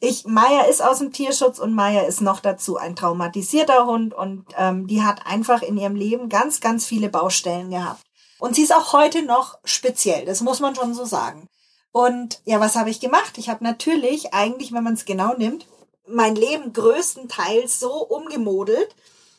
ich, 0.00 0.26
Maya 0.26 0.62
ist 0.62 0.82
aus 0.82 0.98
dem 0.98 1.12
Tierschutz 1.12 1.58
und 1.58 1.74
Maya 1.74 2.02
ist 2.02 2.20
noch 2.20 2.40
dazu 2.40 2.76
ein 2.76 2.96
traumatisierter 2.96 3.86
Hund 3.86 4.14
und 4.14 4.46
ähm, 4.56 4.86
die 4.86 5.02
hat 5.02 5.26
einfach 5.26 5.62
in 5.62 5.76
ihrem 5.76 5.96
Leben 5.96 6.28
ganz, 6.28 6.60
ganz 6.60 6.84
viele 6.84 7.08
Baustellen 7.08 7.70
gehabt. 7.70 8.02
Und 8.38 8.56
sie 8.56 8.62
ist 8.62 8.74
auch 8.74 8.92
heute 8.92 9.22
noch 9.22 9.58
speziell, 9.64 10.24
das 10.24 10.40
muss 10.40 10.60
man 10.60 10.74
schon 10.74 10.94
so 10.94 11.04
sagen. 11.04 11.46
Und 11.92 12.40
ja, 12.44 12.60
was 12.60 12.76
habe 12.76 12.90
ich 12.90 13.00
gemacht? 13.00 13.38
Ich 13.38 13.48
habe 13.48 13.64
natürlich 13.64 14.32
eigentlich, 14.32 14.72
wenn 14.72 14.84
man 14.84 14.94
es 14.94 15.04
genau 15.04 15.34
nimmt, 15.34 15.66
mein 16.06 16.34
Leben 16.34 16.72
größtenteils 16.72 17.80
so 17.80 17.92
umgemodelt, 17.92 18.94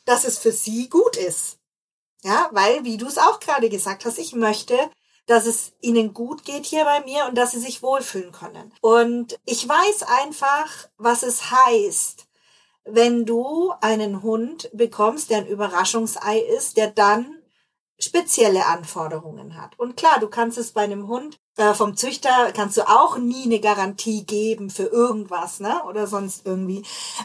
dass 0.06 0.26
es 0.26 0.38
für 0.38 0.52
sie 0.52 0.90
gut 0.90 1.18
ist. 1.18 1.58
Ja, 2.24 2.50
weil, 2.52 2.84
wie 2.84 2.98
du 2.98 3.08
es 3.08 3.18
auch 3.18 3.40
gerade 3.40 3.70
gesagt 3.70 4.06
hast, 4.06 4.20
ich 4.20 4.34
möchte, 4.34 4.78
dass 5.26 5.46
es 5.46 5.74
ihnen 5.82 6.14
gut 6.14 6.44
geht 6.44 6.66
hier 6.66 6.84
bei 6.84 7.02
mir 7.02 7.26
und 7.26 7.38
dass 7.38 7.52
sie 7.52 7.60
sich 7.60 7.82
wohlfühlen 7.82 8.32
können. 8.32 8.74
Und 8.82 9.40
ich 9.46 9.68
weiß 9.68 10.04
einfach, 10.04 10.90
was 10.98 11.24
es 11.24 11.52
heißt, 11.52 12.28
wenn 12.84 13.26
du 13.26 13.72
einen 13.82 14.24
Hund 14.24 14.70
bekommst, 14.74 15.30
der 15.30 15.40
ein 15.40 15.48
Überraschungsei 15.48 16.40
ist, 16.40 16.78
der 16.78 16.92
dann 16.92 17.41
spezielle 18.04 18.66
Anforderungen 18.66 19.62
hat. 19.62 19.78
Und 19.78 19.98
klar, 19.98 20.20
du 20.20 20.28
kannst 20.28 20.58
es 20.58 20.72
bei 20.72 20.82
einem 20.82 21.08
Hund 21.08 21.40
äh, 21.58 21.74
vom 21.74 21.96
Züchter 21.98 22.52
kannst 22.54 22.78
du 22.78 22.88
auch 22.88 23.18
nie 23.18 23.44
eine 23.44 23.60
Garantie 23.60 24.26
geben 24.26 24.70
für 24.70 24.86
irgendwas, 24.86 25.60
ne? 25.60 25.84
Oder 25.86 26.08
sonst 26.08 26.46
irgendwie. 26.46 26.84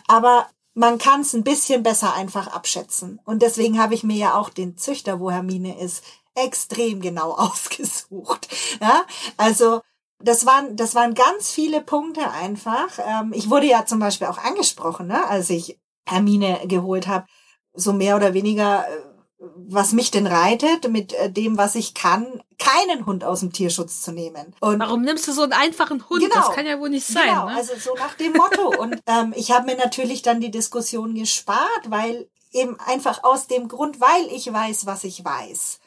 Aber 0.09 0.47
man 0.75 0.99
kann 0.99 1.23
es 1.23 1.33
ein 1.33 1.45
bisschen 1.45 1.83
besser 1.83 2.15
einfach 2.15 2.49
abschätzen. 2.49 3.21
Und 3.25 3.43
deswegen 3.43 3.81
habe 3.81 3.95
ich 3.95 4.05
mir 4.05 4.17
ja 4.17 4.35
auch 4.35 4.51
den 4.51 4.77
Züchter, 4.77 5.21
wo 5.21 5.31
Hermine 5.31 5.81
ist, 5.81 6.05
extrem 6.35 7.01
genau 7.01 7.33
ausgesucht. 7.39 8.49
Ja, 8.81 9.05
also 9.37 9.81
das 10.19 10.47
waren, 10.47 10.77
das 10.77 10.95
waren 10.95 11.15
ganz 11.15 11.51
viele 11.51 11.81
Punkte 11.81 12.31
einfach. 12.31 12.99
Ähm, 12.99 13.33
ich 13.35 13.49
wurde 13.51 13.67
ja 13.67 13.87
zum 13.87 14.01
Beispiel 14.01 14.27
auch 14.27 14.39
angesprochen, 14.39 15.07
ne, 15.07 15.27
als 15.29 15.51
ich 15.51 15.79
Hermine 16.07 16.61
geholt 16.67 17.07
habe, 17.07 17.27
so 17.75 17.93
mehr 17.93 18.17
oder 18.17 18.35
weniger, 18.35 18.87
äh, 18.89 19.01
was 19.38 19.92
mich 19.92 20.11
denn 20.11 20.27
reitet, 20.27 20.90
mit 20.90 21.12
äh, 21.12 21.31
dem, 21.31 21.59
was 21.59 21.75
ich 21.75 21.94
kann, 21.94 22.42
keinen 22.59 23.05
Hund 23.05 23.22
aus 23.25 23.40
dem 23.40 23.53
Tierschutz 23.53 24.01
zu 24.03 24.12
nehmen. 24.12 24.55
Und 24.61 24.81
Warum 24.81 25.03
nimmst 25.03 25.29
du 25.29 25.33
so 25.33 25.42
einen 25.42 25.53
einfachen 25.53 26.09
Hund? 26.09 26.22
Genau, 26.22 26.35
das 26.35 26.55
kann 26.55 26.66
ja 26.66 26.81
wohl 26.81 26.88
nicht 26.88 27.07
sein. 27.07 27.29
Genau, 27.29 27.46
ne? 27.46 27.57
also 27.57 27.75
so 27.77 27.94
nach 27.94 28.14
dem 28.14 28.33
Motto. 28.33 28.68
Und 28.81 29.03
ähm, 29.07 29.35
ich 29.37 29.51
habe 29.51 29.66
mir 29.66 29.77
natürlich 29.77 30.22
dann 30.22 30.40
die 30.40 30.51
Diskussion 30.51 31.14
gespart, 31.14 31.83
weil 31.88 32.29
eben 32.53 32.81
einfach 32.81 33.25
aus 33.25 33.46
dem 33.46 33.68
Grund, 33.68 34.01
weil 34.01 34.27
ich 34.33 34.51
weiß, 34.51 34.87
was 34.87 35.05
ich 35.05 35.25
weiß, 35.25 35.81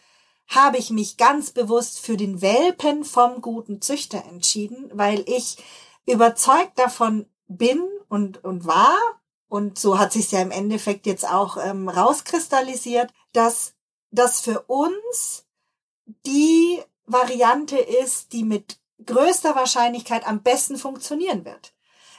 habe 0.47 0.77
ich 0.77 0.91
mich 0.91 1.17
ganz 1.17 1.51
bewusst 1.51 1.99
für 1.99 2.17
den 2.17 2.41
Welpen 2.41 3.03
vom 3.03 3.41
guten 3.41 3.81
Züchter 3.81 4.23
entschieden, 4.29 4.89
weil 4.93 5.23
ich 5.27 5.57
überzeugt 6.05 6.77
davon 6.77 7.25
bin 7.47 7.83
und, 8.09 8.43
und 8.43 8.65
war, 8.65 8.97
und 9.49 9.79
so 9.79 9.97
hat 9.97 10.13
sich 10.13 10.31
ja 10.31 10.41
im 10.41 10.51
Endeffekt 10.51 11.05
jetzt 11.05 11.27
auch 11.27 11.57
ähm, 11.57 11.89
rauskristallisiert, 11.89 13.11
dass 13.33 13.73
das 14.11 14.41
für 14.41 14.61
uns 14.61 15.45
die 16.25 16.79
Variante 17.05 17.77
ist, 17.77 18.31
die 18.33 18.43
mit 18.43 18.77
größter 19.05 19.55
Wahrscheinlichkeit 19.55 20.27
am 20.27 20.43
besten 20.43 20.77
funktionieren 20.77 21.45
wird. 21.45 21.73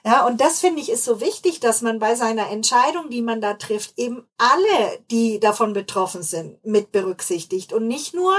Ja, 0.04 0.26
und 0.26 0.40
das 0.40 0.60
finde 0.60 0.80
ich 0.80 0.90
ist 0.90 1.04
so 1.04 1.20
wichtig, 1.20 1.60
dass 1.60 1.82
man 1.82 1.98
bei 1.98 2.14
seiner 2.14 2.48
Entscheidung, 2.50 3.10
die 3.10 3.22
man 3.22 3.40
da 3.40 3.54
trifft, 3.54 3.98
eben 3.98 4.26
alle, 4.38 4.98
die 5.10 5.38
davon 5.40 5.72
betroffen 5.72 6.22
sind, 6.22 6.64
mit 6.64 6.90
berücksichtigt 6.90 7.72
und 7.72 7.86
nicht 7.86 8.14
nur 8.14 8.34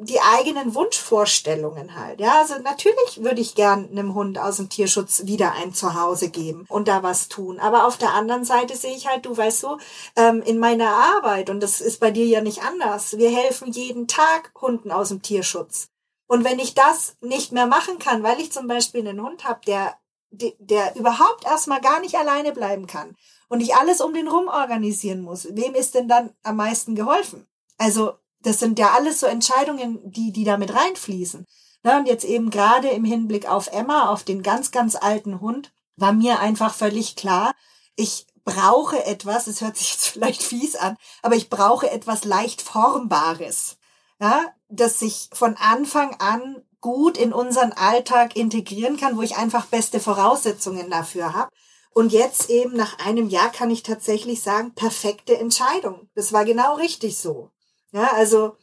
die 0.00 0.20
eigenen 0.20 0.74
Wunschvorstellungen 0.74 1.96
halt. 1.96 2.20
Ja, 2.20 2.38
also 2.38 2.54
natürlich 2.58 3.22
würde 3.22 3.40
ich 3.40 3.54
gern 3.54 3.88
einem 3.90 4.14
Hund 4.14 4.38
aus 4.38 4.56
dem 4.56 4.68
Tierschutz 4.68 5.22
wieder 5.26 5.52
ein 5.52 5.74
Zuhause 5.74 6.30
geben 6.30 6.64
und 6.68 6.88
da 6.88 7.02
was 7.02 7.28
tun. 7.28 7.58
Aber 7.58 7.86
auf 7.86 7.96
der 7.96 8.12
anderen 8.12 8.44
Seite 8.44 8.76
sehe 8.76 8.94
ich 8.94 9.06
halt, 9.06 9.26
du 9.26 9.36
weißt 9.36 9.60
so, 9.60 9.78
ähm, 10.16 10.42
in 10.42 10.58
meiner 10.58 10.90
Arbeit, 10.90 11.50
und 11.50 11.60
das 11.60 11.80
ist 11.80 12.00
bei 12.00 12.10
dir 12.10 12.26
ja 12.26 12.40
nicht 12.40 12.62
anders, 12.62 13.18
wir 13.18 13.30
helfen 13.30 13.72
jeden 13.72 14.06
Tag 14.06 14.52
Hunden 14.60 14.90
aus 14.90 15.08
dem 15.08 15.22
Tierschutz. 15.22 15.88
Und 16.26 16.44
wenn 16.44 16.58
ich 16.58 16.74
das 16.74 17.16
nicht 17.20 17.52
mehr 17.52 17.66
machen 17.66 17.98
kann, 17.98 18.22
weil 18.22 18.40
ich 18.40 18.52
zum 18.52 18.66
Beispiel 18.68 19.06
einen 19.06 19.22
Hund 19.22 19.44
habe, 19.44 19.60
der, 19.66 19.96
der 20.30 20.94
überhaupt 20.96 21.44
erstmal 21.44 21.80
gar 21.80 22.00
nicht 22.00 22.16
alleine 22.16 22.52
bleiben 22.52 22.86
kann 22.86 23.16
und 23.48 23.60
ich 23.60 23.74
alles 23.74 24.00
um 24.00 24.12
den 24.12 24.28
rum 24.28 24.48
organisieren 24.48 25.22
muss, 25.22 25.48
wem 25.52 25.74
ist 25.74 25.94
denn 25.94 26.06
dann 26.06 26.34
am 26.42 26.56
meisten 26.56 26.94
geholfen? 26.94 27.46
Also 27.78 28.12
das 28.40 28.58
sind 28.60 28.78
ja 28.78 28.92
alles 28.92 29.20
so 29.20 29.26
Entscheidungen, 29.26 29.98
die, 30.04 30.32
die 30.32 30.44
da 30.44 30.56
mit 30.56 30.74
reinfließen. 30.74 31.46
Na, 31.82 31.98
und 31.98 32.06
jetzt 32.06 32.24
eben 32.24 32.50
gerade 32.50 32.88
im 32.88 33.04
Hinblick 33.04 33.48
auf 33.48 33.68
Emma, 33.68 34.08
auf 34.08 34.24
den 34.24 34.42
ganz, 34.42 34.70
ganz 34.70 34.96
alten 34.96 35.40
Hund, 35.40 35.72
war 35.96 36.12
mir 36.12 36.40
einfach 36.40 36.74
völlig 36.74 37.16
klar, 37.16 37.52
ich 37.96 38.26
brauche 38.44 39.04
etwas, 39.04 39.46
es 39.46 39.60
hört 39.60 39.76
sich 39.76 39.92
jetzt 39.92 40.06
vielleicht 40.08 40.42
fies 40.42 40.76
an, 40.76 40.96
aber 41.22 41.36
ich 41.36 41.50
brauche 41.50 41.90
etwas 41.90 42.24
leicht 42.24 42.62
Formbares, 42.62 43.76
ja, 44.20 44.46
das 44.68 44.98
sich 44.98 45.28
von 45.32 45.56
Anfang 45.56 46.16
an 46.18 46.62
gut 46.80 47.18
in 47.18 47.32
unseren 47.32 47.72
Alltag 47.72 48.36
integrieren 48.36 48.96
kann, 48.96 49.16
wo 49.16 49.22
ich 49.22 49.36
einfach 49.36 49.66
beste 49.66 50.00
Voraussetzungen 50.00 50.90
dafür 50.90 51.34
habe. 51.34 51.50
Und 51.92 52.12
jetzt 52.12 52.50
eben 52.50 52.76
nach 52.76 52.98
einem 53.04 53.28
Jahr 53.28 53.50
kann 53.50 53.70
ich 53.70 53.82
tatsächlich 53.82 54.42
sagen, 54.42 54.74
perfekte 54.74 55.36
Entscheidung. 55.36 56.08
Das 56.14 56.32
war 56.32 56.44
genau 56.44 56.76
richtig 56.76 57.18
so. 57.18 57.50
Ja, 57.92 58.12
also 58.14 58.56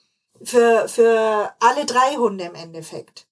für, 0.44 0.88
für 0.88 1.52
alle 1.60 1.86
drei 1.86 2.16
Hunde 2.16 2.46
im 2.46 2.56
Endeffekt. 2.56 3.28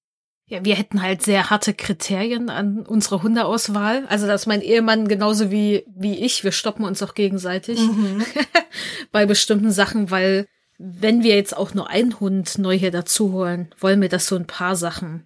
Ja, 0.45 0.63
wir 0.65 0.75
hätten 0.75 1.01
halt 1.01 1.23
sehr 1.23 1.49
harte 1.49 1.73
Kriterien 1.73 2.49
an 2.49 2.85
unsere 2.85 3.23
Hundeauswahl. 3.23 4.05
Also, 4.07 4.27
dass 4.27 4.45
mein 4.45 4.61
Ehemann 4.61 5.07
genauso 5.07 5.51
wie, 5.51 5.85
wie 5.87 6.19
ich, 6.19 6.43
wir 6.43 6.51
stoppen 6.51 6.85
uns 6.85 7.01
auch 7.01 7.13
gegenseitig 7.13 7.79
mhm. 7.79 8.25
bei 9.11 9.25
bestimmten 9.25 9.71
Sachen, 9.71 10.11
weil 10.11 10.47
wenn 10.77 11.23
wir 11.23 11.35
jetzt 11.35 11.55
auch 11.55 11.73
nur 11.73 11.89
einen 11.89 12.19
Hund 12.19 12.57
neu 12.57 12.77
hier 12.77 12.91
dazu 12.91 13.31
holen, 13.31 13.73
wollen 13.79 14.01
wir, 14.01 14.09
dass 14.09 14.27
so 14.27 14.35
ein 14.35 14.47
paar 14.47 14.75
Sachen 14.75 15.25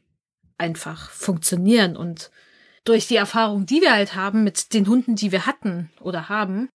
einfach 0.58 1.10
funktionieren 1.10 1.98
und 1.98 2.32
durch 2.84 3.08
die 3.08 3.16
Erfahrung, 3.16 3.66
die 3.66 3.82
wir 3.82 3.92
halt 3.92 4.16
haben 4.16 4.44
mit 4.44 4.74
den 4.74 4.88
Hunden, 4.88 5.16
die 5.16 5.32
wir 5.32 5.46
hatten 5.46 5.90
oder 6.00 6.30
haben, 6.30 6.70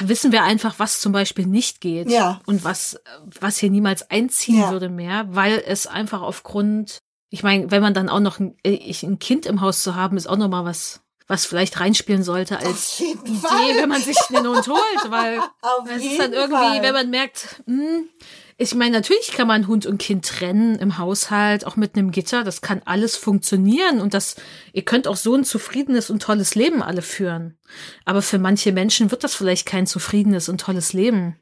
wissen 0.00 0.32
wir 0.32 0.42
einfach, 0.42 0.74
was 0.78 1.00
zum 1.00 1.12
Beispiel 1.12 1.46
nicht 1.46 1.80
geht 1.80 2.10
ja. 2.10 2.40
und 2.46 2.64
was, 2.64 3.00
was 3.40 3.58
hier 3.58 3.70
niemals 3.70 4.10
einziehen 4.10 4.60
ja. 4.60 4.70
würde 4.70 4.88
mehr, 4.88 5.26
weil 5.28 5.62
es 5.66 5.86
einfach 5.86 6.22
aufgrund, 6.22 6.98
ich 7.30 7.42
meine, 7.42 7.70
wenn 7.70 7.82
man 7.82 7.94
dann 7.94 8.08
auch 8.08 8.20
noch 8.20 8.38
ein, 8.38 8.56
äh, 8.64 8.92
ein 9.02 9.18
Kind 9.18 9.46
im 9.46 9.60
Haus 9.60 9.82
zu 9.82 9.94
haben, 9.94 10.16
ist 10.16 10.26
auch 10.26 10.36
noch 10.36 10.48
mal 10.48 10.64
was, 10.64 11.00
was 11.26 11.46
vielleicht 11.46 11.80
reinspielen 11.80 12.22
sollte 12.22 12.58
als 12.58 13.00
Idee, 13.00 13.16
Fall. 13.40 13.76
wenn 13.76 13.88
man 13.88 14.02
sich 14.02 14.18
einen 14.30 14.46
Hund 14.46 14.66
holt, 14.68 15.10
weil 15.10 15.40
es 15.96 16.04
ist 16.04 16.18
dann 16.18 16.32
irgendwie, 16.32 16.56
Fall. 16.56 16.82
wenn 16.82 16.92
man 16.92 17.10
merkt, 17.10 17.62
mh, 17.66 17.82
hm, 17.82 18.08
ich 18.56 18.74
meine, 18.74 18.92
natürlich 18.92 19.32
kann 19.32 19.48
man 19.48 19.66
Hund 19.66 19.84
und 19.86 19.98
Kind 19.98 20.24
trennen 20.26 20.78
im 20.78 20.98
Haushalt, 20.98 21.66
auch 21.66 21.76
mit 21.76 21.96
einem 21.96 22.12
Gitter. 22.12 22.44
Das 22.44 22.60
kann 22.60 22.82
alles 22.84 23.16
funktionieren 23.16 24.00
und 24.00 24.14
das, 24.14 24.36
ihr 24.72 24.84
könnt 24.84 25.08
auch 25.08 25.16
so 25.16 25.34
ein 25.34 25.44
zufriedenes 25.44 26.08
und 26.10 26.22
tolles 26.22 26.54
Leben 26.54 26.82
alle 26.82 27.02
führen. 27.02 27.58
Aber 28.04 28.22
für 28.22 28.38
manche 28.38 28.72
Menschen 28.72 29.10
wird 29.10 29.24
das 29.24 29.34
vielleicht 29.34 29.66
kein 29.66 29.86
zufriedenes 29.86 30.48
und 30.48 30.60
tolles 30.60 30.92
Leben. 30.92 31.36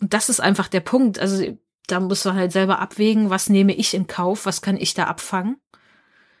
Und 0.00 0.14
das 0.14 0.28
ist 0.28 0.40
einfach 0.40 0.68
der 0.68 0.80
Punkt. 0.80 1.18
Also 1.18 1.58
da 1.86 2.00
muss 2.00 2.24
man 2.24 2.36
halt 2.36 2.52
selber 2.52 2.78
abwägen, 2.78 3.30
was 3.30 3.50
nehme 3.50 3.74
ich 3.74 3.92
in 3.92 4.06
Kauf, 4.06 4.46
was 4.46 4.62
kann 4.62 4.76
ich 4.76 4.94
da 4.94 5.04
abfangen 5.04 5.56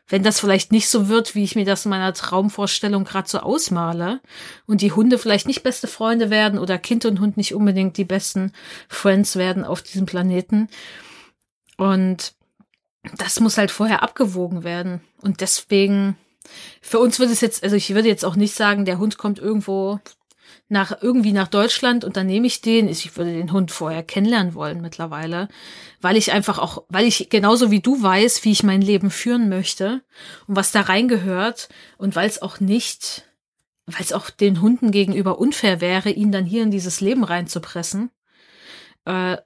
wenn 0.08 0.22
das 0.22 0.40
vielleicht 0.40 0.72
nicht 0.72 0.88
so 0.88 1.08
wird, 1.08 1.34
wie 1.34 1.44
ich 1.44 1.54
mir 1.54 1.64
das 1.64 1.84
in 1.84 1.90
meiner 1.90 2.14
Traumvorstellung 2.14 3.04
gerade 3.04 3.28
so 3.28 3.40
ausmale 3.40 4.20
und 4.66 4.80
die 4.80 4.92
Hunde 4.92 5.18
vielleicht 5.18 5.46
nicht 5.46 5.62
beste 5.62 5.86
Freunde 5.86 6.30
werden 6.30 6.58
oder 6.58 6.78
Kind 6.78 7.04
und 7.04 7.20
Hund 7.20 7.36
nicht 7.36 7.54
unbedingt 7.54 7.96
die 7.98 8.04
besten 8.04 8.52
Friends 8.88 9.36
werden 9.36 9.64
auf 9.64 9.82
diesem 9.82 10.06
Planeten. 10.06 10.68
Und 11.76 12.34
das 13.16 13.38
muss 13.40 13.58
halt 13.58 13.70
vorher 13.70 14.02
abgewogen 14.02 14.64
werden. 14.64 15.02
Und 15.20 15.42
deswegen, 15.42 16.16
für 16.80 16.98
uns 16.98 17.18
würde 17.18 17.32
es 17.32 17.42
jetzt, 17.42 17.62
also 17.62 17.76
ich 17.76 17.94
würde 17.94 18.08
jetzt 18.08 18.24
auch 18.24 18.36
nicht 18.36 18.54
sagen, 18.54 18.86
der 18.86 18.98
Hund 18.98 19.18
kommt 19.18 19.38
irgendwo 19.38 20.00
nach, 20.68 21.02
irgendwie 21.02 21.32
nach 21.32 21.48
Deutschland 21.48 22.04
und 22.04 22.16
dann 22.16 22.26
nehme 22.26 22.46
ich 22.46 22.60
den. 22.60 22.88
Ich 22.88 23.16
würde 23.16 23.32
den 23.32 23.52
Hund 23.52 23.70
vorher 23.70 24.02
kennenlernen 24.02 24.54
wollen 24.54 24.80
mittlerweile, 24.80 25.48
weil 26.00 26.16
ich 26.16 26.32
einfach 26.32 26.58
auch, 26.58 26.84
weil 26.88 27.06
ich 27.06 27.30
genauso 27.30 27.70
wie 27.70 27.80
du 27.80 28.02
weiß, 28.02 28.44
wie 28.44 28.52
ich 28.52 28.62
mein 28.62 28.82
Leben 28.82 29.10
führen 29.10 29.48
möchte 29.48 30.02
und 30.46 30.56
was 30.56 30.70
da 30.70 30.82
reingehört 30.82 31.68
und 31.96 32.16
weil 32.16 32.28
es 32.28 32.42
auch 32.42 32.60
nicht, 32.60 33.24
weil 33.86 34.02
es 34.02 34.12
auch 34.12 34.28
den 34.28 34.60
Hunden 34.60 34.90
gegenüber 34.90 35.38
unfair 35.38 35.80
wäre, 35.80 36.10
ihn 36.10 36.32
dann 36.32 36.44
hier 36.44 36.62
in 36.62 36.70
dieses 36.70 37.00
Leben 37.00 37.24
reinzupressen, 37.24 38.10
äh, 39.06 39.38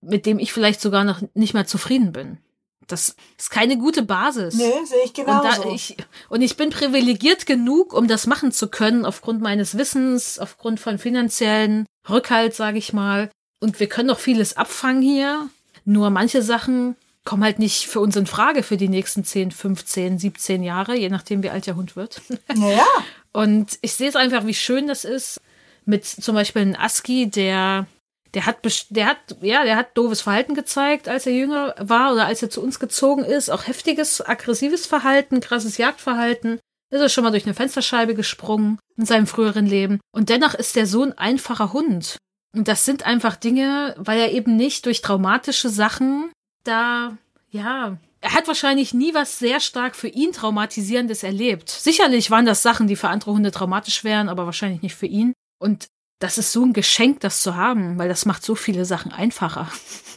mit 0.00 0.26
dem 0.26 0.38
ich 0.38 0.52
vielleicht 0.52 0.80
sogar 0.80 1.04
noch 1.04 1.22
nicht 1.34 1.54
mehr 1.54 1.66
zufrieden 1.66 2.12
bin. 2.12 2.38
Das 2.86 3.16
ist 3.38 3.50
keine 3.50 3.78
gute 3.78 4.02
Basis. 4.02 4.54
Nee, 4.54 4.72
sehe 4.84 5.04
ich 5.04 5.12
genauso. 5.12 5.62
Und, 5.62 5.74
ich, 5.74 5.96
und 6.28 6.42
ich 6.42 6.56
bin 6.56 6.70
privilegiert 6.70 7.46
genug, 7.46 7.92
um 7.92 8.08
das 8.08 8.26
machen 8.26 8.52
zu 8.52 8.68
können, 8.68 9.04
aufgrund 9.04 9.40
meines 9.40 9.78
Wissens, 9.78 10.38
aufgrund 10.38 10.80
von 10.80 10.98
finanziellen 10.98 11.86
Rückhalt, 12.08 12.54
sage 12.54 12.78
ich 12.78 12.92
mal. 12.92 13.30
Und 13.60 13.80
wir 13.80 13.88
können 13.88 14.08
noch 14.08 14.18
vieles 14.18 14.56
abfangen 14.56 15.02
hier. 15.02 15.48
Nur 15.84 16.10
manche 16.10 16.42
Sachen 16.42 16.96
kommen 17.24 17.44
halt 17.44 17.58
nicht 17.58 17.86
für 17.86 18.00
uns 18.00 18.16
in 18.16 18.26
Frage 18.26 18.62
für 18.62 18.76
die 18.76 18.88
nächsten 18.88 19.24
10, 19.24 19.52
15, 19.52 20.18
17 20.18 20.62
Jahre, 20.62 20.96
je 20.96 21.08
nachdem, 21.08 21.42
wie 21.42 21.50
alt 21.50 21.66
der 21.66 21.76
Hund 21.76 21.96
wird. 21.96 22.20
Naja. 22.54 22.84
Und 23.32 23.78
ich 23.80 23.94
sehe 23.94 24.08
es 24.08 24.16
einfach, 24.16 24.44
wie 24.46 24.54
schön 24.54 24.88
das 24.88 25.04
ist, 25.04 25.40
mit 25.86 26.04
zum 26.04 26.34
Beispiel 26.34 26.62
einem 26.62 26.76
Aski, 26.76 27.30
der 27.30 27.86
der 28.34 28.46
hat, 28.46 28.58
der 28.90 29.06
hat, 29.06 29.18
ja, 29.40 29.64
der 29.64 29.76
hat 29.76 29.96
doofes 29.96 30.22
Verhalten 30.22 30.54
gezeigt, 30.54 31.08
als 31.08 31.26
er 31.26 31.32
jünger 31.32 31.74
war 31.78 32.12
oder 32.12 32.26
als 32.26 32.42
er 32.42 32.50
zu 32.50 32.62
uns 32.62 32.78
gezogen 32.80 33.24
ist. 33.24 33.50
Auch 33.50 33.66
heftiges, 33.66 34.20
aggressives 34.26 34.86
Verhalten, 34.86 35.40
krasses 35.40 35.76
Jagdverhalten. 35.76 36.58
Ist 36.90 37.00
er 37.00 37.08
schon 37.08 37.24
mal 37.24 37.30
durch 37.30 37.44
eine 37.44 37.54
Fensterscheibe 37.54 38.14
gesprungen 38.14 38.78
in 38.96 39.06
seinem 39.06 39.26
früheren 39.26 39.66
Leben. 39.66 40.00
Und 40.12 40.28
dennoch 40.28 40.54
ist 40.54 40.76
der 40.76 40.86
so 40.86 41.02
ein 41.02 41.16
einfacher 41.16 41.72
Hund. 41.72 42.18
Und 42.54 42.68
das 42.68 42.84
sind 42.84 43.04
einfach 43.04 43.36
Dinge, 43.36 43.94
weil 43.98 44.18
er 44.18 44.32
eben 44.32 44.56
nicht 44.56 44.84
durch 44.86 45.00
traumatische 45.00 45.70
Sachen 45.70 46.30
da, 46.64 47.16
ja, 47.50 47.96
er 48.20 48.34
hat 48.34 48.46
wahrscheinlich 48.46 48.94
nie 48.94 49.14
was 49.14 49.38
sehr 49.38 49.58
stark 49.58 49.96
für 49.96 50.08
ihn 50.08 50.32
traumatisierendes 50.32 51.22
erlebt. 51.22 51.70
Sicherlich 51.70 52.30
waren 52.30 52.46
das 52.46 52.62
Sachen, 52.62 52.86
die 52.86 52.96
für 52.96 53.08
andere 53.08 53.32
Hunde 53.32 53.50
traumatisch 53.50 54.04
wären, 54.04 54.28
aber 54.28 54.46
wahrscheinlich 54.46 54.82
nicht 54.82 54.94
für 54.94 55.06
ihn. 55.06 55.32
Und 55.58 55.86
das 56.18 56.38
ist 56.38 56.52
so 56.52 56.62
ein 56.64 56.72
Geschenk, 56.72 57.20
das 57.20 57.42
zu 57.42 57.56
haben, 57.56 57.98
weil 57.98 58.08
das 58.08 58.26
macht 58.26 58.44
so 58.44 58.54
viele 58.54 58.84
Sachen 58.84 59.12
einfacher. 59.12 59.68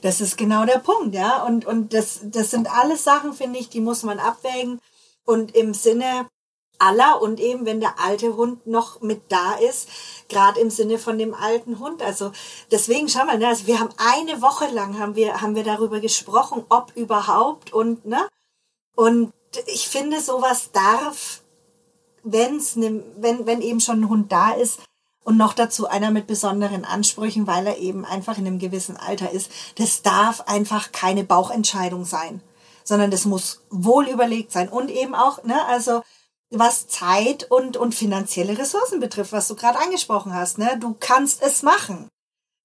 Das 0.02 0.22
ist 0.22 0.38
genau 0.38 0.66
der 0.66 0.80
Punkt, 0.80 1.16
ja. 1.16 1.44
Und, 1.44 1.66
und 1.66 1.94
das, 1.94 2.20
das 2.24 2.52
sind 2.52 2.70
alles 2.72 3.04
Sachen, 3.04 3.34
finde 3.34 3.58
ich, 3.60 3.70
die 3.70 3.82
muss 3.82 4.04
man 4.04 4.20
abwägen. 4.20 4.80
Und 5.26 5.56
im 5.56 5.74
Sinne 5.74 6.28
aller 6.80 7.22
und 7.22 7.40
eben, 7.40 7.66
wenn 7.66 7.80
der 7.80 8.00
alte 8.00 8.36
Hund 8.36 8.68
noch 8.68 9.02
mit 9.02 9.32
da 9.32 9.54
ist, 9.54 9.90
gerade 10.30 10.60
im 10.60 10.70
Sinne 10.70 11.00
von 11.00 11.18
dem 11.18 11.34
alten 11.34 11.80
Hund. 11.80 12.02
Also 12.02 12.32
deswegen 12.72 13.10
schau 13.10 13.26
mal, 13.26 13.38
ne, 13.38 13.48
also 13.48 13.68
wir 13.68 13.80
haben 13.80 13.94
eine 13.98 14.42
Woche 14.42 14.68
lang 14.68 15.00
haben 15.00 15.16
wir, 15.16 15.42
haben 15.42 15.56
wir 15.56 15.64
darüber 15.64 16.00
gesprochen, 16.00 16.66
ob 16.70 16.96
überhaupt 16.96 17.74
und, 17.74 18.06
ne? 18.06 18.28
Und 18.96 19.34
ich 19.68 19.88
finde, 19.88 20.22
sowas 20.22 20.72
darf, 20.72 21.42
wenn's 22.24 22.76
ne, 22.76 23.04
wenn, 23.18 23.46
wenn 23.46 23.62
eben 23.62 23.80
schon 23.80 24.02
ein 24.02 24.10
Hund 24.10 24.32
da 24.32 24.52
ist, 24.52 24.80
und 25.26 25.38
noch 25.38 25.54
dazu 25.54 25.90
einer 25.90 26.12
mit 26.12 26.28
besonderen 26.28 26.86
Ansprüchen, 26.86 27.48
weil 27.48 27.68
er 27.68 27.80
eben 27.80 28.06
einfach 28.06 28.38
in 28.38 28.48
einem 28.48 28.60
gewissen 28.60 28.96
Alter 28.96 29.32
ist. 29.32 29.52
Das 29.76 30.04
darf 30.04 30.42
einfach 30.42 30.94
keine 30.94 31.26
Bauchentscheidung 31.26 32.06
sein, 32.06 32.42
sondern 32.84 33.12
das 33.12 33.26
muss 33.26 33.62
wohl 33.70 34.08
überlegt 34.08 34.54
sein 34.54 34.70
und 34.70 34.90
eben 34.90 35.16
auch, 35.16 35.44
ne, 35.44 35.66
also 35.66 36.04
was 36.52 36.88
Zeit 36.88 37.50
und 37.50 37.76
und 37.76 37.96
finanzielle 37.96 38.58
Ressourcen 38.58 39.00
betrifft, 39.00 39.34
was 39.34 39.48
du 39.48 39.56
gerade 39.56 39.80
angesprochen 39.80 40.34
hast, 40.34 40.60
ne, 40.60 40.78
du 40.80 40.96
kannst 40.98 41.42
es 41.42 41.64
machen. 41.64 42.08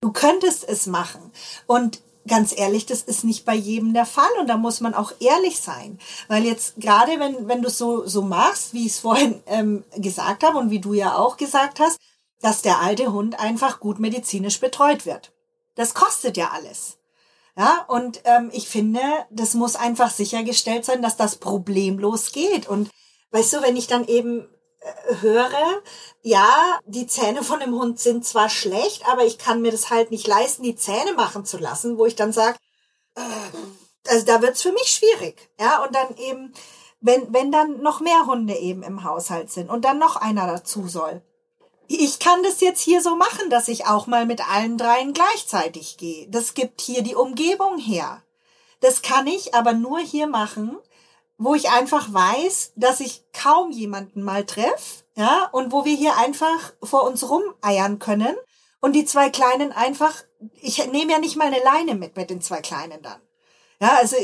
Du 0.03 0.13
könntest 0.13 0.67
es 0.69 0.87
machen 0.87 1.33
und 1.67 2.01
ganz 2.27 2.57
ehrlich, 2.57 2.87
das 2.87 3.03
ist 3.03 3.25
nicht 3.25 3.45
bei 3.45 3.55
jedem 3.55 3.95
der 3.95 4.07
Fall 4.07 4.31
und 4.39 4.47
da 4.47 4.57
muss 4.57 4.81
man 4.81 4.95
auch 4.95 5.13
ehrlich 5.21 5.61
sein, 5.61 5.99
weil 6.29 6.45
jetzt 6.45 6.75
gerade 6.77 7.19
wenn 7.19 7.49
wenn 7.49 7.63
du 7.63 7.71
so 7.71 8.07
so 8.07 8.23
machst, 8.23 8.75
wie 8.75 8.87
ich 8.87 8.93
es 8.93 9.01
vorhin 9.01 9.43
ähm, 9.47 9.85
gesagt 9.97 10.45
habe 10.45 10.59
und 10.59 10.71
wie 10.71 10.81
du 10.81 10.93
ja 10.93 11.17
auch 11.17 11.39
gesagt 11.39 11.81
hast, 11.81 11.99
dass 12.41 12.63
der 12.63 12.81
alte 12.81 13.13
Hund 13.13 13.39
einfach 13.39 13.81
gut 13.81 13.99
medizinisch 13.99 14.61
betreut 14.61 15.07
wird. 15.07 15.33
Das 15.75 15.95
kostet 15.95 16.37
ja 16.37 16.51
alles. 16.53 16.99
Ja, 17.57 17.85
und 17.89 18.23
ähm, 18.25 18.51
ich 18.53 18.69
finde, 18.69 19.01
das 19.31 19.55
muss 19.55 19.77
einfach 19.77 20.11
sichergestellt 20.11 20.85
sein, 20.85 21.03
dass 21.03 21.17
das 21.17 21.37
problemlos 21.37 22.33
geht. 22.33 22.69
Und 22.69 22.91
weißt 23.33 23.55
du, 23.55 23.63
wenn 23.63 23.77
ich 23.77 23.87
dann 23.87 24.07
eben 24.07 24.49
äh, 24.81 25.17
höre, 25.21 25.83
ja, 26.23 26.81
die 26.87 27.07
Zähne 27.07 27.43
von 27.43 27.61
dem 27.61 27.75
Hund 27.75 27.99
sind 27.99 28.25
zwar 28.25 28.49
schlecht, 28.49 29.07
aber 29.09 29.25
ich 29.25 29.37
kann 29.37 29.61
mir 29.63 29.73
das 29.73 29.91
halt 29.91 30.11
nicht 30.11 30.27
leisten, 30.27 30.63
die 30.63 30.77
Zähne 30.77 31.13
machen 31.15 31.45
zu 31.45 31.59
lassen, 31.59 31.99
wo 31.99 32.07
ich 32.07 32.17
dann 32.17 32.33
sage, 32.33 32.57
äh, 33.17 33.21
also 34.09 34.25
da 34.25 34.41
wird's 34.41 34.63
für 34.63 34.73
mich 34.73 34.89
schwierig. 34.89 35.51
Ja, 35.59 35.85
und 35.85 35.95
dann 35.95 36.17
eben, 36.17 36.55
wenn, 37.01 37.33
wenn 37.33 37.53
dann 37.53 37.83
noch 37.83 38.01
mehr 38.01 38.27
Hunde 38.27 38.55
eben 38.55 38.83
im 38.83 39.05
Haushalt 39.05 39.51
sind 39.51 39.69
und 39.69 39.85
dann 39.85 39.99
noch 39.99 40.17
einer 40.17 40.47
dazu 40.47 40.89
soll, 40.89 41.23
ich 41.99 42.21
kann 42.21 42.43
das 42.45 42.61
jetzt 42.61 42.81
hier 42.81 43.03
so 43.03 43.17
machen, 43.17 43.51
dass 43.51 43.67
ich 43.67 43.87
auch 43.87 44.07
mal 44.07 44.25
mit 44.25 44.49
allen 44.49 44.79
dreien 44.79 45.13
gleichzeitig 45.13 45.97
gehe. 45.97 46.29
Das 46.29 46.55
gibt 46.55 46.81
hier 46.81 47.03
die 47.03 47.17
Umgebung 47.17 47.79
her. 47.79 48.23
Das 48.81 49.03
kann 49.03 49.27
ich 49.27 49.55
aber 49.55 49.73
nur 49.73 49.99
hier 49.99 50.29
machen, 50.29 50.79
wo 51.37 51.55
ich 51.55 51.71
einfach 51.71 52.13
weiß, 52.13 52.75
dass 52.77 53.01
ich 53.01 53.25
kaum 53.33 53.73
jemanden 53.73 54.23
mal 54.23 54.45
treffe, 54.47 55.05
ja, 55.17 55.49
und 55.53 55.73
wo 55.73 55.85
wir 55.85 55.97
hier 55.97 56.17
einfach 56.17 56.73
vor 56.83 57.05
uns 57.05 57.29
rumeiern 57.29 57.99
können 57.99 58.37
und 58.81 58.93
die 58.93 59.05
zwei 59.05 59.31
Kleinen 59.31 59.73
einfach, 59.73 60.15
ich 60.61 60.87
nehme 60.93 61.13
ja 61.13 61.19
nicht 61.19 61.37
mal 61.37 61.49
eine 61.49 61.63
Leine 61.63 61.95
mit 61.95 62.17
mit 62.17 62.31
den 62.31 62.41
zwei 62.41 62.61
Kleinen 62.61 63.03
dann. 63.03 63.21
Ja, 63.81 63.97
also 63.97 64.17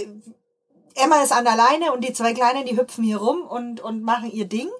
Emma 0.94 1.22
ist 1.22 1.32
an 1.32 1.44
der 1.44 1.56
Leine 1.56 1.92
und 1.92 2.04
die 2.04 2.12
zwei 2.12 2.32
Kleinen, 2.32 2.64
die 2.64 2.76
hüpfen 2.76 3.02
hier 3.02 3.18
rum 3.18 3.42
und, 3.42 3.80
und 3.80 4.02
machen 4.02 4.30
ihr 4.30 4.46
Ding 4.46 4.70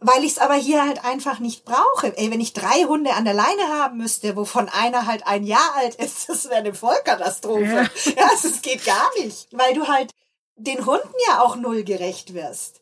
weil 0.00 0.24
ich 0.24 0.32
es 0.32 0.38
aber 0.38 0.54
hier 0.54 0.84
halt 0.84 1.04
einfach 1.04 1.38
nicht 1.38 1.64
brauche. 1.64 2.16
Ey, 2.16 2.30
wenn 2.30 2.40
ich 2.40 2.52
drei 2.52 2.84
Hunde 2.84 3.14
an 3.14 3.24
der 3.24 3.34
Leine 3.34 3.68
haben 3.68 3.98
müsste, 3.98 4.36
wovon 4.36 4.68
einer 4.68 5.06
halt 5.06 5.26
ein 5.26 5.44
Jahr 5.44 5.74
alt 5.76 5.94
ist, 5.96 6.28
das 6.28 6.44
wäre 6.46 6.56
eine 6.56 6.74
Vollkatastrophe. 6.74 7.64
Ja, 7.64 7.82
ja 8.16 8.28
also 8.30 8.48
es 8.48 8.62
geht 8.62 8.84
gar 8.84 9.10
nicht, 9.18 9.48
weil 9.52 9.74
du 9.74 9.88
halt 9.88 10.10
den 10.56 10.86
Hunden 10.86 11.14
ja 11.28 11.42
auch 11.42 11.56
null 11.56 11.84
gerecht 11.84 12.34
wirst. 12.34 12.80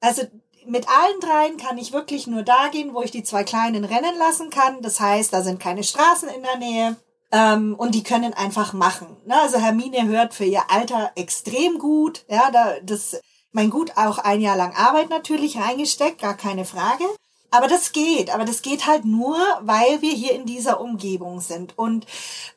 Also 0.00 0.22
mit 0.66 0.88
allen 0.88 1.20
dreien 1.20 1.56
kann 1.56 1.78
ich 1.78 1.92
wirklich 1.92 2.26
nur 2.26 2.42
da 2.42 2.68
gehen, 2.68 2.94
wo 2.94 3.02
ich 3.02 3.10
die 3.10 3.22
zwei 3.22 3.44
Kleinen 3.44 3.84
rennen 3.84 4.16
lassen 4.18 4.50
kann. 4.50 4.82
Das 4.82 5.00
heißt, 5.00 5.32
da 5.32 5.42
sind 5.42 5.60
keine 5.60 5.84
Straßen 5.84 6.28
in 6.28 6.42
der 6.42 6.56
Nähe. 6.56 6.96
Ähm, 7.32 7.76
und 7.76 7.94
die 7.94 8.02
können 8.02 8.34
einfach 8.34 8.72
machen. 8.72 9.16
Ne? 9.24 9.40
Also 9.40 9.58
Hermine 9.58 10.06
hört 10.08 10.34
für 10.34 10.44
ihr 10.44 10.62
Alter 10.68 11.12
extrem 11.14 11.78
gut. 11.78 12.24
Ja, 12.28 12.50
da, 12.50 12.74
das 12.82 13.20
mein 13.52 13.70
Gut, 13.70 13.92
auch 13.96 14.18
ein 14.18 14.40
Jahr 14.40 14.56
lang 14.56 14.74
Arbeit 14.74 15.10
natürlich 15.10 15.58
reingesteckt, 15.58 16.20
gar 16.20 16.36
keine 16.36 16.64
Frage. 16.64 17.04
Aber 17.50 17.66
das 17.66 17.92
geht, 17.92 18.32
aber 18.32 18.44
das 18.44 18.62
geht 18.62 18.86
halt 18.86 19.04
nur, 19.04 19.36
weil 19.60 20.02
wir 20.02 20.12
hier 20.12 20.32
in 20.32 20.46
dieser 20.46 20.80
Umgebung 20.80 21.40
sind. 21.40 21.76
Und 21.76 22.06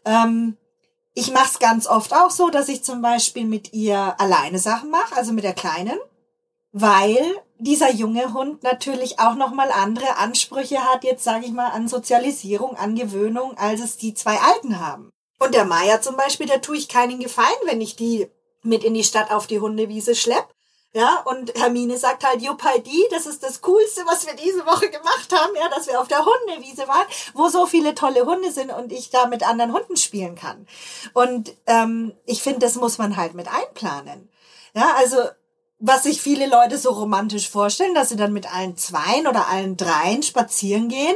ähm, 0.06 0.58
ich 1.16 1.32
mache 1.32 1.50
es 1.52 1.60
ganz 1.60 1.88
oft 1.88 2.14
auch 2.14 2.30
so, 2.30 2.50
dass 2.50 2.70
ich 2.70 2.84
zum 2.84 3.02
Beispiel 3.02 3.46
mit 3.46 3.74
ihr 3.74 4.20
alleine 4.20 4.60
Sachen 4.60 4.92
mache, 4.92 5.16
also 5.16 5.34
mit 5.34 5.44
der 5.44 5.54
Kleinen, 5.54 5.98
weil 6.72 7.18
dieser 7.58 7.92
junge 7.92 8.34
Hund 8.34 8.64
natürlich 8.64 9.20
auch 9.20 9.36
nochmal 9.36 9.72
andere 9.72 10.18
Ansprüche 10.18 10.84
hat, 10.84 11.04
jetzt 11.04 11.24
sage 11.24 11.46
ich 11.46 11.52
mal, 11.52 11.70
an 11.70 11.88
Sozialisierung, 11.88 12.76
an 12.76 12.96
Gewöhnung, 12.96 13.58
als 13.58 13.82
es 13.82 13.98
die 13.98 14.14
zwei 14.14 14.38
Alten 14.38 14.80
haben. 14.80 15.10
Und 15.40 15.56
der 15.56 15.66
Meier 15.66 16.02
zum 16.02 16.18
Beispiel, 16.18 16.48
da 16.48 16.58
tue 16.58 16.78
ich 16.78 16.88
keinen 16.88 17.20
Gefallen, 17.20 17.50
wenn 17.66 17.82
ich 17.82 17.96
die 17.96 18.28
mit 18.64 18.84
in 18.84 18.94
die 18.94 19.04
Stadt 19.04 19.32
auf 19.32 19.48
die 19.48 19.60
Hundewiese 19.60 20.16
schlepp, 20.16 20.53
ja, 20.96 21.22
und 21.26 21.54
Hermine 21.56 21.98
sagt 21.98 22.24
halt, 22.24 22.42
Juppaldi, 22.42 23.08
das 23.10 23.26
ist 23.26 23.42
das 23.42 23.62
Coolste, 23.62 24.04
was 24.06 24.28
wir 24.28 24.36
diese 24.36 24.66
Woche 24.66 24.90
gemacht 24.92 25.34
haben, 25.34 25.56
ja, 25.56 25.68
dass 25.70 25.88
wir 25.88 26.00
auf 26.00 26.08
der 26.08 26.24
Hundewiese 26.24 26.88
waren, 26.88 27.08
wo 27.34 27.50
so 27.50 27.66
viele 27.66 27.96
tolle 27.96 28.26
Hunde 28.26 28.52
sind 28.52 28.72
und 28.72 28.92
ich 28.92 29.10
da 29.10 29.26
mit 29.26 29.42
anderen 29.42 29.74
Hunden 29.74 29.98
spielen 29.98 30.36
kann. 30.36 30.68
Und 31.14 31.54
ähm, 31.66 32.14
ich 32.26 32.44
finde, 32.44 32.60
das 32.60 32.76
muss 32.76 33.00
man 33.00 33.18
halt 33.18 33.34
mit 33.34 33.48
einplanen. 33.48 34.30
Ja, 34.76 34.94
also 34.96 35.18
was 35.80 36.04
sich 36.04 36.22
viele 36.22 36.48
Leute 36.48 36.78
so 36.78 36.92
romantisch 36.92 37.50
vorstellen, 37.50 37.96
dass 37.96 38.10
sie 38.10 38.16
dann 38.16 38.32
mit 38.32 38.54
allen 38.54 38.78
Zweien 38.78 39.28
oder 39.28 39.50
allen 39.50 39.76
Dreien 39.76 40.22
spazieren 40.22 40.90
gehen. 40.90 41.16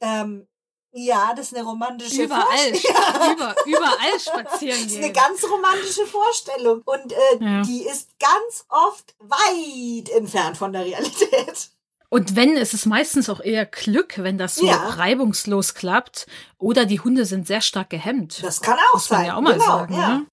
Ähm, 0.00 0.46
ja, 0.92 1.32
das 1.34 1.46
ist 1.46 1.56
eine 1.56 1.66
romantische 1.66 2.24
überall, 2.24 2.46
ja. 2.72 3.32
über, 3.32 3.54
überall 3.66 4.20
spazieren 4.20 4.76
gehen. 4.78 4.84
Das 4.84 4.92
ist 4.92 4.96
eine 4.96 5.12
ganz 5.12 5.44
romantische 5.44 6.06
Vorstellung 6.06 6.82
und 6.84 7.12
äh, 7.12 7.16
ja. 7.40 7.62
die 7.62 7.84
ist 7.84 8.10
ganz 8.18 8.64
oft 8.68 9.14
weit 9.20 10.08
entfernt 10.10 10.56
von 10.56 10.72
der 10.72 10.84
Realität. 10.84 11.70
Und 12.12 12.34
wenn, 12.34 12.56
ist 12.56 12.74
es 12.74 12.86
meistens 12.86 13.30
auch 13.30 13.40
eher 13.40 13.66
Glück, 13.66 14.14
wenn 14.18 14.36
das 14.36 14.56
so 14.56 14.66
ja. 14.66 14.88
reibungslos 14.88 15.74
klappt. 15.74 16.26
Oder 16.58 16.84
die 16.84 16.98
Hunde 16.98 17.24
sind 17.24 17.46
sehr 17.46 17.60
stark 17.60 17.90
gehemmt. 17.90 18.42
Das 18.42 18.60
kann 18.60 18.76
auch 18.88 18.94
Muss 18.94 19.06
sein. 19.06 19.18
Man 19.18 19.26
ja 19.26 19.36
auch 19.36 19.40
mal 19.40 19.52
genau, 19.52 19.64
sagen, 19.64 19.94
ja. 19.94 20.08
Ne? 20.08 20.26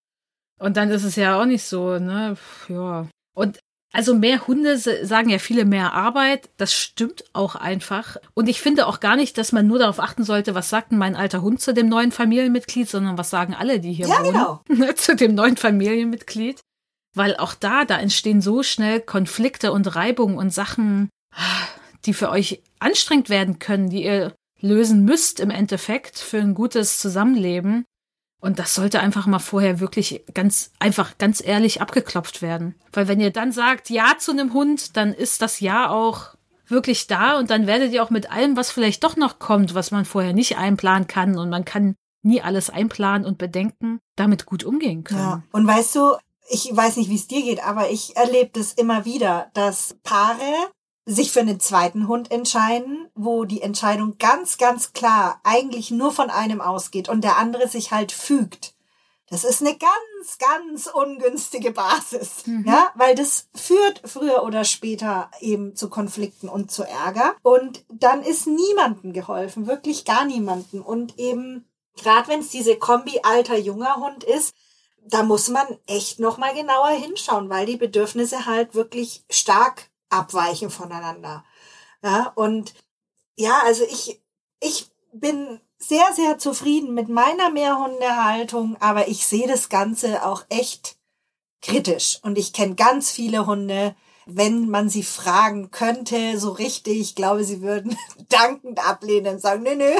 Und 0.57 0.75
dann 0.75 0.89
ist 0.89 1.03
es 1.03 1.15
ja 1.15 1.39
auch 1.39 1.45
nicht 1.45 1.63
so, 1.63 1.99
ne? 1.99 2.35
Ja. 2.67 3.05
Und 3.35 3.59
also 3.97 4.13
mehr 4.13 4.45
Hunde 4.45 4.77
sagen 4.77 5.31
ja 5.31 5.39
viele 5.39 5.65
mehr 5.65 5.93
Arbeit. 5.93 6.51
Das 6.57 6.71
stimmt 6.71 7.23
auch 7.33 7.55
einfach. 7.55 8.17
Und 8.35 8.47
ich 8.47 8.61
finde 8.61 8.85
auch 8.85 8.99
gar 8.99 9.15
nicht, 9.15 9.39
dass 9.39 9.51
man 9.51 9.65
nur 9.65 9.79
darauf 9.79 9.99
achten 9.99 10.23
sollte, 10.23 10.53
was 10.53 10.69
sagt 10.69 10.91
denn 10.91 10.99
mein 10.99 11.15
alter 11.15 11.41
Hund 11.41 11.61
zu 11.61 11.73
dem 11.73 11.89
neuen 11.89 12.11
Familienmitglied, 12.11 12.87
sondern 12.87 13.17
was 13.17 13.31
sagen 13.31 13.55
alle, 13.55 13.79
die 13.79 13.93
hier 13.93 14.05
Ja, 14.05 14.19
wohnen, 14.19 14.33
genau. 14.69 14.93
zu 14.97 15.15
dem 15.15 15.33
neuen 15.33 15.57
Familienmitglied. 15.57 16.59
Weil 17.15 17.37
auch 17.37 17.55
da, 17.55 17.85
da 17.85 17.97
entstehen 17.97 18.39
so 18.39 18.61
schnell 18.61 19.01
Konflikte 19.01 19.71
und 19.71 19.95
Reibungen 19.95 20.37
und 20.37 20.53
Sachen, 20.53 21.09
die 22.05 22.13
für 22.13 22.29
euch 22.29 22.61
anstrengend 22.77 23.31
werden 23.31 23.57
können, 23.57 23.89
die 23.89 24.03
ihr 24.03 24.35
lösen 24.61 25.05
müsst 25.05 25.39
im 25.39 25.49
Endeffekt 25.49 26.19
für 26.19 26.37
ein 26.37 26.53
gutes 26.53 26.99
Zusammenleben. 26.99 27.83
Und 28.39 28.59
das 28.59 28.75
sollte 28.75 28.99
einfach 28.99 29.25
mal 29.25 29.39
vorher 29.39 29.79
wirklich 29.79 30.23
ganz 30.33 30.71
einfach, 30.79 31.17
ganz 31.17 31.43
ehrlich 31.43 31.81
abgeklopft 31.81 32.41
werden. 32.41 32.75
Weil 32.93 33.07
wenn 33.07 33.19
ihr 33.19 33.31
dann 33.31 33.51
sagt 33.51 33.89
Ja 33.89 34.15
zu 34.19 34.31
einem 34.31 34.53
Hund, 34.53 34.95
dann 34.95 35.13
ist 35.13 35.41
das 35.41 35.59
Ja 35.59 35.89
auch 35.89 36.35
wirklich 36.67 37.07
da 37.07 37.39
und 37.39 37.49
dann 37.49 37.65
werdet 37.65 37.93
ihr 37.93 38.03
auch 38.03 38.09
mit 38.09 38.31
allem, 38.31 38.55
was 38.57 38.71
vielleicht 38.71 39.03
doch 39.03 39.15
noch 39.15 39.39
kommt, 39.39 39.73
was 39.73 39.91
man 39.91 40.05
vorher 40.05 40.33
nicht 40.33 40.57
einplanen 40.57 41.07
kann 41.07 41.37
und 41.37 41.49
man 41.49 41.65
kann 41.65 41.95
nie 42.23 42.41
alles 42.41 42.69
einplanen 42.69 43.25
und 43.25 43.37
bedenken, 43.37 43.99
damit 44.15 44.45
gut 44.45 44.63
umgehen 44.63 45.03
können. 45.03 45.19
Ja. 45.19 45.43
Und 45.51 45.65
weißt 45.65 45.95
du, 45.95 46.13
ich 46.49 46.69
weiß 46.71 46.97
nicht, 46.97 47.09
wie 47.09 47.15
es 47.15 47.27
dir 47.27 47.41
geht, 47.41 47.63
aber 47.63 47.89
ich 47.89 48.15
erlebe 48.15 48.51
das 48.53 48.73
immer 48.73 49.05
wieder, 49.05 49.49
dass 49.53 49.97
Paare 50.03 50.69
sich 51.09 51.31
für 51.31 51.39
einen 51.39 51.59
zweiten 51.61 52.07
Hund 52.09 52.31
entscheiden, 52.31 53.09
wo 53.15 53.45
die 53.45 53.61
Entscheidung 53.61 54.17
ganz, 54.17 54.57
ganz 54.57 54.91
klar 54.91 55.39
eigentlich 55.43 55.89
nur 55.89 56.11
von 56.11 56.29
einem 56.29 56.59
ausgeht 56.59 57.07
und 57.07 57.23
der 57.23 57.37
andere 57.37 57.69
sich 57.69 57.91
halt 57.91 58.11
fügt. 58.11 58.73
Das 59.29 59.43
ist 59.45 59.61
eine 59.61 59.77
ganz, 59.77 60.37
ganz 60.37 60.87
ungünstige 60.87 61.71
Basis, 61.71 62.45
Mhm. 62.45 62.65
ja, 62.67 62.91
weil 62.95 63.15
das 63.15 63.47
führt 63.55 64.01
früher 64.05 64.43
oder 64.43 64.65
später 64.65 65.31
eben 65.39 65.75
zu 65.77 65.89
Konflikten 65.89 66.49
und 66.49 66.71
zu 66.71 66.83
Ärger 66.83 67.35
und 67.41 67.83
dann 67.89 68.21
ist 68.21 68.45
niemandem 68.47 69.13
geholfen, 69.13 69.65
wirklich 69.65 70.03
gar 70.03 70.25
niemanden 70.25 70.81
und 70.81 71.17
eben 71.17 71.65
gerade 71.95 72.27
wenn 72.27 72.41
es 72.41 72.49
diese 72.49 72.75
Kombi 72.77 73.21
alter 73.23 73.57
junger 73.57 73.95
Hund 73.95 74.23
ist, 74.25 74.53
da 75.05 75.23
muss 75.23 75.47
man 75.47 75.65
echt 75.87 76.19
noch 76.19 76.37
mal 76.37 76.53
genauer 76.53 76.89
hinschauen, 76.89 77.49
weil 77.49 77.65
die 77.65 77.77
Bedürfnisse 77.77 78.45
halt 78.45 78.75
wirklich 78.75 79.23
stark 79.29 79.89
abweichen 80.09 80.69
voneinander. 80.69 81.43
Ja, 82.03 82.31
und 82.35 82.73
ja, 83.35 83.61
also 83.63 83.83
ich, 83.83 84.21
ich 84.59 84.89
bin 85.13 85.59
sehr, 85.79 86.13
sehr 86.13 86.37
zufrieden 86.37 86.93
mit 86.93 87.09
meiner 87.09 87.49
Mehrhundehaltung, 87.51 88.77
aber 88.79 89.07
ich 89.07 89.25
sehe 89.27 89.47
das 89.47 89.69
Ganze 89.69 90.25
auch 90.25 90.45
echt 90.49 90.97
kritisch. 91.61 92.19
Und 92.23 92.37
ich 92.37 92.53
kenne 92.53 92.75
ganz 92.75 93.11
viele 93.11 93.45
Hunde, 93.45 93.95
wenn 94.25 94.69
man 94.69 94.89
sie 94.89 95.03
fragen 95.03 95.71
könnte, 95.71 96.39
so 96.39 96.51
richtig, 96.51 96.99
ich 96.99 97.15
glaube, 97.15 97.43
sie 97.43 97.61
würden 97.61 97.97
dankend 98.29 98.85
ablehnen 98.85 99.35
und 99.35 99.41
sagen, 99.41 99.63
nö, 99.63 99.75
nö, 99.75 99.93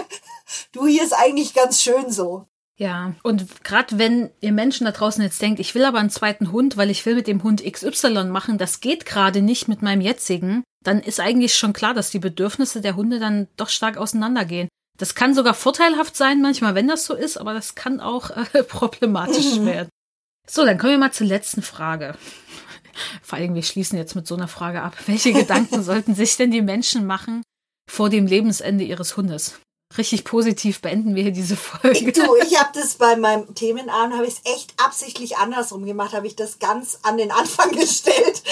du 0.72 0.88
hier 0.88 1.04
ist 1.04 1.14
eigentlich 1.14 1.54
ganz 1.54 1.82
schön 1.82 2.12
so. 2.12 2.48
Ja, 2.80 3.16
und 3.24 3.64
gerade 3.64 3.98
wenn 3.98 4.30
ihr 4.40 4.52
Menschen 4.52 4.86
da 4.86 4.92
draußen 4.92 5.24
jetzt 5.24 5.42
denkt, 5.42 5.60
ich 5.60 5.74
will 5.74 5.84
aber 5.84 5.98
einen 5.98 6.12
zweiten 6.12 6.52
Hund, 6.52 6.78
weil 6.78 6.92
ich 6.92 7.04
will 7.08 7.16
mit 7.16 7.26
dem 7.26 7.42
Hund 7.42 7.64
XY 7.64 8.26
machen, 8.26 8.60
das 8.60 8.82
geht 8.82 9.06
gerade 9.08 9.42
nicht 9.42 9.68
mit 9.68 9.82
meinem 9.82 10.02
jetzigen, 10.02 10.64
dann 10.84 11.00
ist 11.00 11.20
eigentlich 11.20 11.56
schon 11.56 11.74
klar, 11.74 11.96
dass 11.96 12.12
die 12.12 12.20
Bedürfnisse 12.20 12.82
der 12.82 12.96
Hunde 12.96 13.20
dann 13.20 13.48
doch 13.58 13.70
stark 13.70 13.98
auseinandergehen. 13.98 14.68
Das 15.00 15.16
kann 15.16 15.34
sogar 15.34 15.56
vorteilhaft 15.56 16.16
sein, 16.16 16.42
manchmal, 16.42 16.76
wenn 16.76 16.88
das 16.88 17.06
so 17.06 17.16
ist, 17.16 17.38
aber 17.38 17.54
das 17.56 17.74
kann 17.74 18.00
auch 18.00 18.30
äh, 18.30 18.64
problematisch 18.68 19.56
Mhm. 19.58 19.66
werden. 19.66 19.90
So, 20.48 20.64
dann 20.64 20.78
kommen 20.78 20.94
wir 20.94 21.00
mal 21.00 21.12
zur 21.12 21.28
letzten 21.28 21.64
Frage. 21.64 22.16
Vor 23.22 23.38
allem, 23.38 23.54
wir 23.56 23.64
schließen 23.64 23.98
jetzt 23.98 24.16
mit 24.16 24.28
so 24.28 24.36
einer 24.36 24.48
Frage 24.48 24.82
ab. 24.82 24.96
Welche 25.08 25.34
Gedanken 25.34 25.84
sollten 25.84 26.14
sich 26.16 26.38
denn 26.38 26.52
die 26.52 26.62
Menschen 26.62 27.06
machen 27.06 27.42
vor 27.90 28.10
dem 28.10 28.28
Lebensende 28.28 28.84
ihres 28.84 29.18
Hundes? 29.18 29.60
Richtig 29.96 30.26
positiv 30.26 30.82
beenden 30.82 31.16
wir 31.16 31.24
hier 31.24 31.32
diese 31.32 31.56
Folge. 31.56 32.12
Du, 32.12 32.36
ich 32.36 32.60
habe 32.60 32.70
das 32.74 32.96
bei 32.96 33.16
meinem 33.16 33.56
Themenabend, 33.56 34.16
habe 34.16 34.28
ich 34.28 34.34
es 34.34 34.54
echt 34.54 34.74
absichtlich 34.84 35.38
andersrum 35.38 35.86
gemacht, 35.86 36.14
habe 36.14 36.28
ich 36.28 36.36
das 36.36 36.60
ganz 36.60 37.00
an 37.04 37.18
den 37.18 37.32
Anfang 37.32 37.72
gestellt, 37.76 38.44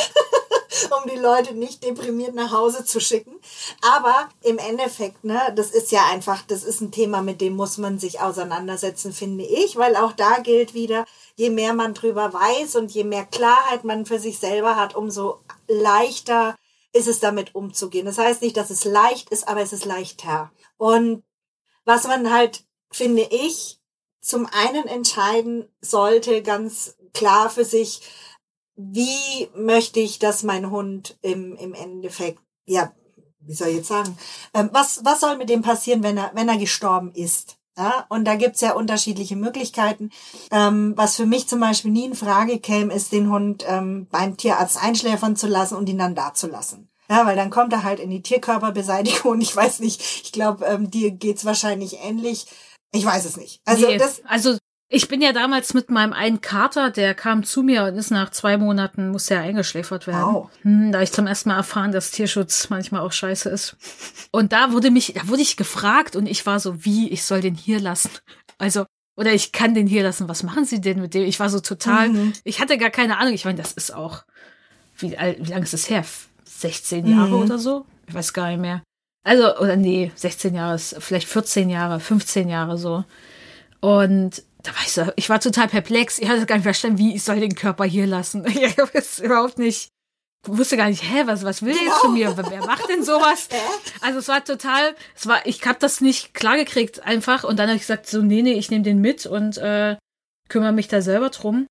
um 0.92 1.12
die 1.12 1.18
Leute 1.18 1.54
nicht 1.54 1.84
deprimiert 1.84 2.36
nach 2.36 2.52
Hause 2.52 2.86
zu 2.86 3.02
schicken. 3.02 3.34
Aber 3.82 4.30
im 4.44 4.58
Endeffekt, 4.58 5.26
ne, 5.26 5.40
das 5.56 5.72
ist 5.72 5.92
ja 5.92 6.06
einfach, 6.10 6.42
das 6.48 6.64
ist 6.64 6.80
ein 6.80 6.92
Thema, 6.92 7.22
mit 7.22 7.42
dem 7.42 7.56
muss 7.56 7.78
man 7.78 8.00
sich 8.00 8.22
auseinandersetzen, 8.22 9.12
finde 9.12 9.44
ich, 9.44 9.76
weil 9.76 9.98
auch 9.98 10.14
da 10.14 10.38
gilt 10.40 10.74
wieder, 10.74 11.06
je 11.36 11.50
mehr 11.50 11.74
man 11.74 11.94
drüber 11.94 12.32
weiß 12.32 12.78
und 12.78 12.92
je 12.92 13.04
mehr 13.04 13.26
Klarheit 13.26 13.84
man 13.84 14.06
für 14.06 14.20
sich 14.20 14.40
selber 14.40 14.78
hat, 14.78 14.96
umso 14.96 15.40
leichter 15.68 16.56
ist 16.94 17.10
es 17.10 17.20
damit 17.20 17.54
umzugehen. 17.54 18.06
Das 18.06 18.18
heißt 18.18 18.42
nicht, 18.42 18.56
dass 18.56 18.70
es 18.70 18.86
leicht 18.86 19.30
ist, 19.30 19.50
aber 19.50 19.62
es 19.62 19.74
ist 19.74 19.84
leichter. 19.84 20.50
Und 20.78 21.24
was 21.86 22.08
man 22.08 22.32
halt, 22.32 22.66
finde 22.92 23.24
ich, 23.24 23.80
zum 24.22 24.48
einen 24.48 24.88
entscheiden 24.88 25.68
sollte, 25.82 26.42
ganz 26.42 26.96
klar 27.14 27.50
für 27.50 27.64
sich, 27.64 28.02
wie 28.76 29.50
möchte 29.56 30.00
ich, 30.00 30.20
dass 30.20 30.44
mein 30.44 30.70
Hund 30.72 31.18
im, 31.22 31.56
im 31.56 31.74
Endeffekt, 31.74 32.40
ja, 32.66 32.92
wie 33.40 33.54
soll 33.54 33.70
ich 33.70 33.78
jetzt 33.78 33.88
sagen, 33.88 34.18
ähm, 34.54 34.70
was, 34.74 35.06
was 35.06 35.22
soll 35.22 35.38
mit 35.38 35.50
dem 35.50 35.62
passieren, 35.62 36.04
wenn 36.04 36.18
er, 36.18 36.32
wenn 36.34 36.50
er 36.50 36.58
gestorben 36.58 37.14
ist? 37.14 37.58
Ja, 37.78 38.06
und 38.08 38.26
da 38.26 38.36
gibt's 38.36 38.62
ja 38.62 38.74
unterschiedliche 38.74 39.36
Möglichkeiten. 39.36 40.10
Ähm, 40.50 40.94
was 40.96 41.18
für 41.18 41.26
mich 41.26 41.48
zum 41.48 41.60
Beispiel 41.60 41.92
nie 41.92 42.06
in 42.06 42.16
Frage 42.16 42.60
käme, 42.60 42.94
ist, 42.94 43.12
den 43.12 43.30
Hund 43.30 43.66
ähm, 43.68 44.08
beim 44.10 44.38
Tierarzt 44.38 44.82
einschläfern 44.82 45.36
zu 45.36 45.48
lassen 45.48 45.76
und 45.76 45.90
ihn 45.90 45.98
dann 45.98 46.16
da 46.16 46.34
zu 46.34 46.48
lassen. 46.48 46.90
Ja, 47.10 47.26
weil 47.26 47.36
dann 47.36 47.50
kommt 47.50 47.72
er 47.74 47.84
halt 47.84 48.00
in 48.00 48.10
die 48.10 48.22
Tierkörperbeseitigung 48.22 49.34
und 49.34 49.42
ich 49.48 49.56
weiß 49.56 49.80
nicht, 49.80 50.02
ich 50.24 50.32
glaube, 50.32 50.66
ähm, 50.66 50.90
dir 50.90 51.12
geht's 51.12 51.46
wahrscheinlich 51.46 51.98
ähnlich. 52.04 52.46
Ich 52.94 53.06
weiß 53.06 53.26
es 53.26 53.38
nicht. 53.38 53.62
Also 53.66 53.88
nee, 53.88 53.98
das, 53.98 54.22
also 54.26 54.58
ich 54.88 55.08
bin 55.08 55.22
ja 55.22 55.34
damals 55.34 55.74
mit 55.74 55.90
meinem 55.90 56.14
einen 56.14 56.42
Kater, 56.42 56.92
der 56.92 57.16
kam 57.16 57.44
zu 57.44 57.64
mir 57.64 57.84
und 57.86 57.98
ist 57.98 58.12
nach 58.12 58.30
zwei 58.30 58.58
Monaten, 58.58 59.10
musste 59.10 59.34
er 59.34 59.42
eingeschläfert 59.42 60.08
werden. 60.08 60.22
Wow. 60.34 60.50
Hm, 60.62 60.92
da 60.92 61.02
ich 61.02 61.12
zum 61.12 61.28
ersten 61.28 61.50
Mal 61.50 61.58
erfahren, 61.58 61.92
dass 61.92 62.12
Tierschutz 62.12 62.70
manchmal 62.70 63.02
auch 63.02 63.12
scheiße 63.12 63.50
ist. 63.50 63.76
Und 64.32 64.54
da 64.54 64.72
wurde 64.72 64.92
mich, 64.92 65.14
da 65.16 65.28
wurde 65.28 65.42
ich 65.42 65.58
gefragt 65.58 66.16
und 66.16 66.28
ich 66.28 66.46
war 66.46 66.60
so, 66.60 66.86
wie, 66.86 67.10
ich 67.10 67.24
soll 67.26 67.42
den 67.42 67.56
hier 67.56 67.80
lassen. 67.80 68.12
Also, 68.58 68.86
oder 69.18 69.34
ich 69.34 69.52
kann 69.52 69.74
den 69.74 69.88
hier 69.88 70.04
lassen. 70.04 70.30
Was 70.30 70.44
machen 70.44 70.66
Sie 70.66 70.80
denn 70.80 71.02
mit 71.02 71.14
dem? 71.14 71.24
Ich 71.24 71.40
war 71.40 71.50
so 71.50 71.60
total, 71.60 72.10
Mhm. 72.10 72.34
ich 72.44 72.60
hatte 72.60 72.78
gar 72.78 72.92
keine 72.92 73.18
Ahnung. 73.18 73.34
Ich 73.34 73.46
meine, 73.46 73.58
das 73.58 73.72
ist 73.72 73.94
auch, 73.94 74.24
wie, 74.98 75.12
wie 75.12 75.52
lange 75.52 75.64
ist 75.64 75.74
das 75.74 75.90
her? 75.90 76.06
16 76.60 77.06
Jahre 77.08 77.30
Mhm. 77.36 77.44
oder 77.44 77.58
so? 77.60 77.86
Ich 78.08 78.14
weiß 78.14 78.34
gar 78.34 78.50
nicht 78.50 78.60
mehr. 78.62 78.82
Also, 79.24 79.58
oder 79.58 79.76
nee, 79.76 80.12
16 80.16 80.54
Jahre, 80.56 80.76
ist 80.76 80.96
vielleicht 81.00 81.28
14 81.28 81.70
Jahre, 81.70 82.00
15 82.00 82.48
Jahre 82.48 82.78
so. 82.78 83.04
Und 83.82 84.44
da 84.64 84.72
war 84.72 84.82
ich 84.84 84.92
so, 84.94 85.04
ich 85.16 85.30
war 85.30 85.40
total 85.40 85.68
perplex. 85.68 86.20
Ich 86.20 86.30
hatte 86.30 86.46
gar 86.46 86.56
nicht 86.56 86.64
verstanden, 86.64 86.98
wie 86.98 87.16
ich 87.16 87.24
soll 87.24 87.40
den 87.40 87.56
Körper 87.56 87.86
hier 87.86 88.08
lassen. 88.08 88.46
Ich 88.48 88.78
habe 88.78 88.92
es 88.94 89.20
überhaupt 89.20 89.58
nicht, 89.60 89.90
wusste 90.48 90.78
gar 90.78 90.90
nicht, 90.90 91.04
hä, 91.04 91.24
was, 91.26 91.44
was 91.44 91.62
will 91.64 91.74
der 91.74 91.84
jetzt 91.84 91.98
von 91.98 92.14
mir? 92.14 92.36
Wer 92.38 92.66
macht 92.66 92.88
denn 92.90 93.04
sowas? 93.04 93.50
Also 94.02 94.20
es 94.20 94.28
war 94.28 94.44
total, 94.44 94.96
es 95.16 95.26
war, 95.28 95.46
ich 95.46 95.66
habe 95.66 95.80
das 95.80 96.02
nicht 96.02 96.34
klargekriegt 96.34 97.04
einfach. 97.04 97.44
Und 97.44 97.58
dann 97.58 97.68
habe 97.68 97.76
ich 97.76 97.82
gesagt, 97.84 98.08
so, 98.08 98.22
nee, 98.22 98.42
nee, 98.44 98.54
ich 98.54 98.70
nehme 98.70 98.84
den 98.84 99.02
mit 99.02 99.26
und 99.26 99.58
äh, 99.58 99.98
kümmere 100.50 100.72
mich 100.72 100.88
da 100.88 101.02
selber 101.02 101.30
drum. 101.30 101.66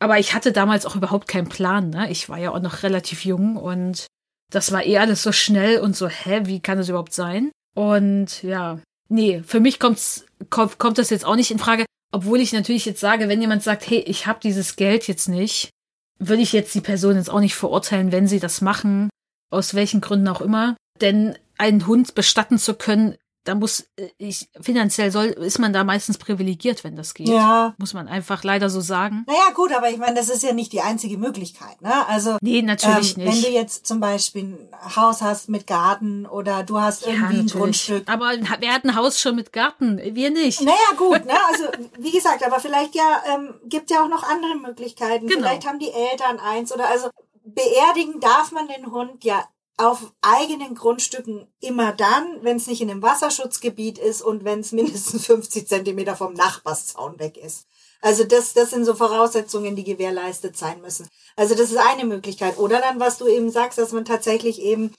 Aber 0.00 0.18
ich 0.18 0.34
hatte 0.34 0.50
damals 0.52 0.84
auch 0.86 0.96
überhaupt 0.96 1.26
keinen 1.28 1.48
Plan. 1.48 1.90
Ne? 1.90 2.10
Ich 2.10 2.28
war 2.28 2.38
ja 2.38 2.50
auch 2.50 2.60
noch 2.60 2.82
relativ 2.82 3.24
jung 3.24 3.56
und 3.56 4.06
das 4.52 4.72
war 4.72 4.84
eh 4.84 4.98
alles 4.98 5.22
so 5.22 5.32
schnell 5.32 5.80
und 5.80 5.96
so, 5.96 6.08
hä, 6.08 6.42
wie 6.44 6.60
kann 6.60 6.78
das 6.78 6.88
überhaupt 6.88 7.12
sein? 7.12 7.50
Und 7.74 8.42
ja, 8.42 8.78
nee, 9.08 9.42
für 9.44 9.60
mich 9.60 9.78
kommt's, 9.78 10.26
kommt, 10.50 10.78
kommt 10.78 10.98
das 10.98 11.10
jetzt 11.10 11.24
auch 11.24 11.36
nicht 11.36 11.50
in 11.50 11.58
Frage. 11.58 11.84
Obwohl 12.12 12.40
ich 12.40 12.52
natürlich 12.52 12.86
jetzt 12.86 13.00
sage, 13.00 13.28
wenn 13.28 13.40
jemand 13.40 13.62
sagt, 13.62 13.88
hey, 13.88 13.98
ich 13.98 14.26
habe 14.26 14.38
dieses 14.42 14.76
Geld 14.76 15.08
jetzt 15.08 15.28
nicht, 15.28 15.70
würde 16.18 16.42
ich 16.42 16.52
jetzt 16.52 16.74
die 16.74 16.80
Person 16.80 17.16
jetzt 17.16 17.30
auch 17.30 17.40
nicht 17.40 17.56
verurteilen, 17.56 18.12
wenn 18.12 18.28
sie 18.28 18.40
das 18.40 18.60
machen, 18.60 19.10
aus 19.50 19.74
welchen 19.74 20.00
Gründen 20.00 20.28
auch 20.28 20.40
immer. 20.40 20.76
Denn 21.00 21.36
einen 21.58 21.86
Hund 21.86 22.14
bestatten 22.14 22.58
zu 22.58 22.74
können, 22.74 23.16
da 23.46 23.54
muss 23.54 23.80
äh, 23.96 24.08
ich 24.18 24.48
finanziell 24.60 25.10
soll 25.10 25.26
ist 25.26 25.58
man 25.58 25.72
da 25.72 25.84
meistens 25.84 26.18
privilegiert, 26.18 26.84
wenn 26.84 26.96
das 26.96 27.14
geht. 27.14 27.28
ja. 27.28 27.74
Muss 27.78 27.94
man 27.94 28.08
einfach 28.08 28.42
leider 28.44 28.68
so 28.68 28.80
sagen. 28.80 29.24
Naja, 29.26 29.50
gut, 29.54 29.72
aber 29.72 29.88
ich 29.90 29.98
meine, 29.98 30.14
das 30.14 30.28
ist 30.28 30.42
ja 30.42 30.52
nicht 30.52 30.72
die 30.72 30.80
einzige 30.80 31.16
Möglichkeit, 31.18 31.80
ne? 31.80 32.06
Also, 32.08 32.36
Nee, 32.40 32.62
natürlich 32.62 33.16
ähm, 33.16 33.24
wenn 33.24 33.30
du 33.30 33.36
nicht. 33.36 33.50
jetzt 33.50 33.86
zum 33.86 34.00
Beispiel 34.00 34.42
ein 34.44 34.96
Haus 34.96 35.22
hast 35.22 35.48
mit 35.48 35.66
Garten 35.66 36.26
oder 36.26 36.62
du 36.62 36.80
hast 36.80 37.06
irgendwie 37.06 37.38
ein 37.38 37.46
Grundstück. 37.46 38.08
Aber 38.08 38.32
wer 38.58 38.74
hat 38.74 38.84
ein 38.84 38.96
Haus 38.96 39.20
schon 39.20 39.36
mit 39.36 39.52
Garten? 39.52 39.98
Wir 40.14 40.30
nicht. 40.30 40.60
Naja, 40.62 40.76
gut, 40.96 41.24
ne? 41.26 41.34
Also, 41.52 41.64
wie 41.98 42.10
gesagt, 42.10 42.44
aber 42.44 42.60
vielleicht 42.60 42.94
ja, 42.94 43.22
ähm, 43.34 43.54
gibt 43.64 43.90
ja 43.90 44.02
auch 44.02 44.08
noch 44.08 44.22
andere 44.24 44.56
Möglichkeiten. 44.56 45.26
Genau. 45.26 45.40
Vielleicht 45.40 45.66
haben 45.66 45.78
die 45.78 45.92
Eltern 45.92 46.38
eins 46.40 46.72
oder 46.72 46.88
also 46.88 47.10
beerdigen 47.44 48.20
darf 48.20 48.50
man 48.52 48.66
den 48.68 48.90
Hund 48.90 49.24
ja 49.24 49.44
auf 49.76 50.12
eigenen 50.22 50.74
Grundstücken 50.74 51.46
immer 51.60 51.92
dann, 51.92 52.38
wenn 52.42 52.56
es 52.56 52.66
nicht 52.66 52.80
in 52.80 52.90
einem 52.90 53.02
Wasserschutzgebiet 53.02 53.98
ist 53.98 54.22
und 54.22 54.44
wenn 54.44 54.60
es 54.60 54.72
mindestens 54.72 55.26
50 55.26 55.68
Zentimeter 55.68 56.16
vom 56.16 56.32
Nachbarszaun 56.32 57.18
weg 57.18 57.36
ist. 57.36 57.66
Also 58.00 58.24
das, 58.24 58.52
das 58.52 58.70
sind 58.70 58.84
so 58.84 58.94
Voraussetzungen, 58.94 59.74
die 59.74 59.84
gewährleistet 59.84 60.56
sein 60.56 60.80
müssen. 60.80 61.08
Also 61.34 61.54
das 61.54 61.70
ist 61.70 61.78
eine 61.78 62.04
Möglichkeit. 62.04 62.58
Oder 62.58 62.80
dann, 62.80 63.00
was 63.00 63.18
du 63.18 63.26
eben 63.26 63.50
sagst, 63.50 63.78
dass 63.78 63.92
man 63.92 64.04
tatsächlich 64.04 64.60
eben 64.60 64.92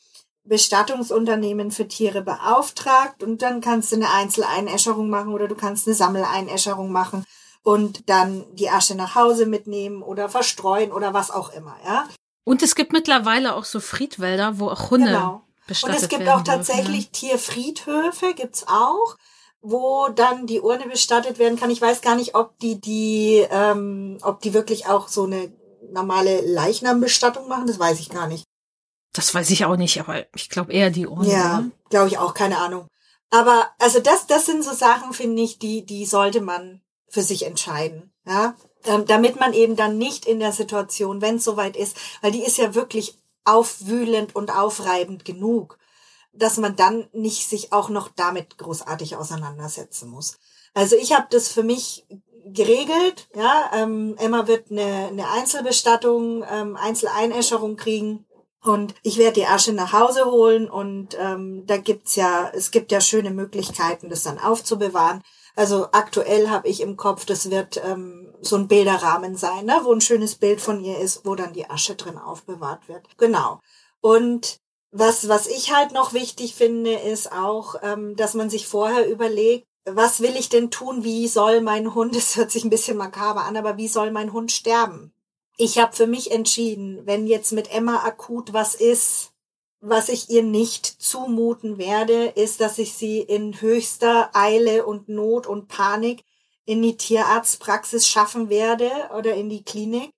Bestattungsunternehmen 0.43 1.71
für 1.71 1.87
Tiere 1.87 2.21
beauftragt 2.21 3.21
und 3.21 3.41
dann 3.41 3.61
kannst 3.61 3.91
du 3.91 3.97
eine 3.97 4.11
Einzeleinäscherung 4.11 5.09
machen 5.09 5.33
oder 5.33 5.47
du 5.47 5.55
kannst 5.55 5.87
eine 5.87 5.95
Sammeleinäscherung 5.95 6.91
machen 6.91 7.25
und 7.63 8.09
dann 8.09 8.45
die 8.55 8.69
Asche 8.69 8.95
nach 8.95 9.15
Hause 9.15 9.45
mitnehmen 9.45 10.01
oder 10.01 10.29
verstreuen 10.29 10.91
oder 10.91 11.13
was 11.13 11.31
auch 11.31 11.51
immer, 11.51 11.75
ja. 11.85 12.07
Und 12.47 12.63
es 12.63 12.75
gibt 12.75 12.93
mittlerweile 12.93 13.55
auch 13.55 13.65
so 13.65 13.81
Friedwälder, 13.81 14.57
wo 14.57 14.69
auch 14.69 14.89
Hunde 14.89 15.07
genau. 15.07 15.41
bestattet 15.67 15.95
werden. 15.95 15.97
Und 15.97 16.13
es 16.13 16.17
gibt 16.17 16.29
auch 16.29 16.43
tatsächlich 16.45 17.05
ne? 17.07 17.11
Tierfriedhöfe, 17.11 18.33
gibt's 18.35 18.65
auch, 18.69 19.17
wo 19.59 20.07
dann 20.07 20.47
die 20.47 20.61
Urne 20.61 20.87
bestattet 20.87 21.39
werden 21.39 21.59
kann. 21.59 21.71
Ich 21.71 21.81
weiß 21.81 21.99
gar 21.99 22.15
nicht, 22.15 22.35
ob 22.35 22.57
die 22.59 22.79
die, 22.79 23.45
ähm, 23.51 24.17
ob 24.21 24.39
die 24.39 24.53
wirklich 24.53 24.87
auch 24.87 25.09
so 25.09 25.25
eine 25.25 25.51
normale 25.91 26.39
Leichnambestattung 26.39 27.49
machen. 27.49 27.67
Das 27.67 27.79
weiß 27.79 27.99
ich 27.99 28.11
gar 28.11 28.27
nicht. 28.27 28.45
Das 29.11 29.35
weiß 29.35 29.49
ich 29.49 29.65
auch 29.65 29.75
nicht, 29.75 29.99
aber 29.99 30.23
ich 30.33 30.49
glaube 30.49 30.71
eher 30.71 30.89
die 30.89 31.05
Urne. 31.05 31.29
Ja, 31.29 31.59
ne? 31.59 31.71
glaube 31.89 32.07
ich 32.07 32.17
auch, 32.17 32.33
keine 32.33 32.59
Ahnung. 32.59 32.87
Aber 33.29 33.71
also 33.77 33.99
das, 33.99 34.25
das 34.25 34.45
sind 34.45 34.63
so 34.63 34.71
Sachen, 34.71 35.11
finde 35.11 35.41
ich, 35.41 35.59
die, 35.59 35.85
die 35.85 36.05
sollte 36.05 36.39
man 36.39 36.79
für 37.09 37.23
sich 37.23 37.45
entscheiden. 37.45 38.13
Ja, 38.25 38.55
ähm, 38.87 39.05
damit 39.05 39.39
man 39.39 39.53
eben 39.53 39.75
dann 39.75 39.97
nicht 39.97 40.25
in 40.25 40.39
der 40.39 40.51
Situation, 40.51 41.21
wenn 41.21 41.35
es 41.35 41.43
soweit 41.43 41.75
ist, 41.75 41.97
weil 42.21 42.31
die 42.31 42.43
ist 42.43 42.57
ja 42.57 42.75
wirklich 42.75 43.19
aufwühlend 43.45 44.35
und 44.35 44.51
aufreibend 44.51 45.25
genug, 45.25 45.77
dass 46.33 46.57
man 46.57 46.75
dann 46.75 47.07
nicht 47.13 47.49
sich 47.49 47.73
auch 47.73 47.89
noch 47.89 48.09
damit 48.09 48.57
großartig 48.57 49.15
auseinandersetzen 49.15 50.09
muss. 50.09 50.37
Also 50.73 50.95
ich 50.95 51.13
habe 51.13 51.27
das 51.29 51.47
für 51.47 51.63
mich 51.63 52.05
geregelt. 52.45 53.27
Ja, 53.35 53.71
ähm, 53.73 54.15
Emma 54.17 54.47
wird 54.47 54.71
eine, 54.71 55.07
eine 55.07 55.29
Einzelbestattung, 55.31 56.45
ähm, 56.49 56.75
Einzeleinäscherung 56.75 57.75
kriegen. 57.75 58.25
Und 58.63 58.95
ich 59.01 59.17
werde 59.17 59.39
die 59.39 59.45
Asche 59.45 59.71
nach 59.71 59.93
Hause 59.93 60.25
holen 60.25 60.69
und 60.69 61.15
ähm, 61.19 61.65
da 61.67 61.77
gibt's 61.77 62.15
ja, 62.15 62.51
es 62.53 62.71
gibt 62.71 62.91
ja 62.91 62.99
schöne 62.99 63.29
Möglichkeiten, 63.29 64.09
das 64.09 64.23
dann 64.23 64.39
aufzubewahren. 64.39 65.23
Also 65.57 65.87
aktuell 65.91 66.51
habe 66.51 66.67
ich 66.67 66.81
im 66.81 66.97
Kopf, 66.97 67.25
das 67.25 67.49
wird 67.49 67.81
ähm, 67.83 68.31
so 68.41 68.57
ein 68.57 68.67
Bilderrahmen 68.67 69.35
sein, 69.35 69.65
ne, 69.65 69.79
wo 69.81 69.91
ein 69.91 70.01
schönes 70.01 70.35
Bild 70.35 70.61
von 70.61 70.83
ihr 70.83 70.99
ist, 70.99 71.25
wo 71.25 71.33
dann 71.33 71.53
die 71.53 71.67
Asche 71.67 71.95
drin 71.95 72.19
aufbewahrt 72.19 72.87
wird. 72.87 73.07
Genau. 73.17 73.59
Und 73.99 74.59
was, 74.91 75.27
was 75.29 75.47
ich 75.47 75.73
halt 75.73 75.93
noch 75.93 76.13
wichtig 76.13 76.53
finde, 76.53 76.93
ist 76.93 77.31
auch, 77.31 77.73
ähm, 77.81 78.15
dass 78.15 78.35
man 78.35 78.51
sich 78.51 78.67
vorher 78.67 79.09
überlegt, 79.09 79.65
was 79.83 80.21
will 80.21 80.35
ich 80.35 80.49
denn 80.49 80.69
tun? 80.69 81.03
Wie 81.03 81.27
soll 81.27 81.61
mein 81.61 81.95
Hund, 81.95 82.15
es 82.15 82.35
hört 82.35 82.51
sich 82.51 82.63
ein 82.63 82.69
bisschen 82.69 82.97
makaber 82.97 83.45
an, 83.45 83.57
aber 83.57 83.77
wie 83.77 83.87
soll 83.87 84.11
mein 84.11 84.33
Hund 84.33 84.51
sterben? 84.51 85.11
Ich 85.57 85.79
habe 85.79 85.95
für 85.95 86.05
mich 86.05 86.29
entschieden, 86.29 87.01
wenn 87.05 87.25
jetzt 87.25 87.51
mit 87.51 87.71
Emma 87.71 88.03
akut 88.03 88.53
was 88.53 88.75
ist, 88.75 89.31
was 89.79 90.09
ich 90.09 90.29
ihr 90.29 90.43
nicht 90.43 90.85
zumuten 90.85 91.77
werde, 91.77 92.25
ist, 92.25 92.61
dass 92.61 92.77
ich 92.77 92.93
sie 92.93 93.19
in 93.19 93.61
höchster 93.61 94.31
Eile 94.33 94.85
und 94.85 95.07
Not 95.09 95.47
und 95.47 95.67
Panik 95.67 96.23
in 96.65 96.81
die 96.81 96.97
Tierarztpraxis 96.97 98.07
schaffen 98.07 98.49
werde 98.49 98.91
oder 99.15 99.35
in 99.35 99.49
die 99.49 99.63
Klinik 99.63 100.11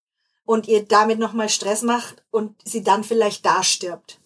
und 0.45 0.67
ihr 0.67 0.83
damit 0.83 1.19
nochmal 1.19 1.49
Stress 1.49 1.83
macht 1.83 2.23
und 2.31 2.55
sie 2.63 2.83
dann 2.83 3.03
vielleicht 3.03 3.45
da 3.45 3.63
stirbt. 3.63 4.19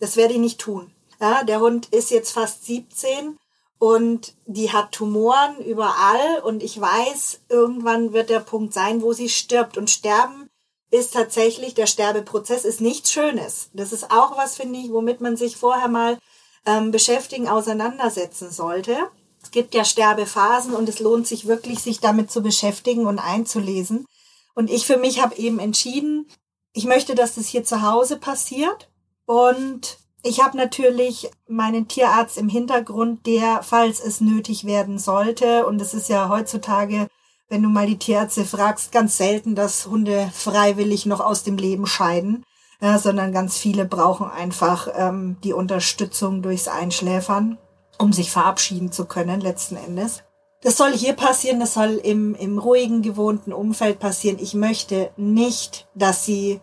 Das 0.00 0.16
werde 0.16 0.34
ich 0.34 0.40
nicht 0.40 0.60
tun. 0.60 0.92
Ja, 1.20 1.44
der 1.44 1.60
Hund 1.60 1.86
ist 1.86 2.10
jetzt 2.10 2.32
fast 2.32 2.64
17 2.64 3.38
und 3.78 4.34
die 4.46 4.72
hat 4.72 4.92
Tumoren 4.92 5.58
überall 5.64 6.40
und 6.42 6.62
ich 6.62 6.80
weiß, 6.80 7.42
irgendwann 7.48 8.12
wird 8.12 8.30
der 8.30 8.40
Punkt 8.40 8.74
sein, 8.74 9.02
wo 9.02 9.12
sie 9.12 9.28
stirbt 9.28 9.78
und 9.78 9.90
sterben 9.90 10.47
ist 10.90 11.12
tatsächlich, 11.12 11.74
der 11.74 11.86
Sterbeprozess 11.86 12.64
ist 12.64 12.80
nichts 12.80 13.12
Schönes. 13.12 13.70
Das 13.72 13.92
ist 13.92 14.10
auch 14.10 14.36
was, 14.36 14.56
finde 14.56 14.78
ich, 14.78 14.90
womit 14.90 15.20
man 15.20 15.36
sich 15.36 15.56
vorher 15.56 15.88
mal 15.88 16.18
ähm, 16.64 16.90
beschäftigen, 16.90 17.48
auseinandersetzen 17.48 18.50
sollte. 18.50 18.96
Es 19.42 19.50
gibt 19.50 19.74
ja 19.74 19.84
Sterbephasen 19.84 20.74
und 20.74 20.88
es 20.88 20.98
lohnt 20.98 21.26
sich 21.26 21.46
wirklich, 21.46 21.80
sich 21.80 22.00
damit 22.00 22.30
zu 22.30 22.42
beschäftigen 22.42 23.06
und 23.06 23.18
einzulesen. 23.18 24.06
Und 24.54 24.70
ich 24.70 24.86
für 24.86 24.96
mich 24.96 25.22
habe 25.22 25.36
eben 25.36 25.58
entschieden, 25.58 26.26
ich 26.72 26.84
möchte, 26.84 27.14
dass 27.14 27.34
das 27.34 27.46
hier 27.46 27.64
zu 27.64 27.82
Hause 27.82 28.18
passiert. 28.18 28.90
Und 29.26 29.98
ich 30.22 30.42
habe 30.42 30.56
natürlich 30.56 31.30
meinen 31.46 31.86
Tierarzt 31.86 32.38
im 32.38 32.48
Hintergrund, 32.48 33.26
der, 33.26 33.62
falls 33.62 34.00
es 34.00 34.20
nötig 34.20 34.64
werden 34.64 34.98
sollte, 34.98 35.66
und 35.66 35.80
es 35.80 35.94
ist 35.94 36.08
ja 36.08 36.28
heutzutage 36.28 37.08
wenn 37.48 37.62
du 37.62 37.68
mal 37.68 37.86
die 37.86 37.98
Tierärzte 37.98 38.44
fragst, 38.44 38.92
ganz 38.92 39.16
selten, 39.16 39.54
dass 39.54 39.86
Hunde 39.86 40.30
freiwillig 40.32 41.06
noch 41.06 41.20
aus 41.20 41.42
dem 41.42 41.56
Leben 41.56 41.86
scheiden, 41.86 42.44
ja, 42.80 42.98
sondern 42.98 43.32
ganz 43.32 43.56
viele 43.56 43.84
brauchen 43.84 44.30
einfach 44.30 44.88
ähm, 44.94 45.38
die 45.42 45.52
Unterstützung 45.52 46.42
durchs 46.42 46.68
Einschläfern, 46.68 47.58
um 47.98 48.12
sich 48.12 48.30
verabschieden 48.30 48.92
zu 48.92 49.06
können, 49.06 49.40
letzten 49.40 49.76
Endes. 49.76 50.22
Das 50.60 50.76
soll 50.76 50.92
hier 50.92 51.14
passieren, 51.14 51.60
das 51.60 51.74
soll 51.74 52.00
im, 52.02 52.34
im 52.34 52.58
ruhigen, 52.58 53.02
gewohnten 53.02 53.52
Umfeld 53.52 53.98
passieren. 54.00 54.38
Ich 54.40 54.54
möchte 54.54 55.10
nicht, 55.16 55.88
dass 55.94 56.24
sie 56.24 56.60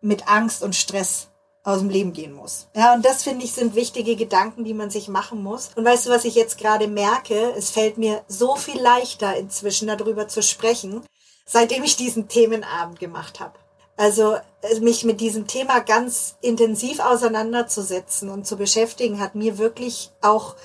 mit 0.00 0.28
Angst 0.28 0.62
und 0.62 0.74
Stress 0.74 1.28
aus 1.62 1.80
dem 1.80 1.90
Leben 1.90 2.12
gehen 2.12 2.32
muss. 2.32 2.68
Ja, 2.74 2.94
und 2.94 3.04
das 3.04 3.22
finde 3.22 3.44
ich 3.44 3.52
sind 3.52 3.74
wichtige 3.74 4.16
Gedanken, 4.16 4.64
die 4.64 4.74
man 4.74 4.90
sich 4.90 5.08
machen 5.08 5.42
muss. 5.42 5.70
Und 5.76 5.84
weißt 5.84 6.06
du, 6.06 6.10
was 6.10 6.24
ich 6.24 6.34
jetzt 6.34 6.58
gerade 6.58 6.88
merke? 6.88 7.52
Es 7.56 7.70
fällt 7.70 7.98
mir 7.98 8.22
so 8.28 8.56
viel 8.56 8.80
leichter 8.80 9.36
inzwischen 9.36 9.88
darüber 9.88 10.26
zu 10.26 10.42
sprechen, 10.42 11.02
seitdem 11.46 11.82
ich 11.82 11.96
diesen 11.96 12.28
Themenabend 12.28 12.98
gemacht 12.98 13.40
habe. 13.40 13.58
Also 13.96 14.36
äh, 14.62 14.80
mich 14.80 15.04
mit 15.04 15.20
diesem 15.20 15.46
Thema 15.46 15.80
ganz 15.80 16.36
intensiv 16.40 17.00
auseinanderzusetzen 17.00 18.30
und 18.30 18.46
zu 18.46 18.56
beschäftigen, 18.56 19.20
hat 19.20 19.34
mir 19.34 19.58
wirklich 19.58 20.10
auch 20.22 20.56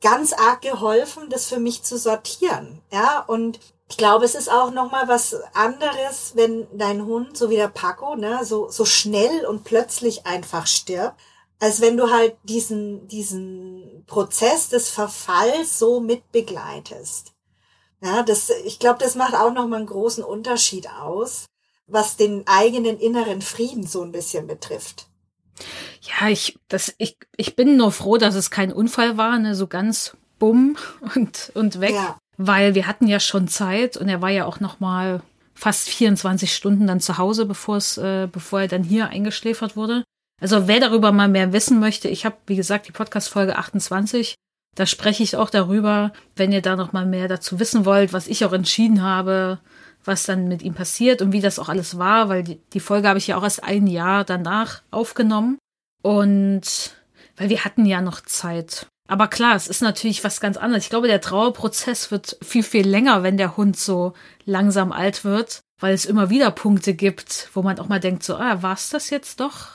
ganz 0.00 0.32
arg 0.32 0.62
geholfen, 0.62 1.28
das 1.28 1.48
für 1.48 1.58
mich 1.58 1.82
zu 1.82 1.98
sortieren. 1.98 2.80
Ja, 2.90 3.20
und 3.26 3.60
ich 3.88 3.96
glaube, 3.96 4.24
es 4.24 4.34
ist 4.34 4.50
auch 4.50 4.72
noch 4.72 4.90
mal 4.90 5.06
was 5.06 5.34
anderes, 5.54 6.32
wenn 6.34 6.66
dein 6.76 7.04
Hund, 7.04 7.36
so 7.36 7.50
wie 7.50 7.56
der 7.56 7.68
Paco, 7.68 8.16
ne, 8.16 8.44
so, 8.44 8.68
so 8.68 8.84
schnell 8.84 9.46
und 9.46 9.64
plötzlich 9.64 10.26
einfach 10.26 10.66
stirbt, 10.66 11.14
als 11.60 11.80
wenn 11.80 11.96
du 11.96 12.10
halt 12.10 12.36
diesen, 12.42 13.06
diesen 13.08 14.04
Prozess 14.06 14.68
des 14.68 14.88
Verfalls 14.88 15.78
so 15.78 16.00
mit 16.00 16.30
begleitest. 16.32 17.32
Ja, 18.02 18.22
das, 18.22 18.50
ich 18.64 18.78
glaube, 18.78 18.98
das 18.98 19.14
macht 19.14 19.34
auch 19.34 19.52
noch 19.52 19.66
mal 19.68 19.76
einen 19.76 19.86
großen 19.86 20.24
Unterschied 20.24 20.90
aus, 20.90 21.46
was 21.86 22.16
den 22.16 22.46
eigenen 22.46 22.98
inneren 22.98 23.40
Frieden 23.40 23.86
so 23.86 24.02
ein 24.02 24.12
bisschen 24.12 24.48
betrifft. 24.48 25.06
Ja, 26.02 26.28
ich, 26.28 26.58
das, 26.68 26.92
ich, 26.98 27.16
ich 27.36 27.56
bin 27.56 27.76
nur 27.76 27.92
froh, 27.92 28.18
dass 28.18 28.34
es 28.34 28.50
kein 28.50 28.72
Unfall 28.72 29.16
war, 29.16 29.38
ne, 29.38 29.54
so 29.54 29.68
ganz 29.68 30.16
bumm 30.38 30.76
und, 31.14 31.52
und 31.54 31.80
weg. 31.80 31.94
Ja 31.94 32.18
weil 32.36 32.74
wir 32.74 32.86
hatten 32.86 33.06
ja 33.06 33.20
schon 33.20 33.48
Zeit 33.48 33.96
und 33.96 34.08
er 34.08 34.22
war 34.22 34.30
ja 34.30 34.44
auch 34.44 34.60
noch 34.60 34.80
mal 34.80 35.22
fast 35.54 35.88
24 35.88 36.54
Stunden 36.54 36.86
dann 36.86 37.00
zu 37.00 37.18
Hause, 37.18 37.46
bevor 37.46 37.76
es, 37.78 37.96
äh, 37.96 38.28
bevor 38.30 38.62
er 38.62 38.68
dann 38.68 38.82
hier 38.82 39.08
eingeschläfert 39.08 39.76
wurde. 39.76 40.04
Also 40.40 40.68
wer 40.68 40.80
darüber 40.80 41.12
mal 41.12 41.28
mehr 41.28 41.52
wissen 41.52 41.80
möchte, 41.80 42.08
ich 42.08 42.26
habe 42.26 42.36
wie 42.46 42.56
gesagt 42.56 42.88
die 42.88 42.92
Podcast 42.92 43.30
Folge 43.30 43.56
28, 43.56 44.34
da 44.74 44.84
spreche 44.84 45.22
ich 45.22 45.36
auch 45.36 45.48
darüber, 45.48 46.12
wenn 46.36 46.52
ihr 46.52 46.60
da 46.60 46.76
noch 46.76 46.92
mal 46.92 47.06
mehr 47.06 47.28
dazu 47.28 47.58
wissen 47.58 47.86
wollt, 47.86 48.12
was 48.12 48.28
ich 48.28 48.44
auch 48.44 48.52
entschieden 48.52 49.02
habe, 49.02 49.58
was 50.04 50.24
dann 50.24 50.48
mit 50.48 50.62
ihm 50.62 50.74
passiert 50.74 51.22
und 51.22 51.32
wie 51.32 51.40
das 51.40 51.58
auch 51.58 51.70
alles 51.70 51.98
war, 51.98 52.28
weil 52.28 52.42
die, 52.42 52.60
die 52.74 52.80
Folge 52.80 53.08
habe 53.08 53.18
ich 53.18 53.28
ja 53.28 53.38
auch 53.38 53.42
erst 53.42 53.64
ein 53.64 53.86
Jahr 53.86 54.24
danach 54.24 54.82
aufgenommen 54.90 55.56
und 56.02 56.94
weil 57.38 57.48
wir 57.48 57.64
hatten 57.64 57.86
ja 57.86 58.02
noch 58.02 58.20
Zeit. 58.20 58.86
Aber 59.08 59.28
klar, 59.28 59.54
es 59.54 59.68
ist 59.68 59.82
natürlich 59.82 60.24
was 60.24 60.40
ganz 60.40 60.56
anderes. 60.56 60.84
Ich 60.84 60.90
glaube, 60.90 61.06
der 61.06 61.20
Trauerprozess 61.20 62.10
wird 62.10 62.36
viel, 62.42 62.62
viel 62.62 62.86
länger, 62.86 63.22
wenn 63.22 63.36
der 63.36 63.56
Hund 63.56 63.76
so 63.76 64.14
langsam 64.44 64.92
alt 64.92 65.24
wird, 65.24 65.60
weil 65.80 65.94
es 65.94 66.04
immer 66.04 66.30
wieder 66.30 66.50
Punkte 66.50 66.94
gibt, 66.94 67.50
wo 67.54 67.62
man 67.62 67.78
auch 67.78 67.88
mal 67.88 68.00
denkt, 68.00 68.22
so, 68.22 68.36
ah, 68.36 68.62
war's 68.62 68.90
das 68.90 69.10
jetzt 69.10 69.40
doch? 69.40 69.68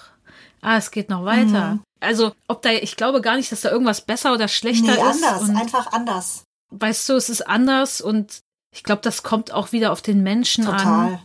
Ah, 0.61 0.77
es 0.77 0.91
geht 0.91 1.09
noch 1.09 1.25
weiter. 1.25 1.75
Mhm. 1.75 1.83
Also, 2.01 2.33
ob 2.47 2.61
da, 2.61 2.71
ich 2.71 2.95
glaube 2.97 3.21
gar 3.21 3.37
nicht, 3.37 3.51
dass 3.51 3.61
da 3.61 3.71
irgendwas 3.71 4.01
besser 4.01 4.33
oder 4.33 4.47
schlechter 4.47 4.87
nee, 4.87 4.93
ist. 4.93 5.23
anders, 5.23 5.49
einfach 5.49 5.91
anders. 5.91 6.43
Weißt 6.71 7.07
du, 7.09 7.13
es 7.13 7.29
ist 7.29 7.47
anders 7.47 8.01
und 8.01 8.41
ich 8.73 8.83
glaube, 8.83 9.01
das 9.01 9.23
kommt 9.23 9.51
auch 9.51 9.71
wieder 9.71 9.91
auf 9.91 10.01
den 10.01 10.23
Menschen 10.23 10.65
Total. 10.65 11.13
an. 11.13 11.19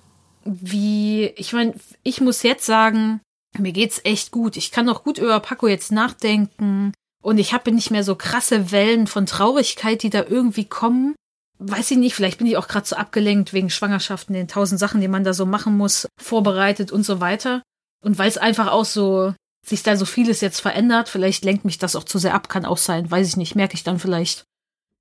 Wie, 0.45 1.27
ich 1.37 1.53
meine, 1.53 1.75
ich 2.03 2.21
muss 2.21 2.43
jetzt 2.43 2.67
sagen, 2.67 3.21
mir 3.59 3.73
geht's 3.73 4.01
echt 4.05 4.31
gut. 4.31 4.57
Ich 4.57 4.71
kann 4.71 4.89
auch 4.89 5.03
gut 5.03 5.19
über 5.19 5.41
Paco 5.41 5.67
jetzt 5.67 5.93
nachdenken. 5.93 6.93
Und 7.27 7.39
ich 7.39 7.53
habe 7.53 7.73
nicht 7.73 7.91
mehr 7.91 8.05
so 8.05 8.15
krasse 8.15 8.71
Wellen 8.71 9.09
von 9.09 9.27
Traurigkeit, 9.27 10.05
die 10.05 10.11
da 10.11 10.23
irgendwie 10.29 10.65
kommen. 10.65 11.17
Weiß 11.59 11.91
ich 11.91 11.97
nicht, 11.97 12.15
vielleicht 12.15 12.39
bin 12.39 12.47
ich 12.47 12.57
auch 12.57 12.69
gerade 12.69 12.87
so 12.87 12.95
abgelenkt 12.95 13.53
wegen 13.53 13.69
Schwangerschaften, 13.69 14.33
den 14.33 14.47
tausend 14.47 14.79
Sachen, 14.79 15.01
die 15.01 15.09
man 15.09 15.25
da 15.25 15.33
so 15.33 15.45
machen 15.45 15.77
muss, 15.77 16.07
vorbereitet 16.23 16.93
und 16.93 17.03
so 17.03 17.19
weiter. 17.19 17.63
Und 18.01 18.17
weil 18.19 18.29
es 18.29 18.39
einfach 18.39 18.69
auch 18.69 18.85
so 18.85 19.35
sich 19.67 19.83
da 19.83 19.97
so 19.97 20.05
vieles 20.05 20.41
jetzt 20.41 20.61
verändert, 20.61 21.09
vielleicht 21.09 21.45
lenkt 21.45 21.65
mich 21.65 21.79
das 21.79 21.97
auch 21.97 22.05
zu 22.05 22.19
sehr 22.19 22.33
ab, 22.33 22.49
kann 22.49 22.65
auch 22.65 22.79
sein, 22.79 23.11
weiß 23.11 23.27
ich 23.27 23.37
nicht, 23.37 23.57
merke 23.57 23.75
ich 23.75 23.83
dann 23.83 23.99
vielleicht. 23.99 24.45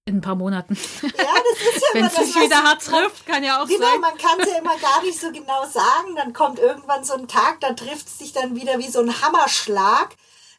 in 0.08 0.18
ein 0.18 0.22
paar 0.22 0.34
Monaten. 0.34 0.76
Ja, 1.04 1.10
das 1.12 1.76
ist 1.76 1.84
ja 1.84 1.94
Wenn 1.94 2.06
es 2.06 2.16
sich 2.16 2.36
wieder 2.42 2.64
hart 2.64 2.84
trifft, 2.84 3.28
kann 3.28 3.44
ja 3.44 3.62
auch 3.62 3.68
genau, 3.68 3.86
sein. 3.86 4.02
man 4.02 4.18
kann 4.18 4.40
es 4.40 4.50
ja 4.50 4.58
immer 4.58 4.78
gar 4.80 5.04
nicht 5.04 5.22
so 5.22 5.32
genau 5.32 5.64
sagen. 5.68 6.16
Dann 6.16 6.34
kommt 6.34 6.58
irgendwann 6.58 7.04
so 7.04 7.14
ein 7.14 7.28
Tag, 7.28 7.60
da 7.62 7.74
trifft 7.74 8.08
es 8.08 8.18
dich 8.18 8.34
dann 8.34 8.56
wieder 8.56 8.80
wie 8.80 8.90
so 8.90 9.00
ein 9.02 9.22
Hammerschlag. 9.22 10.16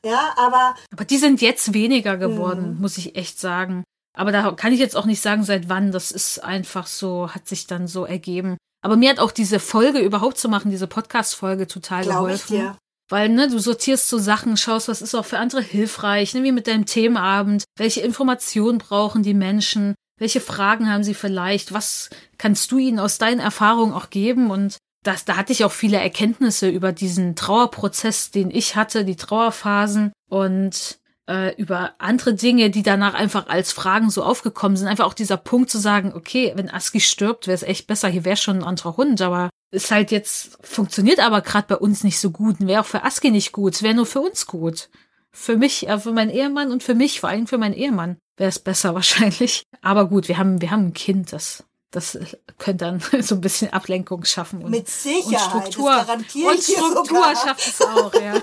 Ja, 0.07 0.35
aber. 0.37 0.75
Aber 0.93 1.05
die 1.05 1.19
sind 1.19 1.41
jetzt 1.41 1.73
weniger 1.73 2.17
geworden, 2.17 2.75
mhm. 2.75 2.81
muss 2.81 2.99
ich 2.99 3.17
echt 3.17 3.41
sagen. 3.41 3.85
Aber 4.17 4.33
da 4.33 4.53
kann 4.53 4.73
ich 4.73 4.81
jetzt 4.81 4.97
auch 4.97 5.05
nicht 5.05 5.21
sagen, 5.21 5.45
seit 5.45 5.69
wann. 5.69 5.93
Das 5.93 6.11
ist 6.11 6.43
einfach 6.43 6.87
so, 6.87 7.31
hat 7.35 7.47
sich 7.47 7.67
dann 7.67 7.87
so 7.87 8.05
ergeben. 8.05 8.57
Aber 8.83 8.97
mir 8.97 9.11
hat 9.11 9.19
auch 9.19 9.33
diese 9.33 9.59
Folge 9.59 9.99
überhaupt 9.99 10.39
zu 10.39 10.49
machen, 10.49 10.71
diese 10.71 10.87
Podcast-Folge 10.87 11.67
total 11.67 12.05
Glaub 12.05 12.25
geholfen. 12.25 12.55
Ich 12.55 12.61
dir. 12.61 12.77
Weil, 13.09 13.29
ne, 13.29 13.49
du 13.49 13.59
sortierst 13.59 14.09
so 14.09 14.19
Sachen, 14.19 14.57
schaust, 14.57 14.89
was 14.89 15.03
ist 15.03 15.15
auch 15.15 15.25
für 15.25 15.39
andere 15.39 15.61
hilfreich, 15.61 16.35
ne, 16.35 16.43
wie 16.43 16.53
mit 16.53 16.67
deinem 16.67 16.87
Themenabend, 16.87 17.65
welche 17.77 18.01
Informationen 18.01 18.79
brauchen 18.79 19.23
die 19.23 19.35
Menschen, 19.35 19.95
welche 20.19 20.41
Fragen 20.41 20.91
haben 20.91 21.05
sie 21.05 21.15
vielleicht, 21.15 21.73
was 21.73 22.11
kannst 22.39 22.73
du 22.73 22.79
ihnen 22.79 22.99
aus 22.99 23.19
deinen 23.19 23.39
Erfahrungen 23.39 23.93
auch 23.93 24.11
geben 24.11 24.51
und 24.51 24.79
das, 25.03 25.25
da 25.25 25.37
hatte 25.37 25.53
ich 25.53 25.65
auch 25.65 25.73
viele 25.73 25.99
Erkenntnisse 25.99 26.69
über 26.69 26.93
diesen 26.93 27.37
Trauerprozess, 27.37 28.31
den 28.31 28.51
ich 28.51 28.77
hatte, 28.77 29.05
die 29.05 29.17
Trauerphasen 29.17 30.13
und 30.29 30.99
äh, 31.29 31.55
über 31.57 31.95
andere 31.99 32.35
Dinge, 32.35 32.71
die 32.71 32.83
danach 32.83 33.15
einfach 33.15 33.49
als 33.49 33.73
Fragen 33.73 34.11
so 34.11 34.23
aufgekommen 34.23 34.77
sind. 34.77 34.89
Einfach 34.89 35.07
auch 35.07 35.15
dieser 35.15 35.37
Punkt 35.37 35.71
zu 35.71 35.79
sagen, 35.79 36.13
okay, 36.15 36.53
wenn 36.57 36.71
Aski 36.71 37.01
stirbt, 37.01 37.47
wäre 37.47 37.55
es 37.55 37.63
echt 37.63 37.87
besser, 37.87 38.09
hier 38.09 38.25
wäre 38.25 38.37
schon 38.37 38.59
ein 38.59 38.65
anderer 38.65 38.97
Hund, 38.97 39.21
aber 39.23 39.51
ist 39.71 39.91
halt 39.91 40.11
jetzt, 40.11 40.59
funktioniert 40.61 41.21
aber 41.21 41.41
gerade 41.41 41.67
bei 41.69 41.77
uns 41.77 42.05
nicht 42.05 42.21
so 42.21 42.31
gut 42.31 42.61
und 42.61 42.69
wäre 42.69 42.81
auch 42.81 42.87
für 42.87 43.05
Aski 43.05 43.31
nicht 43.31 43.53
gut, 43.53 43.83
wäre 43.83 43.95
nur 43.95 44.07
für 44.07 44.21
uns 44.21 44.47
gut. 44.47 44.89
Für 45.33 45.57
mich, 45.57 45.89
äh, 45.89 45.99
für 45.99 46.13
meinen 46.13 46.31
Ehemann 46.31 46.71
und 46.71 46.83
für 46.83 46.95
mich, 46.95 47.21
vor 47.21 47.29
allem 47.29 47.47
für 47.47 47.59
meinen 47.59 47.75
Ehemann, 47.75 48.17
wäre 48.37 48.49
es 48.49 48.59
besser 48.59 48.95
wahrscheinlich. 48.97 49.65
Aber 49.83 50.09
gut, 50.09 50.29
wir 50.29 50.39
haben, 50.39 50.61
wir 50.61 50.71
haben 50.71 50.87
ein 50.87 50.95
Kind, 50.95 51.33
das 51.33 51.65
das 51.97 52.19
könnte 52.59 52.85
dann 52.85 53.01
so 53.23 53.37
ein 53.37 53.41
bisschen 53.41 53.73
Ablenkung 53.73 54.25
schaffen. 54.25 54.63
Und, 54.63 54.71
Mit 54.71 54.87
Sicherheit. 54.89 55.55
Und 55.55 55.73
Struktur, 55.73 56.07
und 56.11 56.63
Struktur 56.63 57.35
schafft 57.35 57.67
es 57.67 57.81
auch, 57.81 58.15
ja. 58.15 58.35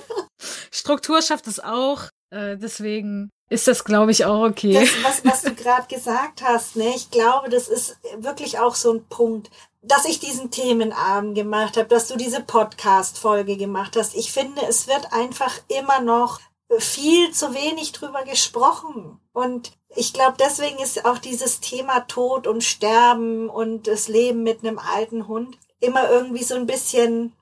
Struktur 0.72 1.22
schafft 1.22 1.48
es 1.48 1.60
auch. 1.60 2.06
Äh, 2.32 2.58
deswegen 2.58 3.30
ist 3.50 3.68
das, 3.68 3.84
glaube 3.84 4.10
ich, 4.10 4.26
auch 4.26 4.44
okay. 4.50 4.74
Das, 4.74 4.90
was, 5.04 5.26
was 5.26 5.42
du 5.44 5.54
gerade 5.54 5.88
gesagt 5.88 6.42
hast, 6.42 6.76
ne? 6.76 6.92
ich 6.96 7.12
glaube, 7.12 7.50
das 7.50 7.68
ist 7.68 7.96
wirklich 8.18 8.58
auch 8.58 8.74
so 8.74 8.92
ein 8.92 9.06
Punkt, 9.06 9.52
dass 9.84 10.06
ich 10.06 10.20
diesen 10.20 10.50
Themenabend 10.50 11.36
gemacht 11.36 11.78
habe, 11.78 11.88
dass 11.88 12.08
du 12.08 12.16
diese 12.16 12.42
Podcast-Folge 12.42 13.56
gemacht 13.56 13.96
hast. 13.96 14.16
Ich 14.16 14.32
finde, 14.32 14.62
es 14.68 14.88
wird 14.88 15.14
einfach 15.14 15.54
immer 15.68 16.02
noch 16.02 16.40
viel 16.80 17.30
zu 17.32 17.54
wenig 17.54 17.92
drüber 17.92 18.24
gesprochen. 18.24 19.20
Und 19.34 19.72
ich 19.96 20.14
glaube, 20.14 20.38
deswegen 20.40 20.80
ist 20.80 21.06
auch 21.06 21.18
dieses 21.18 21.60
Thema 21.60 22.02
Tod 22.02 22.48
und 22.48 22.64
Sterben 22.64 23.50
und 23.50 23.88
das 23.88 24.08
Leben 24.08 24.44
mit 24.44 24.64
einem 24.64 24.80
alten 24.80 25.28
Hund 25.28 25.58
immer 25.80 26.10
irgendwie 26.10 26.44
so 26.44 26.56
ein 26.56 26.66
bisschen 26.66 27.34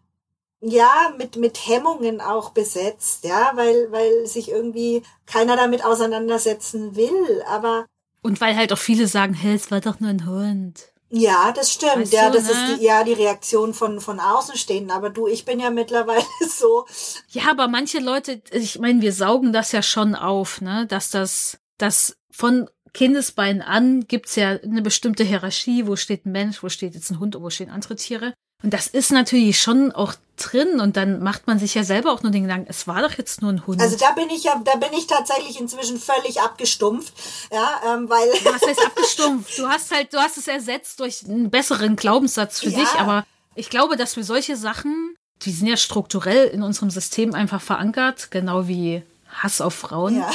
ja, 0.62 1.12
mit, 1.18 1.38
mit 1.38 1.68
Hemmungen 1.68 2.22
auch 2.22 2.52
besetzt, 2.52 3.24
ja, 3.24 3.52
weil, 3.56 3.92
weil 3.92 4.28
sich 4.28 4.50
irgendwie 4.50 5.02
keiner 5.26 5.56
damit 5.56 5.84
auseinandersetzen 5.84 6.96
will, 6.96 7.44
aber. 7.48 7.86
Und 8.22 8.40
weil 8.40 8.56
halt 8.56 8.72
auch 8.72 8.78
viele 8.78 9.08
sagen, 9.08 9.34
hey, 9.34 9.56
es 9.56 9.72
war 9.72 9.82
doch 9.82 10.00
nur 10.00 10.12
ein 10.12 10.28
Hund. 10.28 10.92
Ja, 11.10 11.52
das 11.52 11.74
stimmt. 11.74 11.98
Weißt 11.98 12.14
ja, 12.14 12.30
das 12.30 12.46
ne? 12.46 12.52
ist 12.52 12.80
die, 12.80 12.86
ja 12.86 13.04
die 13.04 13.14
Reaktion 13.14 13.74
von, 13.74 14.00
von 14.00 14.20
Außenstehenden. 14.22 14.92
Aber 14.92 15.10
du, 15.10 15.28
ich 15.28 15.44
bin 15.44 15.60
ja 15.60 15.70
mittlerweile 15.70 16.24
so. 16.50 16.86
Ja, 17.30 17.50
aber 17.50 17.68
manche 17.68 18.00
Leute, 18.00 18.42
ich 18.52 18.80
meine, 18.80 19.02
wir 19.02 19.12
saugen 19.12 19.52
das 19.52 19.74
ja 19.74 19.82
schon 19.82 20.16
auf, 20.16 20.62
ne, 20.62 20.86
dass 20.88 21.10
das, 21.10 21.58
das 21.82 22.18
von 22.32 22.70
Kindesbein 22.94 23.62
an 23.62 24.08
gibt's 24.08 24.36
ja 24.36 24.50
eine 24.50 24.82
bestimmte 24.82 25.24
Hierarchie, 25.24 25.88
wo 25.88 25.96
steht 25.96 26.26
ein 26.26 26.32
Mensch, 26.32 26.62
wo 26.62 26.70
steht 26.70 26.94
jetzt 26.94 27.10
ein 27.10 27.20
Hund, 27.20 27.36
wo 27.40 27.50
stehen 27.50 27.70
andere 27.70 27.96
Tiere. 27.96 28.34
Und 28.64 28.74
das 28.74 28.88
ist 28.88 29.12
natürlich 29.12 29.60
schon 29.60 29.92
auch 29.92 30.14
drin 30.38 30.80
und 30.80 30.96
dann 30.96 31.22
macht 31.24 31.48
man 31.48 31.58
sich 31.58 31.74
ja 31.74 31.84
selber 31.84 32.12
auch 32.12 32.22
nur 32.22 32.32
den 32.32 32.44
Gedanken, 32.44 32.68
es 32.70 32.88
war 32.88 33.02
doch 33.02 33.18
jetzt 33.18 33.42
nur 33.42 33.52
ein 33.52 33.66
Hund. 33.66 33.82
Also 33.82 33.98
da 33.98 34.12
bin 34.12 34.30
ich 34.30 34.44
ja, 34.44 34.62
da 34.64 34.76
bin 34.76 34.90
ich 34.94 35.08
tatsächlich 35.08 35.60
inzwischen 35.60 35.98
völlig 35.98 36.42
abgestumpft, 36.42 37.14
ja, 37.52 37.82
ähm, 37.88 38.10
weil. 38.10 38.28
Was 38.30 38.62
heißt 38.62 38.86
abgestumpft? 38.86 39.58
Du 39.58 39.68
hast 39.68 39.92
halt, 39.92 40.14
du 40.14 40.18
hast 40.20 40.38
es 40.38 40.48
ersetzt 40.48 41.00
durch 41.00 41.24
einen 41.26 41.50
besseren 41.50 41.96
Glaubenssatz 41.96 42.60
für 42.60 42.70
ja. 42.70 42.80
dich, 42.80 42.90
aber 43.00 43.26
ich 43.56 43.70
glaube, 43.70 43.98
dass 43.98 44.16
wir 44.16 44.24
solche 44.24 44.56
Sachen, 44.56 45.16
die 45.42 45.52
sind 45.52 45.68
ja 45.68 45.78
strukturell 45.78 46.48
in 46.48 46.62
unserem 46.62 46.92
System 46.92 47.34
einfach 47.34 47.62
verankert, 47.62 48.30
genau 48.30 48.68
wie 48.68 49.04
Hass 49.32 49.62
auf 49.62 49.74
Frauen, 49.74 50.18
ja. 50.18 50.30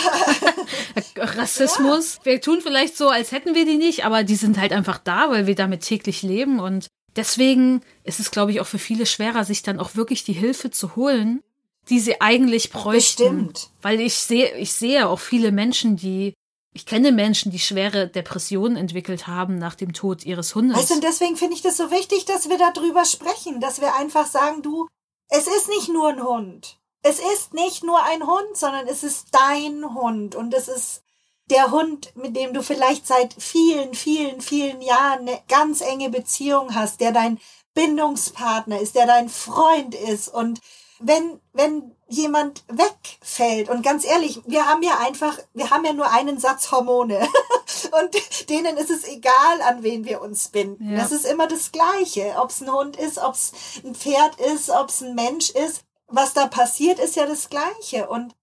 Rassismus. 1.16 2.16
Ja. 2.16 2.24
Wir 2.24 2.40
tun 2.40 2.60
vielleicht 2.62 2.96
so, 2.96 3.08
als 3.08 3.30
hätten 3.30 3.54
wir 3.54 3.64
die 3.64 3.76
nicht, 3.76 4.04
aber 4.04 4.24
die 4.24 4.36
sind 4.36 4.58
halt 4.58 4.72
einfach 4.72 4.98
da, 4.98 5.30
weil 5.30 5.46
wir 5.46 5.54
damit 5.54 5.82
täglich 5.82 6.22
leben 6.22 6.58
und 6.60 6.88
Deswegen 7.16 7.80
ist 8.04 8.20
es, 8.20 8.30
glaube 8.30 8.52
ich, 8.52 8.60
auch 8.60 8.66
für 8.66 8.78
viele 8.78 9.06
schwerer, 9.06 9.44
sich 9.44 9.62
dann 9.62 9.80
auch 9.80 9.96
wirklich 9.96 10.22
die 10.24 10.34
Hilfe 10.34 10.70
zu 10.70 10.96
holen, 10.96 11.42
die 11.88 11.98
sie 11.98 12.20
eigentlich 12.20 12.70
bräuchten. 12.70 13.48
Bestimmt. 13.48 13.70
Weil 13.80 14.00
ich 14.00 14.14
sehe, 14.14 14.54
ich 14.56 14.72
sehe 14.72 15.08
auch 15.08 15.18
viele 15.18 15.50
Menschen, 15.50 15.96
die, 15.96 16.34
ich 16.74 16.84
kenne 16.84 17.12
Menschen, 17.12 17.50
die 17.50 17.58
schwere 17.58 18.06
Depressionen 18.06 18.76
entwickelt 18.76 19.26
haben 19.26 19.56
nach 19.56 19.74
dem 19.74 19.94
Tod 19.94 20.24
ihres 20.24 20.54
Hundes. 20.54 20.76
Weißt 20.76 20.90
du, 20.90 20.94
und 20.96 21.04
deswegen 21.04 21.36
finde 21.36 21.54
ich 21.54 21.62
das 21.62 21.78
so 21.78 21.90
wichtig, 21.90 22.26
dass 22.26 22.50
wir 22.50 22.58
darüber 22.58 23.04
sprechen, 23.06 23.60
dass 23.60 23.80
wir 23.80 23.94
einfach 23.96 24.26
sagen, 24.26 24.62
du, 24.62 24.86
es 25.30 25.46
ist 25.46 25.68
nicht 25.68 25.88
nur 25.88 26.08
ein 26.08 26.22
Hund. 26.22 26.78
Es 27.08 27.20
ist 27.20 27.54
nicht 27.54 27.84
nur 27.84 28.02
ein 28.02 28.26
Hund, 28.26 28.56
sondern 28.56 28.88
es 28.88 29.04
ist 29.04 29.28
dein 29.30 29.94
Hund 29.94 30.34
und 30.34 30.52
es 30.52 30.66
ist 30.66 31.02
der 31.48 31.70
Hund, 31.70 32.10
mit 32.16 32.34
dem 32.34 32.52
du 32.52 32.64
vielleicht 32.64 33.06
seit 33.06 33.32
vielen, 33.38 33.94
vielen, 33.94 34.40
vielen 34.40 34.82
Jahren 34.82 35.20
eine 35.20 35.40
ganz 35.46 35.82
enge 35.82 36.10
Beziehung 36.10 36.74
hast, 36.74 37.00
der 37.00 37.12
dein 37.12 37.38
Bindungspartner 37.74 38.80
ist, 38.80 38.96
der 38.96 39.06
dein 39.06 39.28
Freund 39.28 39.94
ist 39.94 40.28
und 40.28 40.60
wenn, 40.98 41.40
wenn 41.52 41.94
jemand 42.08 42.64
wegfällt 42.68 43.68
und 43.68 43.82
ganz 43.82 44.04
ehrlich, 44.04 44.40
wir 44.46 44.66
haben 44.66 44.82
ja 44.82 44.98
einfach, 44.98 45.38
wir 45.54 45.70
haben 45.70 45.84
ja 45.84 45.92
nur 45.92 46.10
einen 46.10 46.40
Satz 46.40 46.72
Hormone 46.72 47.20
und 48.00 48.48
denen 48.48 48.76
ist 48.78 48.90
es 48.90 49.06
egal, 49.06 49.62
an 49.62 49.84
wen 49.84 50.04
wir 50.06 50.22
uns 50.22 50.48
binden. 50.48 50.92
Ja. 50.92 50.98
Das 50.98 51.12
ist 51.12 51.26
immer 51.26 51.46
das 51.46 51.70
Gleiche, 51.70 52.34
ob 52.38 52.50
es 52.50 52.62
ein 52.62 52.72
Hund 52.72 52.96
ist, 52.96 53.18
ob 53.18 53.34
es 53.34 53.52
ein 53.84 53.94
Pferd 53.94 54.40
ist, 54.40 54.70
ob 54.70 54.88
es 54.88 55.02
ein 55.02 55.14
Mensch 55.14 55.50
ist. 55.50 55.84
Was 56.08 56.34
da 56.34 56.46
passiert, 56.46 56.98
ist 56.98 57.16
ja 57.16 57.26
das 57.26 57.48
Gleiche 57.48 58.08
und 58.08 58.34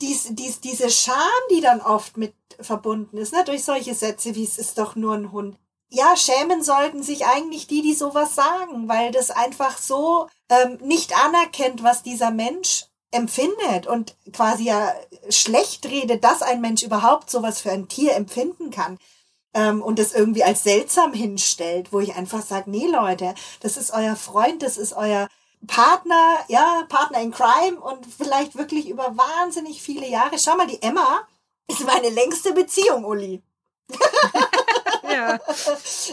dies, 0.00 0.28
dies, 0.30 0.60
diese 0.60 0.90
Scham, 0.90 1.16
die 1.50 1.60
dann 1.60 1.80
oft 1.80 2.16
mit 2.16 2.34
verbunden 2.58 3.18
ist, 3.18 3.32
ne, 3.32 3.44
durch 3.44 3.64
solche 3.64 3.94
Sätze 3.94 4.34
wie 4.34 4.44
es 4.44 4.58
ist 4.58 4.78
doch 4.78 4.96
nur 4.96 5.14
ein 5.14 5.32
Hund. 5.32 5.58
Ja, 5.88 6.16
schämen 6.16 6.62
sollten 6.62 7.02
sich 7.02 7.26
eigentlich 7.26 7.66
die, 7.66 7.82
die 7.82 7.94
sowas 7.94 8.34
sagen, 8.34 8.88
weil 8.88 9.10
das 9.10 9.30
einfach 9.30 9.76
so 9.76 10.28
ähm, 10.48 10.78
nicht 10.82 11.16
anerkennt, 11.16 11.82
was 11.82 12.02
dieser 12.02 12.30
Mensch 12.30 12.86
empfindet 13.10 13.88
und 13.88 14.16
quasi 14.32 14.64
ja 14.64 14.94
schlecht 15.28 15.86
redet, 15.86 16.22
dass 16.22 16.42
ein 16.42 16.60
Mensch 16.60 16.82
überhaupt 16.84 17.28
sowas 17.28 17.60
für 17.60 17.72
ein 17.72 17.88
Tier 17.88 18.14
empfinden 18.14 18.70
kann 18.70 18.98
ähm, 19.52 19.82
und 19.82 19.98
das 19.98 20.12
irgendwie 20.12 20.44
als 20.44 20.62
seltsam 20.62 21.12
hinstellt, 21.12 21.92
wo 21.92 21.98
ich 21.98 22.14
einfach 22.14 22.42
sage, 22.42 22.70
nee 22.70 22.86
Leute, 22.86 23.34
das 23.60 23.76
ist 23.76 23.90
euer 23.90 24.14
Freund, 24.14 24.62
das 24.62 24.76
ist 24.76 24.92
euer 24.92 25.28
Partner, 25.66 26.38
ja, 26.48 26.84
Partner 26.88 27.20
in 27.20 27.32
Crime 27.32 27.80
und 27.80 28.06
vielleicht 28.06 28.56
wirklich 28.56 28.88
über 28.88 29.16
wahnsinnig 29.16 29.82
viele 29.82 30.08
Jahre. 30.08 30.38
Schau 30.38 30.56
mal, 30.56 30.66
die 30.66 30.82
Emma 30.82 31.26
ist 31.68 31.84
meine 31.84 32.08
längste 32.08 32.52
Beziehung, 32.52 33.04
Uli. 33.04 33.42
ja. 35.02 35.38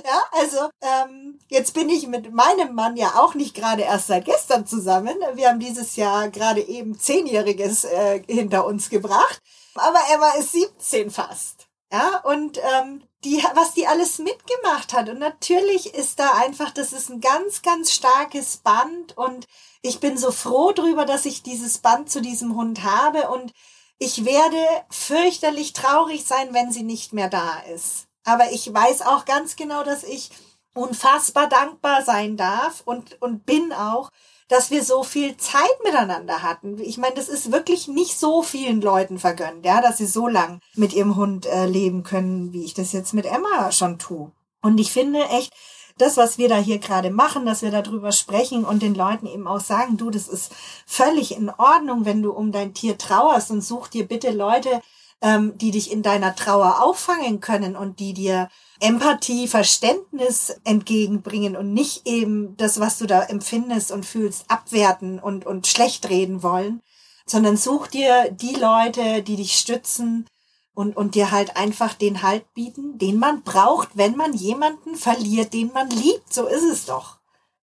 ja, 0.03 0.23
also 0.31 0.69
ähm, 0.81 1.39
jetzt 1.47 1.73
bin 1.73 1.89
ich 1.89 2.07
mit 2.07 2.33
meinem 2.33 2.73
Mann 2.73 2.97
ja 2.97 3.15
auch 3.15 3.35
nicht 3.35 3.55
gerade 3.55 3.83
erst 3.83 4.07
seit 4.07 4.25
gestern 4.25 4.65
zusammen. 4.65 5.15
Wir 5.33 5.49
haben 5.49 5.59
dieses 5.59 5.95
Jahr 5.95 6.29
gerade 6.29 6.61
eben 6.61 6.99
zehnjähriges 6.99 7.85
äh, 7.85 8.23
hinter 8.27 8.65
uns 8.65 8.89
gebracht. 8.89 9.41
Aber 9.75 9.99
Emma 10.11 10.31
ist 10.31 10.51
17 10.53 11.11
fast. 11.11 11.67
Ja, 11.91 12.19
und 12.23 12.57
ähm, 12.57 13.03
die, 13.23 13.43
was 13.55 13.73
die 13.73 13.87
alles 13.87 14.19
mitgemacht 14.19 14.93
hat. 14.93 15.09
Und 15.09 15.19
natürlich 15.19 15.93
ist 15.93 16.19
da 16.19 16.33
einfach, 16.33 16.71
das 16.71 16.93
ist 16.93 17.09
ein 17.09 17.21
ganz, 17.21 17.61
ganz 17.61 17.91
starkes 17.91 18.57
Band. 18.57 19.17
Und 19.17 19.47
ich 19.81 19.99
bin 19.99 20.17
so 20.17 20.31
froh 20.31 20.71
drüber, 20.71 21.05
dass 21.05 21.25
ich 21.25 21.43
dieses 21.43 21.79
Band 21.79 22.09
zu 22.09 22.21
diesem 22.21 22.55
Hund 22.55 22.83
habe. 22.83 23.29
Und 23.29 23.53
ich 23.97 24.25
werde 24.25 24.63
fürchterlich 24.89 25.73
traurig 25.73 26.25
sein, 26.25 26.53
wenn 26.53 26.71
sie 26.71 26.83
nicht 26.83 27.13
mehr 27.13 27.29
da 27.29 27.59
ist. 27.73 28.07
Aber 28.23 28.51
ich 28.51 28.71
weiß 28.71 29.01
auch 29.03 29.25
ganz 29.25 29.55
genau, 29.55 29.83
dass 29.83 30.03
ich 30.03 30.29
unfassbar 30.73 31.47
dankbar 31.49 32.03
sein 32.03 32.37
darf 32.37 32.81
und, 32.85 33.19
und 33.21 33.45
bin 33.45 33.73
auch, 33.73 34.11
dass 34.47 34.71
wir 34.71 34.83
so 34.83 35.03
viel 35.03 35.35
Zeit 35.37 35.83
miteinander 35.83 36.41
hatten. 36.41 36.79
Ich 36.79 36.97
meine, 36.97 37.15
das 37.15 37.29
ist 37.29 37.51
wirklich 37.51 37.87
nicht 37.87 38.17
so 38.17 38.41
vielen 38.41 38.81
Leuten 38.81 39.19
vergönnt, 39.19 39.65
ja, 39.65 39.81
dass 39.81 39.97
sie 39.97 40.05
so 40.05 40.27
lang 40.27 40.61
mit 40.75 40.93
ihrem 40.93 41.15
Hund 41.15 41.45
äh, 41.45 41.65
leben 41.65 42.03
können, 42.03 42.53
wie 42.53 42.63
ich 42.63 42.73
das 42.73 42.93
jetzt 42.93 43.13
mit 43.13 43.25
Emma 43.25 43.71
schon 43.71 43.99
tue. 43.99 44.31
Und 44.61 44.79
ich 44.79 44.91
finde 44.91 45.23
echt, 45.29 45.53
das, 45.97 46.17
was 46.17 46.37
wir 46.37 46.47
da 46.47 46.57
hier 46.57 46.77
gerade 46.77 47.09
machen, 47.09 47.45
dass 47.45 47.61
wir 47.61 47.71
darüber 47.71 48.11
sprechen 48.11 48.65
und 48.65 48.81
den 48.81 48.93
Leuten 48.93 49.25
eben 49.25 49.47
auch 49.47 49.59
sagen, 49.59 49.97
du, 49.97 50.09
das 50.09 50.27
ist 50.27 50.51
völlig 50.85 51.35
in 51.35 51.49
Ordnung, 51.49 52.05
wenn 52.05 52.21
du 52.21 52.31
um 52.31 52.51
dein 52.51 52.73
Tier 52.73 52.97
trauerst 52.97 53.51
und 53.51 53.61
such 53.61 53.87
dir 53.87 54.07
bitte 54.07 54.31
Leute, 54.31 54.81
ähm, 55.21 55.57
die 55.57 55.71
dich 55.71 55.91
in 55.91 56.03
deiner 56.03 56.35
Trauer 56.35 56.83
auffangen 56.83 57.39
können 57.39 57.75
und 57.75 57.99
die 57.99 58.13
dir 58.13 58.49
Empathie, 58.79 59.47
Verständnis 59.47 60.55
entgegenbringen 60.63 61.55
und 61.55 61.73
nicht 61.73 62.07
eben 62.07 62.55
das, 62.57 62.79
was 62.79 62.99
du 62.99 63.07
da 63.07 63.23
empfindest 63.23 63.91
und 63.91 64.05
fühlst, 64.05 64.45
abwerten 64.49 65.19
und, 65.19 65.45
und 65.45 65.65
schlecht 65.65 66.09
reden 66.09 66.43
wollen, 66.43 66.81
sondern 67.25 67.57
such 67.57 67.87
dir 67.87 68.29
die 68.31 68.55
Leute, 68.55 69.23
die 69.23 69.35
dich 69.35 69.53
stützen 69.53 70.27
und, 70.75 70.95
und 70.95 71.15
dir 71.15 71.31
halt 71.31 71.57
einfach 71.57 71.95
den 71.95 72.21
Halt 72.21 72.53
bieten, 72.53 72.99
den 72.99 73.17
man 73.17 73.41
braucht, 73.41 73.89
wenn 73.95 74.15
man 74.15 74.33
jemanden 74.33 74.95
verliert, 74.95 75.53
den 75.53 75.73
man 75.73 75.89
liebt. 75.89 76.31
So 76.31 76.45
ist 76.45 76.63
es 76.63 76.85
doch. 76.85 77.17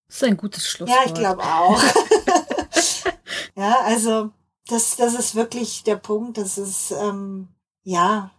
Das 0.09 0.17
ist 0.17 0.25
ein 0.25 0.37
gutes 0.37 0.67
Schlusswort. 0.67 0.99
Ja, 0.99 1.07
ich 1.07 1.15
glaube 1.15 1.43
auch. 1.43 1.81
ja, 3.55 3.79
also 3.85 4.31
das, 4.69 4.97
das 4.97 5.15
ist 5.15 5.35
wirklich 5.35 5.85
der 5.85 5.97
Punkt. 5.97 6.39
Das 6.39 6.59
ist, 6.59 6.91
ähm, 6.93 7.49
ja, 7.83 8.31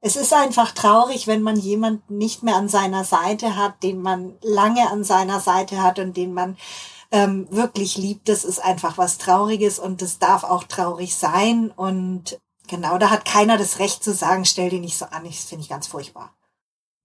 es 0.00 0.16
ist 0.16 0.32
einfach 0.32 0.72
traurig, 0.72 1.26
wenn 1.26 1.42
man 1.42 1.56
jemanden 1.56 2.16
nicht 2.16 2.42
mehr 2.42 2.56
an 2.56 2.68
seiner 2.68 3.04
Seite 3.04 3.56
hat, 3.56 3.82
den 3.82 4.00
man 4.00 4.38
lange 4.42 4.90
an 4.90 5.04
seiner 5.04 5.40
Seite 5.40 5.82
hat 5.82 5.98
und 5.98 6.16
den 6.16 6.32
man 6.32 6.56
ähm, 7.10 7.46
wirklich 7.50 7.96
liebt. 7.96 8.28
Das 8.28 8.44
ist 8.44 8.60
einfach 8.60 8.96
was 8.96 9.18
Trauriges 9.18 9.78
und 9.78 10.00
das 10.00 10.18
darf 10.18 10.44
auch 10.44 10.64
traurig 10.64 11.14
sein. 11.14 11.70
Und 11.70 12.40
genau, 12.66 12.96
da 12.96 13.10
hat 13.10 13.26
keiner 13.26 13.58
das 13.58 13.78
Recht 13.78 14.02
zu 14.02 14.14
sagen, 14.14 14.46
stell 14.46 14.70
dich 14.70 14.80
nicht 14.80 14.96
so 14.96 15.04
an. 15.06 15.24
Das 15.24 15.44
finde 15.44 15.64
ich 15.64 15.68
ganz 15.68 15.86
furchtbar. 15.86 16.34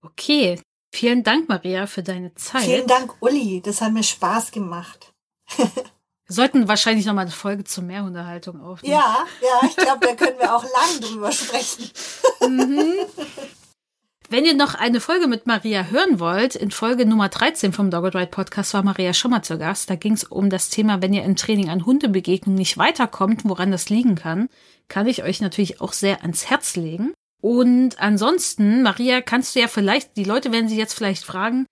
Okay. 0.02 0.58
Vielen 0.94 1.24
Dank, 1.24 1.48
Maria, 1.48 1.86
für 1.86 2.02
deine 2.02 2.34
Zeit. 2.34 2.62
Vielen 2.62 2.86
Dank, 2.86 3.16
Uli. 3.20 3.60
Das 3.60 3.82
hat 3.82 3.92
mir 3.92 4.04
Spaß 4.04 4.52
gemacht. 4.52 5.12
Wir 6.26 6.34
sollten 6.34 6.66
wahrscheinlich 6.66 7.06
nochmal 7.06 7.26
eine 7.26 7.30
Folge 7.30 7.64
zur 7.64 7.84
Mehrhundehaltung 7.84 8.60
aufnehmen. 8.60 8.94
Ja, 8.94 9.24
ja, 9.40 9.68
ich 9.68 9.76
glaube, 9.76 10.04
da 10.06 10.14
können 10.14 10.38
wir 10.38 10.54
auch 10.54 10.64
lang 10.64 11.00
drüber 11.00 11.30
sprechen. 11.30 11.90
Mhm. 12.40 12.94
Wenn 14.28 14.44
ihr 14.44 14.54
noch 14.54 14.74
eine 14.74 15.00
Folge 15.00 15.28
mit 15.28 15.46
Maria 15.46 15.84
hören 15.84 16.18
wollt, 16.18 16.56
in 16.56 16.72
Folge 16.72 17.06
Nummer 17.06 17.28
13 17.28 17.72
vom 17.72 17.92
Dogged 17.92 18.16
Ride 18.16 18.26
Podcast 18.26 18.74
war 18.74 18.82
Maria 18.82 19.14
schon 19.14 19.30
mal 19.30 19.42
zu 19.42 19.56
Gast. 19.56 19.88
Da 19.88 19.94
ging 19.94 20.14
es 20.14 20.24
um 20.24 20.50
das 20.50 20.68
Thema, 20.68 21.00
wenn 21.00 21.12
ihr 21.12 21.22
im 21.22 21.36
Training 21.36 21.70
an 21.70 21.86
Hundebegegnungen 21.86 22.58
nicht 22.58 22.76
weiterkommt, 22.76 23.42
woran 23.44 23.70
das 23.70 23.88
liegen 23.88 24.16
kann, 24.16 24.48
kann 24.88 25.06
ich 25.06 25.22
euch 25.22 25.40
natürlich 25.40 25.80
auch 25.80 25.92
sehr 25.92 26.22
ans 26.22 26.50
Herz 26.50 26.74
legen. 26.74 27.14
Und 27.40 28.00
ansonsten, 28.00 28.82
Maria, 28.82 29.20
kannst 29.20 29.54
du 29.54 29.60
ja 29.60 29.68
vielleicht, 29.68 30.16
die 30.16 30.24
Leute 30.24 30.50
werden 30.50 30.68
sich 30.68 30.78
jetzt 30.78 30.94
vielleicht 30.94 31.24
fragen, 31.24 31.66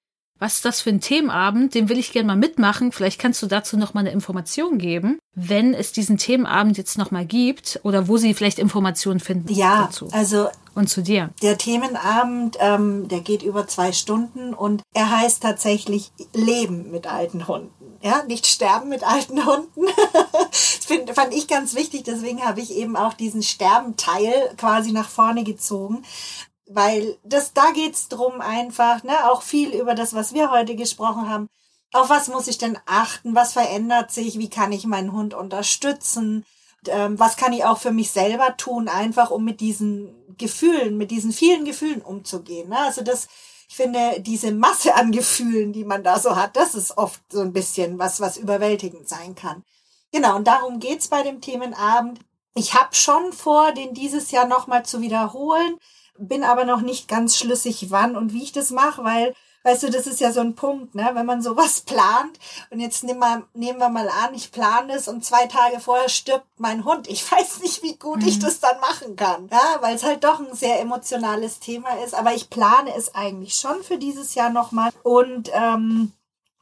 was 0.45 0.57
ist 0.57 0.67
das 0.67 0.83
für 0.83 0.91
ein 0.91 1.01
Themenabend? 1.01 1.75
Den 1.75 1.89
will 1.89 1.99
ich 1.99 2.13
gerne 2.13 2.27
mal 2.27 2.37
mitmachen. 2.37 2.93
Vielleicht 2.93 3.19
kannst 3.19 3.43
du 3.43 3.47
dazu 3.47 3.79
noch 3.79 3.95
mal 3.95 4.01
eine 4.01 4.11
Information 4.11 4.77
geben, 4.77 5.19
wenn 5.35 5.73
es 5.73 5.93
diesen 5.93 6.19
Themenabend 6.19 6.77
jetzt 6.77 6.99
noch 6.99 7.11
mal 7.11 7.25
gibt 7.25 7.81
oder 7.83 8.09
wo 8.09 8.19
sie 8.19 8.35
vielleicht 8.35 8.59
Informationen 8.59 9.21
finden 9.21 9.51
ja, 9.51 9.85
dazu. 9.87 10.09
also 10.13 10.49
und 10.75 10.91
zu 10.91 11.03
dir. 11.03 11.31
Der 11.41 11.57
Themenabend, 11.57 12.59
ähm, 12.61 13.09
der 13.09 13.21
geht 13.21 13.43
über 13.43 13.67
zwei 13.67 13.93
Stunden 13.93 14.53
und 14.53 14.83
er 14.93 15.19
heißt 15.19 15.43
tatsächlich 15.43 16.13
Leben 16.35 16.91
mit 16.91 17.07
alten 17.07 17.49
Hunden. 17.49 17.71
Ja, 18.03 18.23
nicht 18.25 18.47
sterben 18.47 18.91
mit 18.91 19.03
alten 19.03 19.47
Hunden. 19.47 19.87
das 20.51 20.85
find, 20.85 21.11
fand 21.13 21.33
ich 21.33 21.49
ganz 21.49 21.75
wichtig, 21.75 22.05
deswegen 22.05 22.45
habe 22.45 22.61
ich 22.61 22.75
eben 22.75 22.97
auch 22.97 23.15
diesen 23.15 23.43
Sterbenteil 23.43 24.53
quasi 24.59 24.93
nach 24.93 25.09
vorne 25.09 25.43
gezogen 25.43 26.03
weil 26.67 27.19
das, 27.25 27.53
da 27.53 27.71
geht's 27.73 28.09
drum 28.09 28.41
einfach, 28.41 29.03
ne, 29.03 29.31
auch 29.31 29.43
viel 29.43 29.71
über 29.75 29.95
das, 29.95 30.15
was 30.15 30.33
wir 30.33 30.51
heute 30.51 30.77
gesprochen 30.77 31.29
haben. 31.29 31.49
Auf 31.93 32.11
was 32.11 32.29
muss 32.29 32.49
ich 32.49 32.59
denn 32.59 32.79
achten? 32.87 33.35
Was 33.35 33.53
verändert 33.53 34.11
sich? 34.11 34.39
Wie 34.39 34.51
kann 34.51 34.73
ich 34.73 34.87
meinen 34.87 35.13
Hund 35.13 35.35
unterstützen? 35.35 36.45
Ähm, 36.89 37.19
was 37.19 37.37
kann 37.37 37.53
ich 37.53 37.65
auch 37.65 37.79
für 37.79 37.93
mich 37.93 38.11
selber 38.11 38.57
tun, 38.57 38.89
einfach 38.89 39.31
um 39.31 39.45
mit 39.45 39.61
diesen 39.61 40.15
Gefühlen, 40.37 40.97
mit 40.97 41.11
diesen 41.11 41.33
vielen 41.33 41.65
Gefühlen 41.65 42.03
umzugehen? 42.03 42.71
Ne? 42.71 42.79
Also 42.79 43.03
das, 43.03 43.29
ich 43.69 43.77
finde, 43.77 44.21
diese 44.21 44.53
Masse 44.53 44.95
an 44.95 45.13
Gefühlen, 45.13 45.73
die 45.73 45.85
man 45.85 46.03
da 46.03 46.19
so 46.19 46.35
hat, 46.35 46.57
das 46.57 46.75
ist 46.75 46.99
oft 46.99 47.21
so 47.31 47.41
ein 47.41 47.53
bisschen 47.53 47.99
was, 47.99 48.21
was 48.21 48.37
überwältigend 48.37 49.09
sein 49.09 49.35
kann. 49.35 49.63
Genau, 50.13 50.37
und 50.37 50.47
darum 50.47 50.81
geht's 50.81 51.09
bei 51.09 51.23
dem 51.23 51.41
Themenabend. 51.41 52.21
Ich 52.55 52.75
habe 52.75 52.95
schon 52.95 53.33
vor, 53.33 53.73
den 53.73 53.95
dieses 53.95 54.31
Jahr 54.31 54.47
nochmal 54.47 54.85
zu 54.85 55.01
wiederholen 55.01 55.77
bin 56.19 56.45
aber 56.45 56.65
noch 56.65 56.81
nicht 56.81 57.09
ganz 57.09 57.37
schlüssig, 57.37 57.87
wann 57.91 58.17
und 58.17 58.33
wie 58.33 58.43
ich 58.43 58.53
das 58.53 58.71
mache, 58.71 59.05
weil, 59.05 59.35
weißt 59.65 59.85
du, 59.85 59.91
das 59.91 60.07
ist 60.07 60.21
ja 60.21 60.33
so 60.33 60.41
ein 60.41 60.55
Punkt, 60.55 60.95
ne? 60.95 61.11
Wenn 61.15 61.27
man 61.27 61.43
sowas 61.43 61.81
plant 61.87 62.39
und 62.71 62.81
jetzt 62.81 63.05
nehmen 63.05 63.21
wir, 63.21 63.47
nehmen 63.55 63.79
wir 63.79 63.89
mal 63.89 64.09
an, 64.09 64.35
ich 64.35 64.53
plane 64.53 64.95
es 64.95 65.09
und 65.09 65.25
zwei 65.25 65.47
Tage 65.47 65.81
vorher 65.81 66.09
stirbt 66.09 66.47
mein 66.59 66.85
Hund. 66.85 67.09
Ich 67.09 67.31
weiß 67.33 67.61
nicht, 67.61 67.83
wie 67.83 67.97
gut 67.97 68.21
mhm. 68.21 68.29
ich 68.29 68.39
das 68.39 68.61
dann 68.61 68.79
machen 68.81 69.17
kann, 69.17 69.49
ja, 69.51 69.79
weil 69.81 69.97
es 69.97 70.05
halt 70.05 70.25
doch 70.25 70.41
ein 70.41 70.55
sehr 70.55 70.81
emotionales 70.81 71.61
Thema 71.61 71.91
ist. 72.05 72.15
Aber 72.15 72.35
ich 72.35 72.51
plane 72.51 72.95
es 72.97 73.15
eigentlich 73.15 73.55
schon 73.55 73.83
für 73.83 73.99
dieses 73.99 74.35
Jahr 74.35 74.51
nochmal 74.51 74.91
und 75.03 75.51
ähm, 75.53 76.13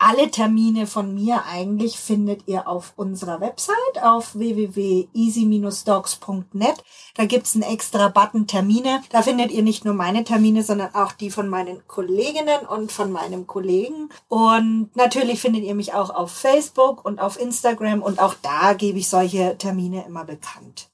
alle 0.02 0.30
Termine 0.30 0.86
von 0.88 1.14
mir 1.14 1.44
eigentlich 1.46 1.96
findet 1.96 2.48
ihr 2.48 2.66
auf 2.66 2.94
unserer 2.96 3.40
Website 3.40 4.02
auf 4.02 4.34
www.easy-dogs.net. 4.34 6.74
Da 7.14 7.24
gibt's 7.24 7.54
einen 7.54 7.62
extra 7.62 8.08
Button 8.08 8.48
Termine. 8.48 9.00
Da 9.10 9.22
findet 9.22 9.52
ihr 9.52 9.62
nicht 9.62 9.84
nur 9.84 9.94
meine 9.94 10.24
Termine, 10.24 10.64
sondern 10.64 10.92
auch 10.94 11.12
die 11.12 11.30
von 11.30 11.48
meinen 11.48 11.86
Kolleginnen 11.86 12.66
und 12.68 12.90
von 12.90 13.12
meinem 13.12 13.46
Kollegen. 13.46 14.08
Und 14.26 14.90
natürlich 14.96 15.40
findet 15.40 15.62
ihr 15.62 15.76
mich 15.76 15.94
auch 15.94 16.10
auf 16.10 16.32
Facebook 16.32 17.04
und 17.04 17.20
auf 17.20 17.40
Instagram 17.40 18.02
und 18.02 18.18
auch 18.18 18.34
da 18.42 18.72
gebe 18.72 18.98
ich 18.98 19.08
solche 19.08 19.56
Termine 19.56 20.04
immer 20.04 20.24
bekannt. 20.24 20.88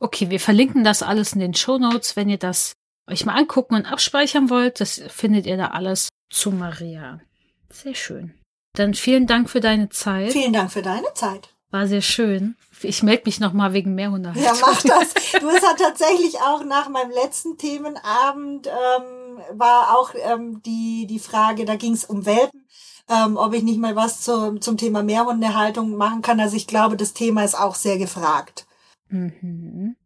Okay, 0.00 0.28
wir 0.28 0.40
verlinken 0.40 0.82
das 0.82 1.04
alles 1.04 1.34
in 1.34 1.40
den 1.40 1.54
Show 1.54 1.78
Notes, 1.78 2.16
wenn 2.16 2.28
ihr 2.28 2.38
das 2.38 2.72
euch 3.06 3.24
mal 3.24 3.36
angucken 3.36 3.76
und 3.76 3.86
abspeichern 3.86 4.50
wollt. 4.50 4.80
Das 4.80 5.00
findet 5.08 5.46
ihr 5.46 5.56
da 5.56 5.68
alles 5.68 6.08
zu 6.30 6.50
Maria. 6.50 7.20
Sehr 7.68 7.94
schön. 7.94 8.34
Dann 8.74 8.94
vielen 8.94 9.26
Dank 9.26 9.50
für 9.50 9.60
deine 9.60 9.88
Zeit. 9.88 10.32
Vielen 10.32 10.52
Dank 10.52 10.72
für 10.72 10.82
deine 10.82 11.12
Zeit. 11.14 11.48
War 11.70 11.86
sehr 11.86 12.02
schön. 12.02 12.56
Ich 12.82 13.02
melde 13.02 13.24
mich 13.26 13.38
noch 13.40 13.52
mal 13.52 13.72
wegen 13.72 13.94
Mehrhunde. 13.94 14.32
Ja, 14.36 14.52
mach 14.60 14.82
das. 14.82 15.14
Du 15.14 15.48
hast 15.48 15.62
ja 15.62 15.74
tatsächlich 15.78 16.36
auch 16.40 16.64
nach 16.64 16.88
meinem 16.88 17.10
letzten 17.10 17.58
Themenabend 17.58 18.66
ähm, 18.66 19.38
war 19.52 19.96
auch 19.96 20.14
ähm, 20.14 20.62
die 20.64 21.06
die 21.06 21.18
Frage, 21.18 21.64
da 21.64 21.76
ging 21.76 21.92
es 21.92 22.04
um 22.04 22.26
Welpen, 22.26 22.66
ähm, 23.08 23.36
ob 23.36 23.54
ich 23.54 23.62
nicht 23.62 23.78
mal 23.78 23.96
was 23.96 24.22
zu, 24.22 24.58
zum 24.58 24.76
Thema 24.76 25.02
Mehrhundehaltung 25.02 25.96
machen 25.96 26.22
kann. 26.22 26.40
Also 26.40 26.56
ich 26.56 26.66
glaube, 26.66 26.96
das 26.96 27.12
Thema 27.12 27.44
ist 27.44 27.58
auch 27.58 27.74
sehr 27.74 27.98
gefragt. 27.98 28.66
Mhm. 29.08 29.96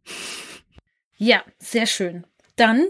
Ja, 1.17 1.43
sehr 1.59 1.85
schön. 1.85 2.25
Dann 2.55 2.85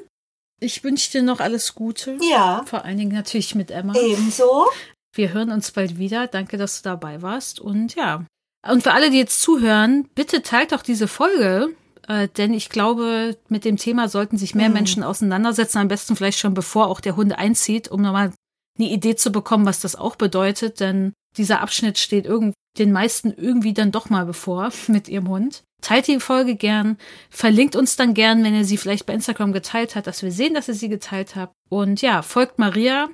ich 0.59 0.83
wünsche 0.83 1.11
dir 1.11 1.21
noch 1.21 1.41
alles 1.41 1.75
Gute. 1.75 2.17
Ja. 2.21 2.63
Vor 2.65 2.85
allen 2.85 2.97
Dingen 2.97 3.11
natürlich 3.11 3.55
mit 3.55 3.71
Emma. 3.71 3.93
Ebenso. 3.93 4.67
Wir 5.15 5.33
hören 5.33 5.51
uns 5.51 5.71
bald 5.71 5.97
wieder. 5.97 6.27
Danke, 6.27 6.57
dass 6.57 6.81
du 6.81 6.89
dabei 6.89 7.21
warst. 7.21 7.59
Und 7.59 7.95
ja. 7.95 8.25
Und 8.67 8.83
für 8.83 8.91
alle, 8.91 9.09
die 9.09 9.17
jetzt 9.17 9.41
zuhören, 9.41 10.07
bitte 10.13 10.41
teilt 10.41 10.73
doch 10.73 10.81
diese 10.81 11.07
Folge, 11.07 11.69
äh, 12.07 12.27
denn 12.27 12.53
ich 12.53 12.69
glaube, 12.69 13.37
mit 13.47 13.63
dem 13.63 13.77
Thema 13.77 14.09
sollten 14.09 14.37
sich 14.37 14.55
mehr 14.55 14.69
mhm. 14.69 14.75
Menschen 14.75 15.03
auseinandersetzen, 15.03 15.77
am 15.77 15.87
besten 15.87 16.15
vielleicht 16.15 16.39
schon 16.39 16.53
bevor 16.53 16.87
auch 16.87 16.99
der 16.99 17.15
Hund 17.15 17.37
einzieht, 17.37 17.87
um 17.89 18.01
nochmal 18.01 18.33
eine 18.77 18.89
Idee 18.89 19.15
zu 19.15 19.31
bekommen, 19.31 19.65
was 19.65 19.79
das 19.79 19.95
auch 19.95 20.15
bedeutet, 20.15 20.79
denn 20.79 21.13
dieser 21.37 21.61
Abschnitt 21.61 21.97
steht 21.97 22.25
irgend 22.25 22.53
den 22.77 22.91
meisten 22.91 23.31
irgendwie 23.31 23.73
dann 23.73 23.91
doch 23.91 24.09
mal 24.09 24.25
bevor 24.25 24.71
mit 24.87 25.07
ihrem 25.07 25.29
Hund. 25.29 25.63
Teilt 25.81 26.07
die 26.07 26.19
Folge 26.19 26.55
gern, 26.55 26.97
verlinkt 27.29 27.75
uns 27.75 27.95
dann 27.95 28.13
gern, 28.13 28.43
wenn 28.43 28.55
ihr 28.55 28.65
sie 28.65 28.77
vielleicht 28.77 29.05
bei 29.05 29.13
Instagram 29.13 29.53
geteilt 29.53 29.95
habt, 29.95 30.07
dass 30.07 30.23
wir 30.23 30.31
sehen, 30.31 30.55
dass 30.55 30.67
ihr 30.67 30.73
sie 30.73 30.89
geteilt 30.89 31.35
habt. 31.35 31.53
Und 31.69 32.01
ja, 32.01 32.21
folgt 32.21 32.59
Maria 32.59 33.09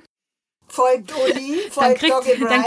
folgt 0.72 1.12
Uli, 1.14 1.58
folgt 1.70 2.02
dann, 2.02 2.20
kriegt, 2.22 2.40
dann, 2.42 2.64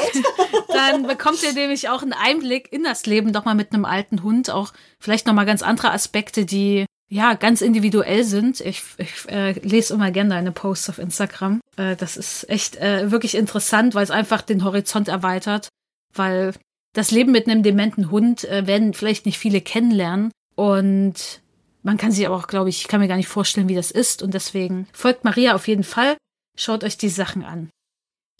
dann 0.67 1.07
bekommt 1.07 1.41
ihr 1.43 1.53
nämlich 1.53 1.89
auch 1.89 2.03
einen 2.03 2.13
Einblick 2.13 2.71
in 2.71 2.83
das 2.83 3.05
Leben 3.05 3.33
doch 3.33 3.45
mal 3.45 3.55
mit 3.55 3.73
einem 3.73 3.83
alten 3.83 4.21
Hund, 4.21 4.49
auch 4.51 4.73
vielleicht 4.99 5.25
noch 5.25 5.33
mal 5.33 5.45
ganz 5.45 5.63
andere 5.63 5.91
Aspekte, 5.91 6.45
die 6.45 6.85
ja 7.09 7.33
ganz 7.33 7.61
individuell 7.61 8.23
sind. 8.23 8.61
Ich, 8.61 8.83
ich 8.97 9.29
äh, 9.29 9.53
lese 9.59 9.95
immer 9.95 10.11
gerne 10.11 10.31
deine 10.31 10.51
Posts 10.51 10.89
auf 10.89 10.99
Instagram. 10.99 11.61
Äh, 11.77 11.95
das 11.95 12.15
ist 12.15 12.47
echt 12.49 12.75
äh, 12.77 13.11
wirklich 13.11 13.35
interessant, 13.35 13.95
weil 13.95 14.03
es 14.03 14.11
einfach 14.11 14.43
den 14.43 14.63
Horizont 14.63 15.07
erweitert, 15.07 15.69
weil 16.13 16.53
das 16.93 17.11
Leben 17.11 17.31
mit 17.31 17.47
einem 17.47 17.63
dementen 17.63 18.11
Hund 18.11 18.43
äh, 18.45 18.67
werden 18.67 18.93
vielleicht 18.93 19.25
nicht 19.25 19.39
viele 19.39 19.61
kennenlernen 19.61 20.31
und 20.55 21.41
man 21.81 21.97
kann 21.97 22.11
sich 22.11 22.25
aber 22.25 22.35
auch, 22.35 22.47
glaube 22.47 22.69
ich, 22.69 22.81
ich 22.81 22.87
kann 22.87 22.99
mir 22.99 23.07
gar 23.07 23.17
nicht 23.17 23.27
vorstellen, 23.27 23.69
wie 23.69 23.75
das 23.75 23.91
ist 23.91 24.21
und 24.23 24.33
deswegen 24.33 24.87
folgt 24.93 25.23
Maria 25.23 25.55
auf 25.55 25.67
jeden 25.67 25.83
Fall. 25.83 26.17
Schaut 26.57 26.83
euch 26.83 26.97
die 26.97 27.09
Sachen 27.09 27.43
an. 27.43 27.69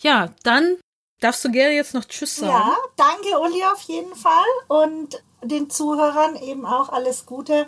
Ja, 0.01 0.29
dann 0.43 0.77
darfst 1.19 1.43
du 1.45 1.51
gerne 1.51 1.73
jetzt 1.73 1.93
noch 1.93 2.05
Tschüss 2.05 2.35
sagen. 2.37 2.51
Ja, 2.51 2.77
danke 2.95 3.39
Uli 3.39 3.63
auf 3.63 3.81
jeden 3.81 4.15
Fall 4.15 4.31
und 4.67 5.23
den 5.43 5.69
Zuhörern 5.69 6.35
eben 6.35 6.65
auch 6.65 6.89
alles 6.89 7.25
Gute. 7.25 7.67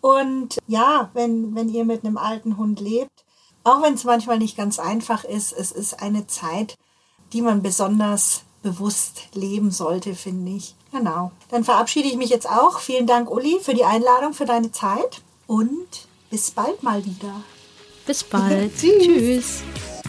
Und 0.00 0.58
ja, 0.66 1.10
wenn, 1.14 1.54
wenn 1.54 1.68
ihr 1.68 1.84
mit 1.84 2.04
einem 2.04 2.18
alten 2.18 2.56
Hund 2.56 2.80
lebt, 2.80 3.24
auch 3.64 3.82
wenn 3.82 3.94
es 3.94 4.04
manchmal 4.04 4.38
nicht 4.38 4.56
ganz 4.56 4.78
einfach 4.78 5.24
ist, 5.24 5.52
es 5.52 5.72
ist 5.72 6.00
eine 6.00 6.26
Zeit, 6.26 6.76
die 7.32 7.42
man 7.42 7.62
besonders 7.62 8.42
bewusst 8.62 9.28
leben 9.34 9.70
sollte, 9.70 10.14
finde 10.14 10.52
ich. 10.52 10.74
Genau. 10.92 11.32
Dann 11.50 11.64
verabschiede 11.64 12.08
ich 12.08 12.16
mich 12.16 12.30
jetzt 12.30 12.48
auch. 12.48 12.80
Vielen 12.80 13.06
Dank, 13.06 13.30
Uli, 13.30 13.58
für 13.60 13.74
die 13.74 13.84
Einladung, 13.84 14.32
für 14.32 14.46
deine 14.46 14.72
Zeit. 14.72 15.20
Und 15.46 16.08
bis 16.30 16.50
bald 16.50 16.82
mal 16.82 17.04
wieder. 17.04 17.42
Bis 18.06 18.24
bald. 18.24 18.76
Tschüss. 18.78 19.02
Tschüss. 19.04 19.62